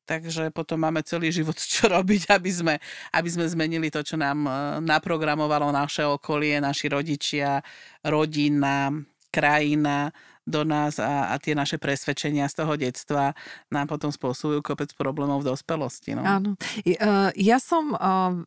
takže 0.09 0.49
potom 0.57 0.81
máme 0.81 1.05
celý 1.05 1.29
život 1.29 1.61
čo 1.77 1.93
robiť, 1.93 2.33
aby 2.33 2.49
sme, 2.49 2.75
aby 3.13 3.29
sme 3.29 3.45
zmenili 3.45 3.93
to, 3.93 4.01
čo 4.01 4.17
nám 4.17 4.49
e, 4.49 4.51
naprogramovalo 4.81 5.69
naše 5.69 6.09
okolie, 6.09 6.57
naši 6.65 6.89
rodičia, 6.89 7.61
rodina, 8.09 8.89
krajina, 9.29 10.09
do 10.49 10.65
nás 10.65 10.97
a, 10.97 11.31
a 11.31 11.37
tie 11.37 11.53
naše 11.53 11.77
presvedčenia 11.77 12.49
z 12.49 12.65
toho 12.65 12.75
detstva 12.81 13.37
nám 13.69 13.93
potom 13.93 14.09
spôsobujú 14.09 14.65
kopec 14.65 14.89
problémov 14.97 15.45
v 15.45 15.53
dospelosti. 15.53 16.17
No. 16.17 16.25
Áno. 16.25 16.51
E, 16.83 16.97
ja 17.37 17.61
som 17.61 17.93
e, 17.93 17.97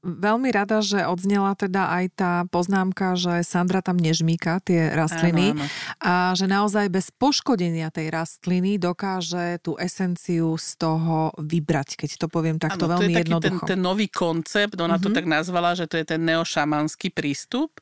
veľmi 0.02 0.50
rada, 0.50 0.82
že 0.82 1.06
odznela 1.06 1.54
teda 1.54 1.94
aj 2.02 2.06
tá 2.18 2.34
poznámka, 2.50 3.14
že 3.14 3.46
Sandra 3.46 3.86
tam 3.86 4.02
nežmíka 4.02 4.58
tie 4.66 4.90
rastliny 4.90 5.54
áno, 5.54 5.62
áno. 5.62 5.66
a 6.02 6.14
že 6.34 6.50
naozaj 6.50 6.90
bez 6.90 7.14
poškodenia 7.14 7.94
tej 7.94 8.10
rastliny 8.10 8.82
dokáže 8.82 9.62
tú 9.62 9.78
esenciu 9.78 10.58
z 10.58 10.70
toho 10.82 11.30
vybrať, 11.38 12.02
keď 12.02 12.10
to 12.18 12.28
poviem 12.28 12.58
takto 12.58 12.90
áno, 12.90 12.98
veľmi 12.98 13.14
to 13.14 13.14
je 13.14 13.22
jednoducho. 13.22 13.66
Ten, 13.70 13.78
ten 13.78 13.82
nový 13.82 14.10
koncept, 14.10 14.74
ona 14.82 14.98
mm-hmm. 14.98 15.06
to 15.06 15.10
mhm. 15.14 15.18
tak 15.22 15.26
nazvala, 15.30 15.78
že 15.78 15.86
to 15.86 16.02
je 16.02 16.06
ten 16.18 16.22
neošamanský 16.26 17.14
prístup, 17.14 17.78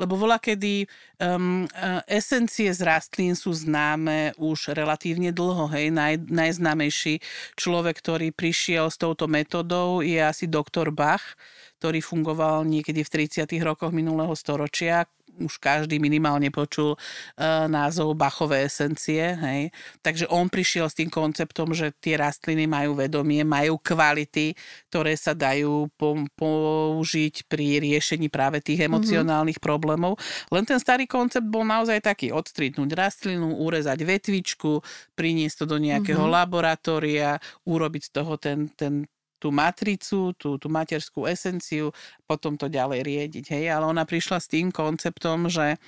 lebo 0.00 0.16
volá, 0.16 0.40
kedy 0.40 0.88
um, 1.20 1.68
esencie 2.08 2.72
z 2.72 2.80
rastlín 2.82 3.36
sú 3.36 3.52
známe 3.66 4.32
už 4.40 4.72
relatívne 4.72 5.30
dlho. 5.30 5.68
Hej. 5.68 5.92
Naj, 5.92 6.14
najznámejší 6.30 7.20
človek, 7.60 8.00
ktorý 8.00 8.32
prišiel 8.32 8.88
s 8.88 8.96
touto 8.96 9.28
metodou 9.28 10.00
je 10.00 10.18
asi 10.18 10.48
doktor 10.48 10.88
Bach, 10.88 11.36
ktorý 11.80 12.00
fungoval 12.04 12.64
niekedy 12.64 13.04
v 13.04 13.28
30. 13.28 13.48
rokoch 13.64 13.92
minulého 13.92 14.32
storočia, 14.36 15.08
už 15.40 15.58
každý 15.58 15.96
minimálne 15.96 16.52
počul 16.52 16.94
uh, 16.94 17.66
názov 17.66 18.14
Bachové 18.14 18.68
esencie. 18.68 19.34
Hej. 19.36 19.72
Takže 20.04 20.28
on 20.28 20.52
prišiel 20.52 20.86
s 20.86 20.96
tým 20.96 21.08
konceptom, 21.08 21.72
že 21.72 21.96
tie 21.98 22.20
rastliny 22.20 22.68
majú 22.68 22.96
vedomie, 22.96 23.42
majú 23.42 23.80
kvality, 23.80 24.52
ktoré 24.92 25.16
sa 25.16 25.32
dajú 25.32 25.88
po- 25.96 26.28
použiť 26.36 27.48
pri 27.48 27.80
riešení 27.80 28.28
práve 28.28 28.60
tých 28.60 28.84
mhm. 28.84 28.86
emocionálnych 28.92 29.58
mm-hmm. 29.58 29.68
problémov. 29.72 30.20
Len 30.52 30.64
ten 30.68 30.78
starý 30.78 31.08
koncept 31.08 31.46
bol 31.48 31.64
naozaj 31.64 32.04
taký 32.04 32.30
odstritnúť 32.30 32.90
rastlinu, 32.92 33.56
urezať 33.60 33.98
vetvičku, 34.04 34.84
priniesť 35.16 35.64
to 35.64 35.76
do 35.76 35.78
nejakého 35.80 36.20
mm-hmm. 36.20 36.36
laboratória, 36.36 37.40
urobiť 37.64 38.02
z 38.06 38.10
toho 38.10 38.34
ten, 38.36 38.68
ten 38.76 39.08
tú 39.40 39.48
matricu, 39.48 40.36
tú, 40.36 40.60
tú 40.60 40.68
materskú 40.68 41.24
esenciu, 41.24 41.90
potom 42.28 42.60
to 42.60 42.68
ďalej 42.68 43.00
riediť. 43.00 43.44
Hej? 43.56 43.64
Ale 43.72 43.88
ona 43.88 44.04
prišla 44.04 44.38
s 44.38 44.52
tým 44.52 44.68
konceptom, 44.68 45.48
že 45.48 45.80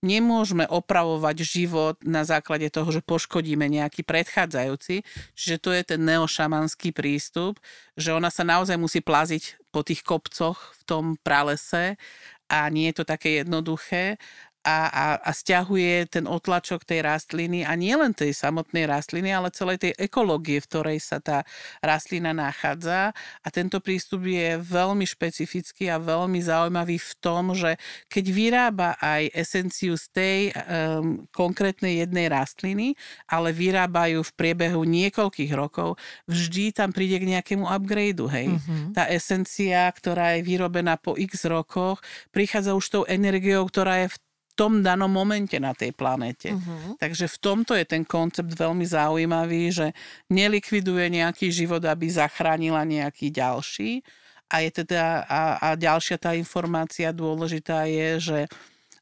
nemôžeme 0.00 0.64
opravovať 0.64 1.36
život 1.44 1.96
na 2.04 2.24
základe 2.24 2.68
toho, 2.72 2.88
že 2.88 3.04
poškodíme 3.04 3.68
nejaký 3.68 4.04
predchádzajúci. 4.04 5.04
Čiže 5.36 5.56
to 5.60 5.70
je 5.76 5.82
ten 5.84 6.00
neošamanský 6.04 6.92
prístup, 6.92 7.60
že 7.96 8.12
ona 8.16 8.32
sa 8.32 8.44
naozaj 8.44 8.80
musí 8.80 9.04
plaziť 9.04 9.60
po 9.68 9.84
tých 9.84 10.04
kopcoch 10.04 10.56
v 10.56 10.82
tom 10.88 11.04
pralese 11.20 12.00
a 12.50 12.66
nie 12.66 12.90
je 12.90 13.00
to 13.00 13.04
také 13.06 13.44
jednoduché 13.44 14.18
a, 14.60 14.78
a, 14.88 15.06
a 15.24 15.30
stiahuje 15.32 16.12
ten 16.12 16.28
otlačok 16.28 16.84
tej 16.84 17.00
rastliny 17.04 17.64
a 17.64 17.72
nie 17.76 17.96
len 17.96 18.12
tej 18.12 18.36
samotnej 18.36 18.84
rastliny, 18.84 19.32
ale 19.32 19.48
celej 19.52 19.88
tej 19.88 19.92
ekológie, 19.96 20.60
v 20.60 20.68
ktorej 20.68 20.98
sa 21.00 21.16
tá 21.16 21.48
rastlina 21.80 22.36
nachádza. 22.36 23.16
A 23.40 23.48
tento 23.48 23.80
prístup 23.80 24.28
je 24.28 24.60
veľmi 24.60 25.08
špecifický 25.08 25.88
a 25.88 25.96
veľmi 25.96 26.44
zaujímavý 26.44 27.00
v 27.00 27.12
tom, 27.24 27.56
že 27.56 27.80
keď 28.12 28.24
vyrába 28.28 28.88
aj 29.00 29.32
esenciu 29.32 29.96
z 29.96 30.06
tej 30.12 30.38
um, 30.52 31.24
konkrétnej 31.32 32.04
jednej 32.04 32.28
rastliny, 32.28 32.92
ale 33.32 33.56
vyrábajú 33.56 34.20
v 34.20 34.34
priebehu 34.36 34.84
niekoľkých 34.84 35.52
rokov, 35.56 35.96
vždy 36.28 36.76
tam 36.76 36.92
príde 36.92 37.16
k 37.16 37.38
nejakému 37.38 37.64
upgradeu. 37.64 38.28
Hej? 38.28 38.60
Mm-hmm. 38.60 38.92
Tá 38.92 39.08
esencia, 39.08 39.88
ktorá 39.88 40.36
je 40.36 40.44
vyrobená 40.44 41.00
po 41.00 41.16
x 41.16 41.48
rokoch, 41.48 42.04
prichádza 42.28 42.76
už 42.76 42.86
tou 42.92 43.04
energiou, 43.08 43.64
ktorá 43.64 44.04
je 44.04 44.08
v 44.12 44.16
tom 44.60 44.84
danom 44.84 45.08
momente 45.08 45.56
na 45.56 45.72
tej 45.72 45.96
planete. 45.96 46.52
Uh-huh. 46.52 46.92
Takže 47.00 47.32
v 47.32 47.36
tomto 47.40 47.72
je 47.72 47.88
ten 47.88 48.04
koncept 48.04 48.52
veľmi 48.52 48.84
zaujímavý, 48.84 49.72
že 49.72 49.96
nelikviduje 50.28 51.08
nejaký 51.08 51.48
život, 51.48 51.80
aby 51.80 52.12
zachránila 52.12 52.84
nejaký 52.84 53.32
ďalší. 53.32 54.04
A, 54.52 54.60
je 54.60 54.84
teda, 54.84 55.24
a, 55.24 55.40
a 55.64 55.68
ďalšia 55.80 56.20
tá 56.20 56.36
informácia 56.36 57.08
dôležitá 57.08 57.88
je, 57.88 58.08
že 58.20 58.38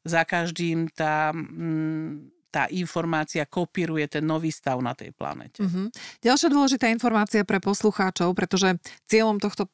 za 0.07 0.23
každým 0.23 0.87
tá... 0.95 1.35
Mm, 1.35 2.38
tá 2.49 2.65
informácia 2.73 3.45
kopíruje 3.45 4.09
ten 4.09 4.25
nový 4.25 4.49
stav 4.49 4.81
na 4.81 4.97
tej 4.97 5.13
planete. 5.13 5.61
Uh-huh. 5.61 5.93
Ďalšia 6.25 6.49
dôležitá 6.49 6.89
informácia 6.89 7.45
pre 7.45 7.61
poslucháčov, 7.61 8.33
pretože 8.33 8.81
cieľom 9.05 9.37
tohto 9.37 9.69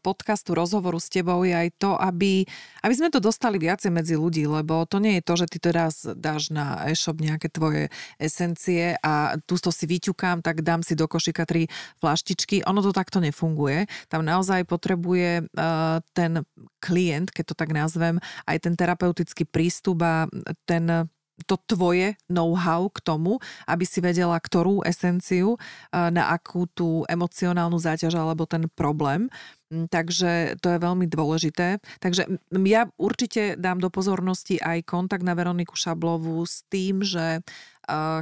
podcastu, 0.00 0.54
rozhovoru 0.54 1.02
s 1.02 1.10
tebou 1.10 1.42
je 1.42 1.54
aj 1.54 1.68
to, 1.78 1.98
aby, 1.98 2.46
aby 2.86 2.94
sme 2.94 3.10
to 3.10 3.18
dostali 3.18 3.58
viacej 3.58 3.90
medzi 3.90 4.14
ľudí, 4.14 4.46
lebo 4.46 4.86
to 4.86 5.02
nie 5.02 5.18
je 5.18 5.26
to, 5.26 5.34
že 5.42 5.46
ty 5.50 5.58
teraz 5.58 6.06
dáš 6.06 6.54
na 6.54 6.86
e-shop 6.86 7.18
nejaké 7.18 7.50
tvoje 7.50 7.90
esencie 8.16 8.94
a 9.02 9.36
tu 9.44 9.58
to 9.58 9.74
si 9.74 9.90
vyťukám, 9.90 10.40
tak 10.40 10.62
dám 10.62 10.86
si 10.86 10.94
do 10.94 11.10
košika 11.10 11.44
tri 11.44 11.66
flaštičky. 11.98 12.64
Ono 12.70 12.80
to 12.80 12.94
takto 12.94 13.18
nefunguje. 13.18 13.90
Tam 14.08 14.22
naozaj 14.22 14.64
potrebuje 14.64 15.50
uh, 15.50 15.98
ten 16.14 16.46
klient, 16.78 17.34
keď 17.34 17.44
to 17.52 17.54
tak 17.58 17.74
nazvem, 17.74 18.22
aj 18.46 18.56
ten 18.62 18.74
terapeutický 18.78 19.44
prístup 19.44 20.00
a 20.00 20.30
ten 20.64 21.10
to 21.46 21.60
tvoje 21.68 22.16
know-how 22.26 22.88
k 22.90 22.98
tomu, 23.04 23.38
aby 23.68 23.84
si 23.84 24.00
vedela, 24.00 24.36
ktorú 24.40 24.82
esenciu, 24.82 25.60
na 25.92 26.32
akú 26.32 26.66
tú 26.70 27.04
emocionálnu 27.06 27.78
záťaž 27.78 28.18
alebo 28.18 28.48
ten 28.48 28.66
problém. 28.72 29.30
Mm, 29.70 29.86
takže 29.86 30.58
to 30.58 30.74
je 30.74 30.78
veľmi 30.82 31.06
dôležité. 31.06 31.78
Takže 32.02 32.26
ja 32.66 32.90
určite 32.98 33.54
dám 33.54 33.78
do 33.78 33.92
pozornosti 33.92 34.58
aj 34.58 34.82
kontakt 34.88 35.22
na 35.22 35.38
Veroniku 35.38 35.78
Šablovú 35.78 36.42
s 36.42 36.66
tým, 36.66 37.04
že 37.06 37.44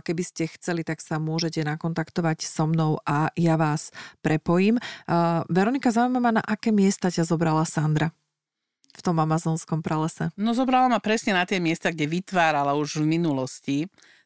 keby 0.05 0.23
ste 0.25 0.49
chceli, 0.49 0.81
tak 0.81 1.05
sa 1.05 1.21
môžete 1.21 1.61
nakontaktovať 1.61 2.41
so 2.41 2.65
mnou 2.65 3.05
a 3.05 3.29
ja 3.37 3.61
vás 3.61 3.93
prepojím. 4.25 4.81
Veronika, 5.53 5.93
zaujímavá, 5.93 6.41
na 6.41 6.43
aké 6.45 6.73
miesta 6.73 7.13
ťa 7.13 7.29
zobrala 7.29 7.69
Sandra? 7.69 8.18
V 8.95 9.01
tom 9.05 9.17
amazonskom 9.21 9.85
pralese? 9.85 10.31
No 10.39 10.57
zobrala 10.57 10.89
ma 10.89 11.01
presne 11.03 11.37
na 11.37 11.45
tie 11.45 11.61
miesta, 11.61 11.93
kde 11.93 12.09
vytvárala 12.09 12.77
už 12.79 13.03
v 13.03 13.07
minulosti 13.07 13.79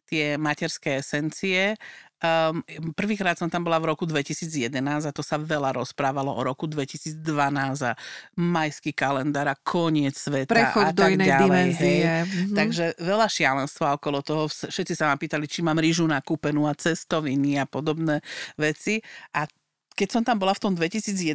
tie 0.06 0.36
materské 0.36 1.00
esencie 1.00 1.78
Um, 2.22 2.62
prvýkrát 2.94 3.34
som 3.34 3.50
tam 3.50 3.66
bola 3.66 3.82
v 3.82 3.90
roku 3.90 4.06
2011 4.06 4.70
a 4.70 5.10
to 5.10 5.26
sa 5.26 5.42
veľa 5.42 5.74
rozprávalo 5.74 6.30
o 6.30 6.38
roku 6.46 6.70
2012 6.70 7.18
a 7.82 7.98
majský 8.38 8.94
kalendár 8.94 9.50
a 9.50 9.58
koniec 9.58 10.14
sveta 10.14 10.54
Prechod 10.54 10.86
a 10.86 10.94
do 10.94 11.02
tak 11.02 11.18
inej 11.18 11.28
ďalej. 11.34 11.42
dimenzie. 11.42 11.98
Hej. 11.98 12.22
Mhm. 12.22 12.54
Takže 12.54 12.84
veľa 13.02 13.26
šialenstva 13.26 13.98
okolo 13.98 14.22
toho. 14.22 14.46
Všetci 14.46 14.94
sa 14.94 15.10
ma 15.10 15.18
pýtali, 15.18 15.50
či 15.50 15.66
mám 15.66 15.82
rýžu 15.82 16.06
nakúpenú 16.06 16.70
a 16.70 16.78
cestoviny 16.78 17.58
a 17.58 17.66
podobné 17.66 18.22
veci. 18.54 19.02
A 19.34 19.42
keď 19.98 20.08
som 20.08 20.22
tam 20.22 20.38
bola 20.38 20.54
v 20.54 20.62
tom 20.62 20.72
2011 20.78 21.26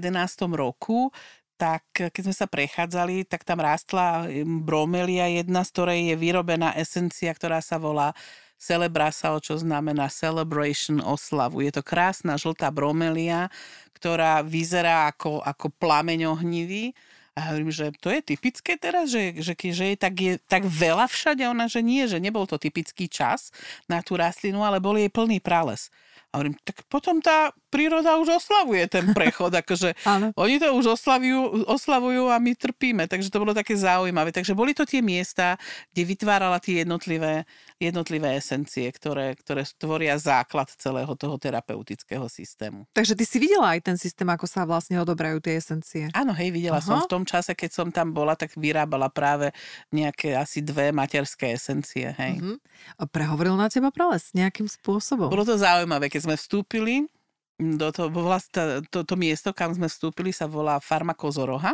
roku, 0.56 1.12
tak 1.58 1.84
keď 1.92 2.22
sme 2.30 2.36
sa 2.38 2.46
prechádzali, 2.46 3.26
tak 3.26 3.42
tam 3.42 3.60
rástla 3.60 4.30
bromelia 4.46 5.26
jedna, 5.28 5.66
z 5.66 5.74
ktorej 5.74 6.00
je 6.14 6.16
vyrobená 6.16 6.78
esencia, 6.78 7.34
ktorá 7.34 7.60
sa 7.66 7.82
volá 7.82 8.14
Celebrasal, 8.58 9.38
čo 9.38 9.54
znamená 9.54 10.10
celebration, 10.10 10.98
oslavu. 10.98 11.62
Je 11.62 11.70
to 11.70 11.86
krásna 11.86 12.42
žltá 12.42 12.74
bromelia, 12.74 13.54
ktorá 13.94 14.42
vyzerá 14.42 15.14
ako, 15.14 15.46
ako 15.46 15.70
plameň 15.78 16.26
ohnivý. 16.26 16.90
A 17.38 17.54
hovorím, 17.54 17.70
že 17.70 17.94
to 18.02 18.10
je 18.10 18.26
typické 18.26 18.74
teraz, 18.82 19.14
že, 19.14 19.38
že, 19.46 19.54
že 19.54 19.94
je, 19.94 19.98
tak, 20.02 20.14
je 20.18 20.42
tak 20.50 20.66
veľa 20.66 21.06
všade. 21.06 21.46
Ona, 21.46 21.70
že 21.70 21.86
nie, 21.86 22.10
že 22.10 22.18
nebol 22.18 22.50
to 22.50 22.58
typický 22.58 23.06
čas 23.06 23.54
na 23.86 24.02
tú 24.02 24.18
rastlinu, 24.18 24.66
ale 24.66 24.82
bol 24.82 24.98
jej 24.98 25.14
plný 25.14 25.38
prales. 25.38 25.94
A 26.34 26.42
hovorím, 26.42 26.58
tak 26.66 26.82
potom 26.90 27.22
tá 27.22 27.54
príroda 27.68 28.16
už 28.18 28.40
oslavuje 28.40 28.88
ten 28.88 29.12
prechod, 29.12 29.52
akože 29.52 29.94
oni 30.44 30.56
to 30.58 30.72
už 30.74 30.98
oslavujú, 30.98 31.68
oslavujú 31.68 32.32
a 32.32 32.40
my 32.40 32.56
trpíme, 32.56 33.04
takže 33.06 33.28
to 33.28 33.42
bolo 33.44 33.52
také 33.52 33.76
zaujímavé. 33.76 34.32
Takže 34.32 34.56
boli 34.56 34.72
to 34.72 34.88
tie 34.88 35.04
miesta, 35.04 35.60
kde 35.92 36.04
vytvárala 36.08 36.58
tie 36.64 36.82
jednotlivé, 36.84 37.44
jednotlivé 37.78 38.40
esencie, 38.40 38.88
ktoré, 38.90 39.36
ktoré 39.36 39.68
tvoria 39.76 40.16
základ 40.16 40.72
celého 40.72 41.12
toho 41.20 41.36
terapeutického 41.36 42.26
systému. 42.32 42.88
Takže 42.96 43.14
ty 43.14 43.24
si 43.28 43.38
videla 43.38 43.76
aj 43.76 43.84
ten 43.84 43.98
systém, 44.00 44.28
ako 44.28 44.48
sa 44.48 44.64
vlastne 44.64 44.98
odobrajú 45.04 45.44
tie 45.44 45.60
esencie. 45.60 46.08
Áno, 46.16 46.32
hej, 46.32 46.50
videla 46.56 46.80
Aha. 46.80 46.88
som 46.88 46.98
v 47.04 47.12
tom 47.12 47.24
čase, 47.28 47.54
keď 47.54 47.70
som 47.74 47.88
tam 47.92 48.16
bola, 48.16 48.34
tak 48.40 48.56
vyrábala 48.56 49.12
práve 49.12 49.52
nejaké 49.92 50.34
asi 50.34 50.64
dve 50.64 50.96
materské 50.96 51.54
esencie, 51.56 52.16
hej. 52.16 52.40
Mhm. 52.40 52.56
A 52.98 53.04
Prehovoril 53.08 53.58
na 53.58 53.66
teba 53.66 53.90
prales 53.90 54.30
nejakým 54.38 54.70
spôsobom. 54.70 55.34
Bolo 55.34 55.42
to 55.42 55.58
zaujímavé, 55.58 56.06
keď 56.08 56.30
sme 56.30 56.36
vstúpili 56.38 57.10
do 57.58 57.90
bo 58.14 58.22
vlastne 58.22 58.86
to, 58.94 59.02
to 59.02 59.16
miesto, 59.18 59.50
kam 59.50 59.74
sme 59.74 59.90
vstúpili, 59.90 60.30
sa 60.30 60.46
volá 60.46 60.78
Farma 60.78 61.18
Kozoroha. 61.18 61.74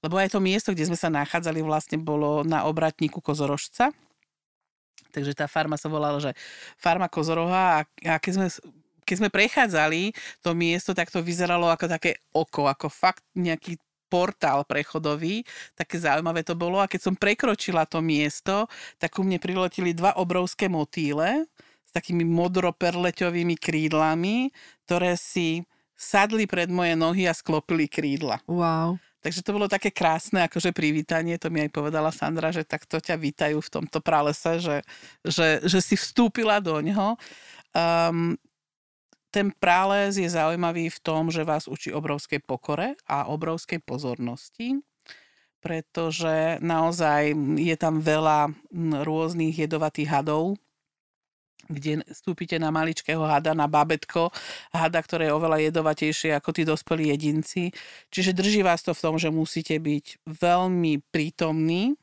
Lebo 0.00 0.16
aj 0.20 0.32
to 0.32 0.40
miesto, 0.40 0.72
kde 0.72 0.88
sme 0.88 0.98
sa 0.98 1.12
nachádzali, 1.12 1.60
vlastne 1.64 2.00
bolo 2.00 2.44
na 2.44 2.64
obratníku 2.68 3.20
Kozorožca. 3.20 3.92
Takže 5.12 5.32
tá 5.32 5.48
farma 5.48 5.80
sa 5.80 5.88
volala, 5.88 6.20
že 6.20 6.36
Farma 6.76 7.08
Kozoroha 7.08 7.80
a, 7.80 7.88
a 8.04 8.14
keď 8.20 8.32
sme 8.36 8.46
keď 9.06 9.16
sme 9.22 9.30
prechádzali 9.30 10.10
to 10.42 10.50
miesto, 10.58 10.90
tak 10.90 11.14
to 11.14 11.22
vyzeralo 11.22 11.70
ako 11.70 11.86
také 11.86 12.18
oko, 12.34 12.66
ako 12.66 12.90
fakt 12.90 13.22
nejaký 13.38 13.78
portál 14.10 14.66
prechodový, 14.66 15.46
také 15.78 16.02
zaujímavé 16.02 16.42
to 16.42 16.58
bolo 16.58 16.82
a 16.82 16.90
keď 16.90 17.10
som 17.10 17.14
prekročila 17.14 17.86
to 17.86 18.02
miesto, 18.02 18.66
tak 18.98 19.14
ku 19.14 19.22
mne 19.22 19.38
priletili 19.38 19.94
dva 19.94 20.14
obrovské 20.18 20.66
motýle 20.66 21.46
takými 21.96 22.28
modroperleťovými 22.28 23.56
krídlami, 23.56 24.52
ktoré 24.84 25.16
si 25.16 25.64
sadli 25.96 26.44
pred 26.44 26.68
moje 26.68 26.92
nohy 26.92 27.24
a 27.24 27.32
sklopili 27.32 27.88
krídla. 27.88 28.44
Wow. 28.44 29.00
Takže 29.24 29.42
to 29.42 29.56
bolo 29.56 29.66
také 29.66 29.90
krásne 29.90 30.44
akože 30.46 30.70
privítanie, 30.70 31.34
to 31.40 31.50
mi 31.50 31.64
aj 31.64 31.72
povedala 31.72 32.14
Sandra, 32.14 32.54
že 32.54 32.68
takto 32.68 33.02
ťa 33.02 33.16
vítajú 33.18 33.58
v 33.58 33.72
tomto 33.72 33.98
pralese, 33.98 34.62
že, 34.62 34.76
že, 35.26 35.64
že 35.66 35.80
si 35.82 35.98
vstúpila 35.98 36.62
do 36.62 36.78
ňoho. 36.78 37.18
Um, 37.74 38.38
ten 39.34 39.50
prales 39.50 40.14
je 40.14 40.30
zaujímavý 40.30 40.92
v 40.92 41.02
tom, 41.02 41.34
že 41.34 41.42
vás 41.42 41.66
učí 41.66 41.90
obrovskej 41.90 42.38
pokore 42.44 42.94
a 43.10 43.26
obrovskej 43.26 43.82
pozornosti, 43.82 44.78
pretože 45.58 46.62
naozaj 46.62 47.34
je 47.58 47.74
tam 47.74 47.98
veľa 47.98 48.52
mm, 48.52 49.02
rôznych 49.02 49.58
jedovatých 49.58 50.06
hadov, 50.06 50.54
kde 51.66 52.06
vstúpite 52.06 52.60
na 52.62 52.70
maličkého 52.70 53.22
hada, 53.26 53.56
na 53.56 53.66
babetko, 53.66 54.30
hada, 54.70 55.00
ktoré 55.02 55.28
je 55.28 55.36
oveľa 55.36 55.58
jedovatejšie 55.66 56.30
ako 56.38 56.50
tí 56.54 56.62
dospelí 56.62 57.10
jedinci. 57.10 57.74
Čiže 58.12 58.36
drží 58.36 58.62
vás 58.62 58.86
to 58.86 58.94
v 58.94 59.02
tom, 59.02 59.14
že 59.18 59.34
musíte 59.34 59.74
byť 59.80 60.28
veľmi 60.28 61.02
prítomní 61.10 61.98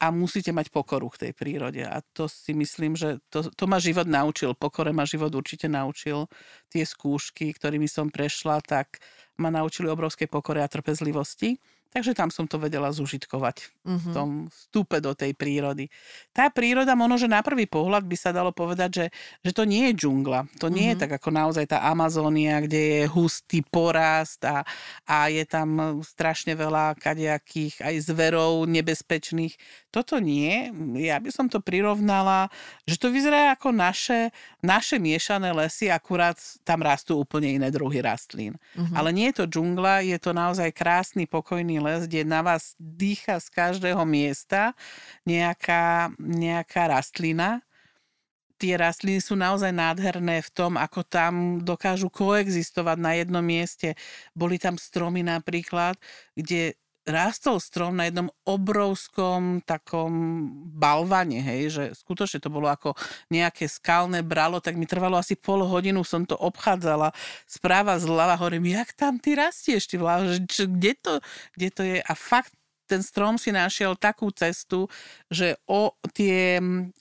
a 0.00 0.08
musíte 0.08 0.48
mať 0.48 0.72
pokoru 0.72 1.12
k 1.12 1.28
tej 1.28 1.32
prírode. 1.36 1.84
A 1.84 2.00
to 2.16 2.24
si 2.24 2.56
myslím, 2.56 2.96
že 2.96 3.20
to, 3.28 3.44
to 3.52 3.64
ma 3.68 3.76
život 3.76 4.08
naučil. 4.08 4.56
Pokore 4.56 4.96
ma 4.96 5.04
život 5.04 5.28
určite 5.28 5.68
naučil. 5.68 6.24
Tie 6.72 6.80
skúšky, 6.88 7.52
ktorými 7.52 7.84
som 7.84 8.08
prešla, 8.08 8.64
tak 8.64 8.96
ma 9.36 9.52
naučili 9.52 9.92
obrovskej 9.92 10.24
pokore 10.32 10.64
a 10.64 10.72
trpezlivosti. 10.72 11.60
Takže 11.90 12.14
tam 12.14 12.30
som 12.30 12.46
to 12.46 12.54
vedela 12.56 12.94
zužitkovať 12.94 13.56
v 13.82 13.90
Mhm. 13.90 14.10
tom 14.14 14.28
vstupe 14.46 15.02
do 15.02 15.10
tej 15.12 15.34
prírody. 15.34 15.90
Tá 16.30 16.46
príroda, 16.46 16.94
možno, 16.94 17.18
že 17.18 17.26
na 17.26 17.42
prvý 17.42 17.66
pohľad 17.66 18.06
by 18.06 18.14
sa 18.14 18.30
dalo 18.30 18.54
povedať, 18.54 18.90
že, 18.94 19.06
že 19.42 19.50
to 19.50 19.66
nie 19.66 19.90
je 19.90 20.06
džungla. 20.06 20.46
To 20.62 20.70
nie 20.70 20.94
je 20.94 20.96
Mhm. 20.96 21.02
tak 21.02 21.10
ako 21.18 21.28
naozaj 21.34 21.66
tá 21.66 21.82
Amazónia, 21.82 22.62
kde 22.62 22.78
je 22.78 23.02
hustý 23.10 23.66
porast 23.66 24.38
a, 24.46 24.62
a 25.02 25.26
je 25.26 25.42
tam 25.42 25.98
strašne 26.06 26.54
veľa 26.54 26.94
kadejakých 26.94 27.82
aj 27.82 27.94
zverov 28.06 28.70
nebezpečných. 28.70 29.58
Toto 29.90 30.22
nie. 30.22 30.70
Ja 31.02 31.18
by 31.18 31.34
som 31.34 31.50
to 31.50 31.58
prirovnala, 31.58 32.46
že 32.86 32.94
to 32.94 33.10
vyzerá 33.10 33.50
ako 33.58 33.74
naše, 33.74 34.30
naše 34.62 35.02
miešané 35.02 35.50
lesy, 35.50 35.90
akurát 35.90 36.38
tam 36.62 36.86
rastú 36.86 37.18
úplne 37.18 37.58
iné 37.58 37.74
druhy 37.74 37.98
rastlín. 37.98 38.54
Mhm. 38.78 38.94
Ale 38.94 39.10
nie 39.10 39.26
je 39.34 39.42
to 39.42 39.50
džungla, 39.50 40.06
je 40.06 40.18
to 40.22 40.30
naozaj 40.30 40.70
krásny, 40.70 41.26
pokojný 41.26 41.82
les, 41.82 42.06
kde 42.06 42.22
na 42.22 42.38
vás 42.38 42.78
dýcha 42.78 43.42
z 43.42 43.50
každého 43.50 44.06
miesta 44.06 44.78
nejaká, 45.26 46.14
nejaká 46.22 46.86
rastlina. 46.86 47.66
Tie 48.60 48.76
rastliny 48.76 49.18
sú 49.24 49.34
naozaj 49.34 49.72
nádherné 49.72 50.44
v 50.44 50.50
tom, 50.52 50.76
ako 50.76 51.02
tam 51.02 51.64
dokážu 51.64 52.12
koexistovať 52.12 52.98
na 53.00 53.16
jednom 53.16 53.42
mieste. 53.42 53.96
Boli 54.36 54.60
tam 54.60 54.76
stromy 54.76 55.24
napríklad, 55.24 55.96
kde 56.36 56.78
rástol 57.10 57.58
strom 57.58 57.98
na 57.98 58.08
jednom 58.08 58.30
obrovskom 58.46 59.60
takom 59.66 60.10
balvane, 60.74 61.42
hej, 61.42 61.62
že 61.70 61.84
skutočne 61.92 62.38
to 62.40 62.48
bolo 62.48 62.70
ako 62.70 62.94
nejaké 63.28 63.66
skalné 63.66 64.22
bralo, 64.22 64.62
tak 64.62 64.78
mi 64.78 64.86
trvalo 64.86 65.18
asi 65.18 65.34
pol 65.34 65.66
hodinu, 65.66 66.06
som 66.06 66.24
to 66.24 66.38
obchádzala 66.38 67.10
správa 67.44 67.98
zľava, 67.98 68.38
hovorím, 68.38 68.72
jak 68.72 68.94
tam 68.94 69.18
ty 69.18 69.34
rastieš, 69.34 69.90
ty 69.90 69.98
vlá, 69.98 70.26
že, 70.30 70.38
čo, 70.46 70.62
kde, 70.70 70.92
to, 70.96 71.12
kde 71.58 71.68
to 71.74 71.82
je? 71.82 71.98
A 72.00 72.12
fakt 72.14 72.54
ten 72.90 73.06
strom 73.06 73.38
si 73.38 73.54
našiel 73.54 73.94
takú 73.94 74.34
cestu, 74.34 74.90
že 75.30 75.54
o 75.70 75.94
tie 76.10 76.58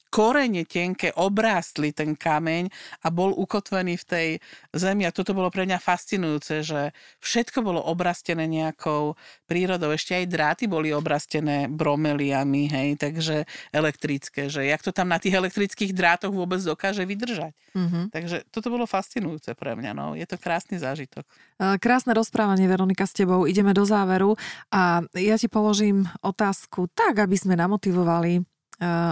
korene 0.09 0.65
tenké 0.65 1.13
obrástli 1.15 1.93
ten 1.93 2.17
kameň 2.17 2.67
a 3.05 3.07
bol 3.13 3.31
ukotvený 3.37 3.95
v 4.01 4.05
tej 4.05 4.27
zemi. 4.73 5.05
A 5.05 5.13
toto 5.13 5.37
bolo 5.37 5.53
pre 5.53 5.69
mňa 5.69 5.77
fascinujúce, 5.77 6.65
že 6.65 6.91
všetko 7.21 7.61
bolo 7.61 7.81
obrastené 7.85 8.49
nejakou 8.49 9.13
prírodou. 9.45 9.93
Ešte 9.93 10.17
aj 10.17 10.25
dráty 10.25 10.63
boli 10.65 10.89
obrastené 10.89 11.69
bromeliami, 11.69 12.67
hej, 12.69 12.89
takže 12.97 13.45
elektrické, 13.69 14.49
že 14.49 14.65
jak 14.65 14.81
to 14.81 14.89
tam 14.89 15.13
na 15.13 15.21
tých 15.21 15.37
elektrických 15.37 15.93
drátoch 15.93 16.33
vôbec 16.33 16.59
dokáže 16.59 17.05
vydržať. 17.05 17.53
Mhm. 17.77 18.09
Takže 18.09 18.49
toto 18.49 18.73
bolo 18.73 18.89
fascinujúce 18.89 19.53
pre 19.53 19.77
mňa, 19.77 19.91
no. 19.93 20.17
Je 20.17 20.25
to 20.25 20.41
krásny 20.41 20.81
zážitok. 20.81 21.23
E, 21.61 21.77
Krásne 21.77 22.17
rozprávanie, 22.17 22.65
Veronika, 22.65 23.05
s 23.05 23.13
tebou. 23.13 23.45
Ideme 23.45 23.77
do 23.77 23.85
záveru 23.85 24.33
a 24.73 25.05
ja 25.13 25.35
ti 25.37 25.45
položím 25.45 26.09
otázku 26.25 26.89
tak, 26.91 27.21
aby 27.21 27.37
sme 27.37 27.53
namotivovali 27.53 28.33
e, 28.39 28.41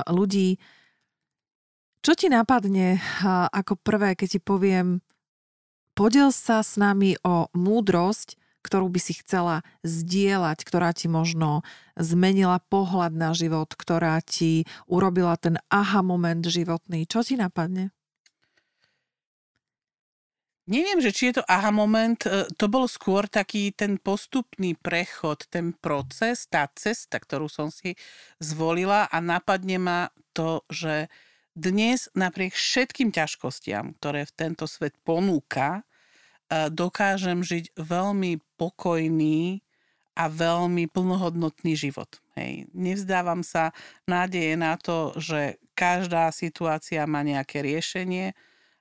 ľudí. 0.10 0.58
Čo 2.08 2.16
ti 2.16 2.32
napadne 2.32 3.04
ako 3.52 3.76
prvé, 3.84 4.16
keď 4.16 4.28
ti 4.32 4.40
poviem, 4.40 5.04
podiel 5.92 6.32
sa 6.32 6.64
s 6.64 6.80
nami 6.80 7.20
o 7.20 7.52
múdrosť, 7.52 8.40
ktorú 8.64 8.88
by 8.88 8.96
si 8.96 9.20
chcela 9.20 9.60
zdieľať, 9.84 10.64
ktorá 10.64 10.96
ti 10.96 11.12
možno 11.12 11.68
zmenila 12.00 12.64
pohľad 12.72 13.12
na 13.12 13.36
život, 13.36 13.76
ktorá 13.76 14.24
ti 14.24 14.64
urobila 14.88 15.36
ten 15.36 15.60
aha 15.68 16.00
moment 16.00 16.48
životný. 16.48 17.12
Čo 17.12 17.28
ti 17.28 17.36
napadne? 17.36 17.92
Neviem, 20.64 21.04
že 21.04 21.12
či 21.12 21.36
je 21.36 21.44
to 21.44 21.44
aha 21.44 21.76
moment, 21.76 22.24
e, 22.24 22.48
to 22.56 22.72
bol 22.72 22.88
skôr 22.88 23.28
taký 23.28 23.76
ten 23.76 24.00
postupný 24.00 24.80
prechod, 24.80 25.44
ten 25.52 25.76
proces, 25.76 26.48
tá 26.48 26.72
cesta, 26.72 27.20
ktorú 27.20 27.52
som 27.52 27.68
si 27.68 28.00
zvolila 28.40 29.12
a 29.12 29.18
napadne 29.20 29.76
ma 29.76 30.00
to, 30.32 30.64
že 30.72 31.12
dnes 31.58 32.06
napriek 32.14 32.54
všetkým 32.54 33.10
ťažkostiam, 33.10 33.98
ktoré 33.98 34.30
v 34.30 34.36
tento 34.38 34.70
svet 34.70 34.94
ponúka, 35.02 35.82
e, 35.82 36.70
dokážem 36.70 37.42
žiť 37.42 37.74
veľmi 37.74 38.38
pokojný 38.62 39.66
a 40.14 40.30
veľmi 40.30 40.86
plnohodnotný 40.90 41.74
život. 41.74 42.22
Hej. 42.38 42.70
Nevzdávam 42.78 43.42
sa 43.42 43.74
nádeje 44.06 44.54
na 44.54 44.78
to, 44.78 45.18
že 45.18 45.58
každá 45.74 46.30
situácia 46.30 47.06
má 47.10 47.26
nejaké 47.26 47.66
riešenie 47.66 48.38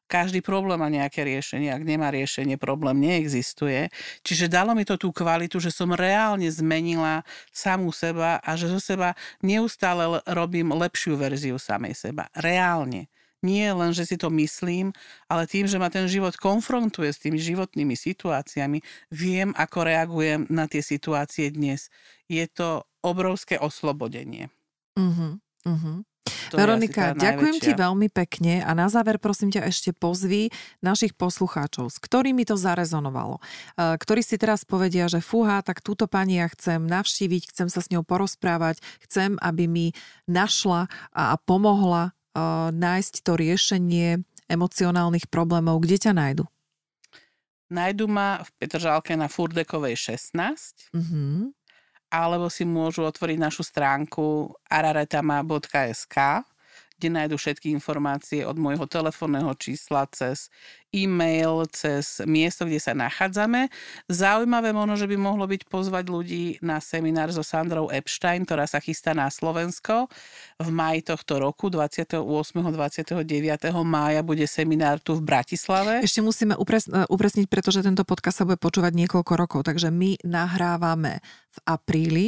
každý 0.06 0.40
problém 0.42 0.78
má 0.78 0.86
nejaké 0.86 1.26
riešenie. 1.26 1.74
Ak 1.74 1.82
nemá 1.82 2.14
riešenie, 2.14 2.56
problém 2.56 3.02
neexistuje. 3.02 3.90
Čiže 4.22 4.46
dalo 4.46 4.72
mi 4.72 4.86
to 4.86 4.94
tú 4.94 5.10
kvalitu, 5.10 5.58
že 5.58 5.74
som 5.74 5.90
reálne 5.92 6.46
zmenila 6.46 7.26
samú 7.50 7.90
seba 7.90 8.38
a 8.40 8.54
že 8.54 8.70
zo 8.70 8.78
seba 8.78 9.18
neustále 9.42 10.22
robím 10.30 10.70
lepšiu 10.70 11.18
verziu 11.18 11.58
samej 11.58 11.94
seba. 11.98 12.30
Reálne. 12.38 13.10
Nie 13.44 13.70
len, 13.76 13.92
že 13.92 14.08
si 14.08 14.16
to 14.16 14.32
myslím, 14.32 14.96
ale 15.28 15.44
tým, 15.44 15.68
že 15.68 15.76
ma 15.76 15.92
ten 15.92 16.08
život 16.08 16.34
konfrontuje 16.40 17.12
s 17.12 17.20
tými 17.20 17.36
životnými 17.36 17.92
situáciami, 17.92 18.80
viem, 19.12 19.52
ako 19.54 19.78
reagujem 19.86 20.40
na 20.48 20.64
tie 20.66 20.80
situácie 20.80 21.52
dnes. 21.52 21.92
Je 22.26 22.42
to 22.48 22.88
obrovské 23.04 23.60
oslobodenie. 23.60 24.48
Uh-huh, 24.96 25.38
uh-huh. 25.68 26.02
Veronika, 26.52 27.14
ďakujem 27.14 27.56
ti 27.62 27.72
veľmi 27.74 28.08
pekne 28.10 28.62
a 28.62 28.70
na 28.72 28.86
záver 28.86 29.18
prosím 29.18 29.50
ťa 29.54 29.66
ešte 29.70 29.90
pozví 29.94 30.50
našich 30.82 31.14
poslucháčov, 31.14 31.90
s 31.90 31.98
ktorými 31.98 32.46
to 32.46 32.58
zarezonovalo, 32.58 33.38
e, 33.38 33.42
ktorí 33.98 34.20
si 34.22 34.36
teraz 34.36 34.66
povedia, 34.66 35.06
že 35.10 35.24
fúha, 35.24 35.62
tak 35.62 35.80
túto 35.80 36.10
pani 36.10 36.38
ja 36.38 36.46
chcem 36.52 36.84
navštíviť, 36.84 37.54
chcem 37.54 37.68
sa 37.70 37.80
s 37.80 37.90
ňou 37.90 38.04
porozprávať, 38.06 38.82
chcem, 39.06 39.40
aby 39.40 39.66
mi 39.66 39.86
našla 40.26 40.90
a 41.14 41.38
pomohla 41.40 42.16
nájsť 42.72 43.14
to 43.24 43.32
riešenie 43.32 44.20
emocionálnych 44.46 45.26
problémov, 45.32 45.82
kde 45.82 45.96
ťa 46.08 46.12
nájdu? 46.12 46.44
Nájdu 47.66 48.06
ma 48.06 48.46
v 48.46 48.50
Petržálke 48.62 49.18
na 49.18 49.26
Furdekovej 49.26 49.98
16. 50.22 50.94
Mm-hmm. 50.94 51.50
Alebo 52.06 52.46
si 52.46 52.62
môžu 52.62 53.02
otvoriť 53.02 53.38
našu 53.38 53.66
stránku 53.66 54.54
araretama.sk 54.70 56.16
kde 56.96 57.08
nájdu 57.12 57.36
všetky 57.36 57.68
informácie 57.76 58.40
od 58.48 58.56
môjho 58.56 58.88
telefónneho 58.88 59.52
čísla 59.60 60.08
cez 60.08 60.48
e-mail, 60.96 61.68
cez 61.68 62.24
miesto, 62.24 62.64
kde 62.64 62.80
sa 62.80 62.96
nachádzame. 62.96 63.68
Zaujímavé 64.08 64.72
možno, 64.72 64.96
že 64.96 65.04
by 65.04 65.16
mohlo 65.20 65.44
byť 65.44 65.68
pozvať 65.68 66.08
ľudí 66.08 66.44
na 66.64 66.80
seminár 66.80 67.28
so 67.36 67.44
Sandrou 67.44 67.92
Epstein, 67.92 68.48
ktorá 68.48 68.64
sa 68.64 68.80
chystá 68.80 69.12
na 69.12 69.28
Slovensko. 69.28 70.08
V 70.56 70.68
maji 70.72 71.04
tohto 71.04 71.36
roku, 71.36 71.68
28. 71.68 72.16
29. 72.16 73.20
mája, 73.84 74.24
bude 74.24 74.48
seminár 74.48 74.96
tu 75.04 75.20
v 75.20 75.22
Bratislave. 75.22 76.00
Ešte 76.00 76.24
musíme 76.24 76.56
upres- 76.56 76.88
upresniť, 76.88 77.44
pretože 77.52 77.84
tento 77.84 78.08
podcast 78.08 78.40
sa 78.40 78.48
bude 78.48 78.56
počúvať 78.56 78.96
niekoľko 78.96 79.32
rokov, 79.36 79.60
takže 79.68 79.92
my 79.92 80.16
nahrávame 80.24 81.20
v 81.52 81.58
apríli 81.68 82.26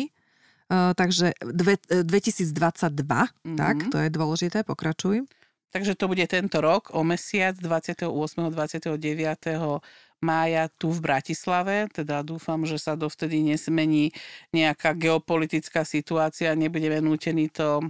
takže 0.68 1.32
dve, 1.40 1.80
2022, 1.88 2.92
mm-hmm. 2.92 3.56
tak, 3.56 3.76
to 3.88 3.96
je 3.98 4.08
dôležité, 4.12 4.58
pokračuj. 4.62 5.24
Takže 5.68 5.96
to 6.00 6.08
bude 6.08 6.24
tento 6.28 6.64
rok, 6.64 6.92
o 6.96 7.04
mesiac, 7.04 7.52
28. 7.56 8.08
29 8.08 8.96
mája 10.18 10.66
tu 10.80 10.90
v 10.90 11.00
Bratislave, 11.00 11.86
teda 11.94 12.26
dúfam, 12.26 12.58
že 12.66 12.80
sa 12.80 12.98
dovtedy 12.98 13.38
nesmení 13.44 14.10
nejaká 14.50 14.96
geopolitická 14.96 15.86
situácia, 15.86 16.58
nebudeme 16.58 16.98
nútení 16.98 17.46
to 17.52 17.86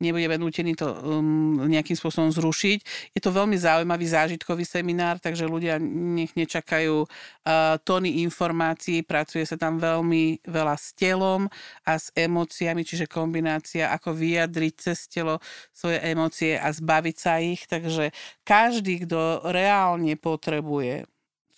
nebudeme 0.00 0.36
nútení 0.36 0.76
to 0.76 0.86
um, 0.86 1.64
nejakým 1.66 1.96
spôsobom 1.96 2.28
zrušiť. 2.28 2.78
Je 3.16 3.20
to 3.20 3.32
veľmi 3.32 3.56
zaujímavý 3.56 4.06
zážitkový 4.06 4.64
seminár, 4.68 5.16
takže 5.18 5.48
ľudia 5.48 5.80
nech 5.80 6.36
nečakajú 6.36 7.04
uh, 7.04 7.76
tóny 7.80 8.22
informácií, 8.24 9.00
pracuje 9.02 9.48
sa 9.48 9.56
tam 9.56 9.80
veľmi 9.80 10.44
veľa 10.44 10.76
s 10.76 10.92
telom 10.92 11.48
a 11.88 11.96
s 11.96 12.12
emóciami, 12.12 12.84
čiže 12.84 13.08
kombinácia, 13.08 13.88
ako 13.92 14.12
vyjadriť 14.12 14.74
cez 14.76 15.08
telo 15.08 15.40
svoje 15.72 16.00
emócie 16.04 16.60
a 16.60 16.68
zbaviť 16.68 17.16
sa 17.16 17.40
ich. 17.40 17.64
Takže 17.64 18.12
každý, 18.44 19.08
kto 19.08 19.48
reálne 19.48 20.14
potrebuje 20.20 21.08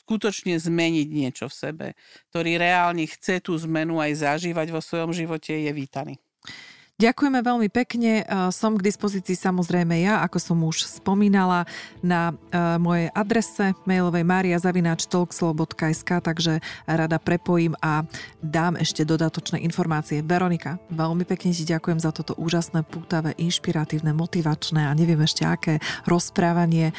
skutočne 0.08 0.56
zmeniť 0.56 1.08
niečo 1.12 1.52
v 1.52 1.58
sebe, 1.68 1.86
ktorý 2.32 2.56
reálne 2.56 3.04
chce 3.04 3.44
tú 3.44 3.52
zmenu 3.68 4.00
aj 4.00 4.24
zažívať 4.24 4.72
vo 4.72 4.80
svojom 4.80 5.12
živote, 5.12 5.52
je 5.52 5.68
vítaný. 5.68 6.16
Ďakujeme 6.98 7.46
veľmi 7.46 7.70
pekne. 7.70 8.26
Som 8.50 8.74
k 8.74 8.82
dispozícii 8.82 9.38
samozrejme 9.38 10.02
ja, 10.02 10.18
ako 10.26 10.38
som 10.42 10.58
už 10.66 10.82
spomínala, 10.82 11.62
na 12.02 12.34
mojej 12.74 13.06
adrese 13.14 13.70
mailovej 13.86 14.26
mariazavináčtalkslow.sk, 14.26 16.10
takže 16.18 16.58
rada 16.90 17.22
prepojím 17.22 17.78
a 17.78 18.02
dám 18.42 18.82
ešte 18.82 19.06
dodatočné 19.06 19.62
informácie. 19.62 20.26
Veronika, 20.26 20.82
veľmi 20.90 21.22
pekne 21.22 21.54
ti 21.54 21.62
ďakujem 21.62 22.02
za 22.02 22.10
toto 22.10 22.34
úžasné, 22.34 22.82
pútavé, 22.82 23.30
inšpiratívne, 23.38 24.10
motivačné 24.10 24.90
a 24.90 24.90
neviem 24.90 25.22
ešte 25.22 25.46
aké 25.46 25.78
rozprávanie. 26.02 26.90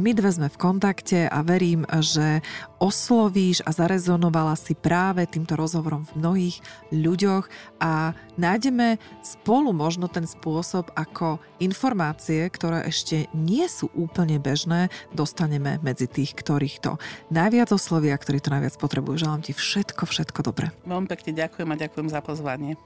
My 0.00 0.10
dve 0.16 0.32
sme 0.32 0.48
v 0.48 0.56
kontakte 0.56 1.28
a 1.28 1.44
verím, 1.44 1.84
že 2.00 2.40
oslovíš 2.80 3.60
a 3.68 3.70
zarezonovala 3.70 4.56
si 4.56 4.72
práve 4.72 5.28
týmto 5.28 5.54
rozhovorom 5.54 6.08
v 6.08 6.16
mnohých 6.16 6.56
ľuďoch 6.90 7.46
a 7.78 8.16
nájdeme 8.40 8.96
spolu 9.20 9.76
možno 9.76 10.08
ten 10.08 10.24
spôsob, 10.24 10.88
ako 10.96 11.38
informácie, 11.60 12.48
ktoré 12.48 12.88
ešte 12.88 13.28
nie 13.36 13.68
sú 13.68 13.92
úplne 13.92 14.40
bežné, 14.40 14.88
dostaneme 15.12 15.76
medzi 15.84 16.08
tých, 16.08 16.32
ktorých 16.32 16.80
to 16.80 16.92
najviac 17.28 17.68
oslovia, 17.70 18.16
ktorí 18.16 18.40
to 18.40 18.50
najviac 18.50 18.74
potrebujú. 18.80 19.20
Želám 19.20 19.44
ti 19.44 19.52
všetko, 19.52 20.08
všetko 20.08 20.40
dobré. 20.40 20.72
Veľmi 20.88 21.06
pekne 21.06 21.36
ďakujem 21.36 21.68
a 21.68 21.76
ďakujem 21.76 22.08
za 22.08 22.24
pozvanie. 22.24 22.80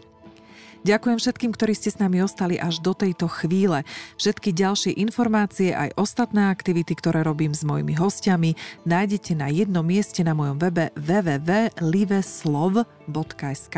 Ďakujem 0.84 1.16
všetkým, 1.16 1.56
ktorí 1.56 1.72
ste 1.72 1.88
s 1.88 1.96
nami 1.96 2.20
ostali 2.20 2.60
až 2.60 2.84
do 2.84 2.92
tejto 2.92 3.24
chvíle. 3.24 3.88
Všetky 4.20 4.52
ďalšie 4.52 4.92
informácie 5.00 5.72
aj 5.72 5.96
ostatné 5.96 6.52
aktivity, 6.52 6.92
ktoré 6.92 7.24
robím 7.24 7.56
s 7.56 7.64
mojimi 7.64 7.96
hostiami, 7.96 8.52
nájdete 8.84 9.32
na 9.32 9.48
jednom 9.48 9.80
mieste 9.80 10.20
na 10.20 10.36
mojom 10.36 10.60
webe 10.60 10.92
www.liveslov.sk. 10.92 13.76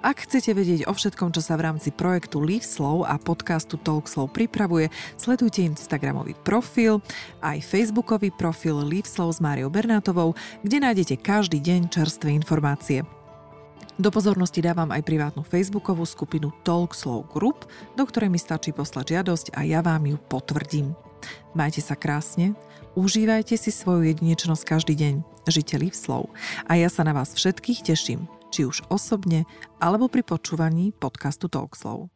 Ak 0.00 0.24
chcete 0.24 0.56
vedieť 0.56 0.88
o 0.88 0.96
všetkom, 0.96 1.28
čo 1.36 1.44
sa 1.44 1.60
v 1.60 1.68
rámci 1.68 1.92
projektu 1.92 2.40
Live 2.40 2.64
Slow 2.64 3.04
a 3.04 3.20
podcastu 3.20 3.76
Talk 3.76 4.08
Slow 4.08 4.32
pripravuje, 4.32 4.88
sledujte 5.20 5.60
Instagramový 5.60 6.32
profil, 6.40 7.04
aj 7.44 7.60
Facebookový 7.60 8.32
profil 8.32 8.80
Live 8.80 9.12
Slow 9.12 9.28
s 9.28 9.44
Máriou 9.44 9.68
Bernátovou, 9.68 10.32
kde 10.64 10.88
nájdete 10.88 11.20
každý 11.20 11.60
deň 11.60 11.92
čerstvé 11.92 12.32
informácie. 12.32 13.19
Do 14.00 14.08
pozornosti 14.08 14.64
dávam 14.64 14.88
aj 14.96 15.04
privátnu 15.04 15.44
facebookovú 15.44 16.08
skupinu 16.08 16.48
Talk 16.64 16.96
Slow 16.96 17.20
Group, 17.28 17.68
do 18.00 18.08
ktorej 18.08 18.32
mi 18.32 18.40
stačí 18.40 18.72
poslať 18.72 19.20
žiadosť 19.20 19.52
a 19.52 19.60
ja 19.68 19.84
vám 19.84 20.08
ju 20.08 20.16
potvrdím. 20.16 20.96
Majte 21.52 21.84
sa 21.84 22.00
krásne, 22.00 22.56
užívajte 22.96 23.60
si 23.60 23.68
svoju 23.68 24.08
jedinečnosť 24.08 24.64
každý 24.64 24.96
deň, 24.96 25.14
žite 25.52 25.76
Live 25.76 26.00
Slow 26.00 26.32
a 26.64 26.80
ja 26.80 26.88
sa 26.88 27.04
na 27.04 27.12
vás 27.12 27.36
všetkých 27.36 27.92
teším 27.92 28.24
či 28.50 28.66
už 28.66 28.88
osobne, 28.90 29.46
alebo 29.78 30.10
pri 30.10 30.26
počúvaní 30.26 30.90
podcastu 30.96 31.46
Talkslow. 31.46 32.10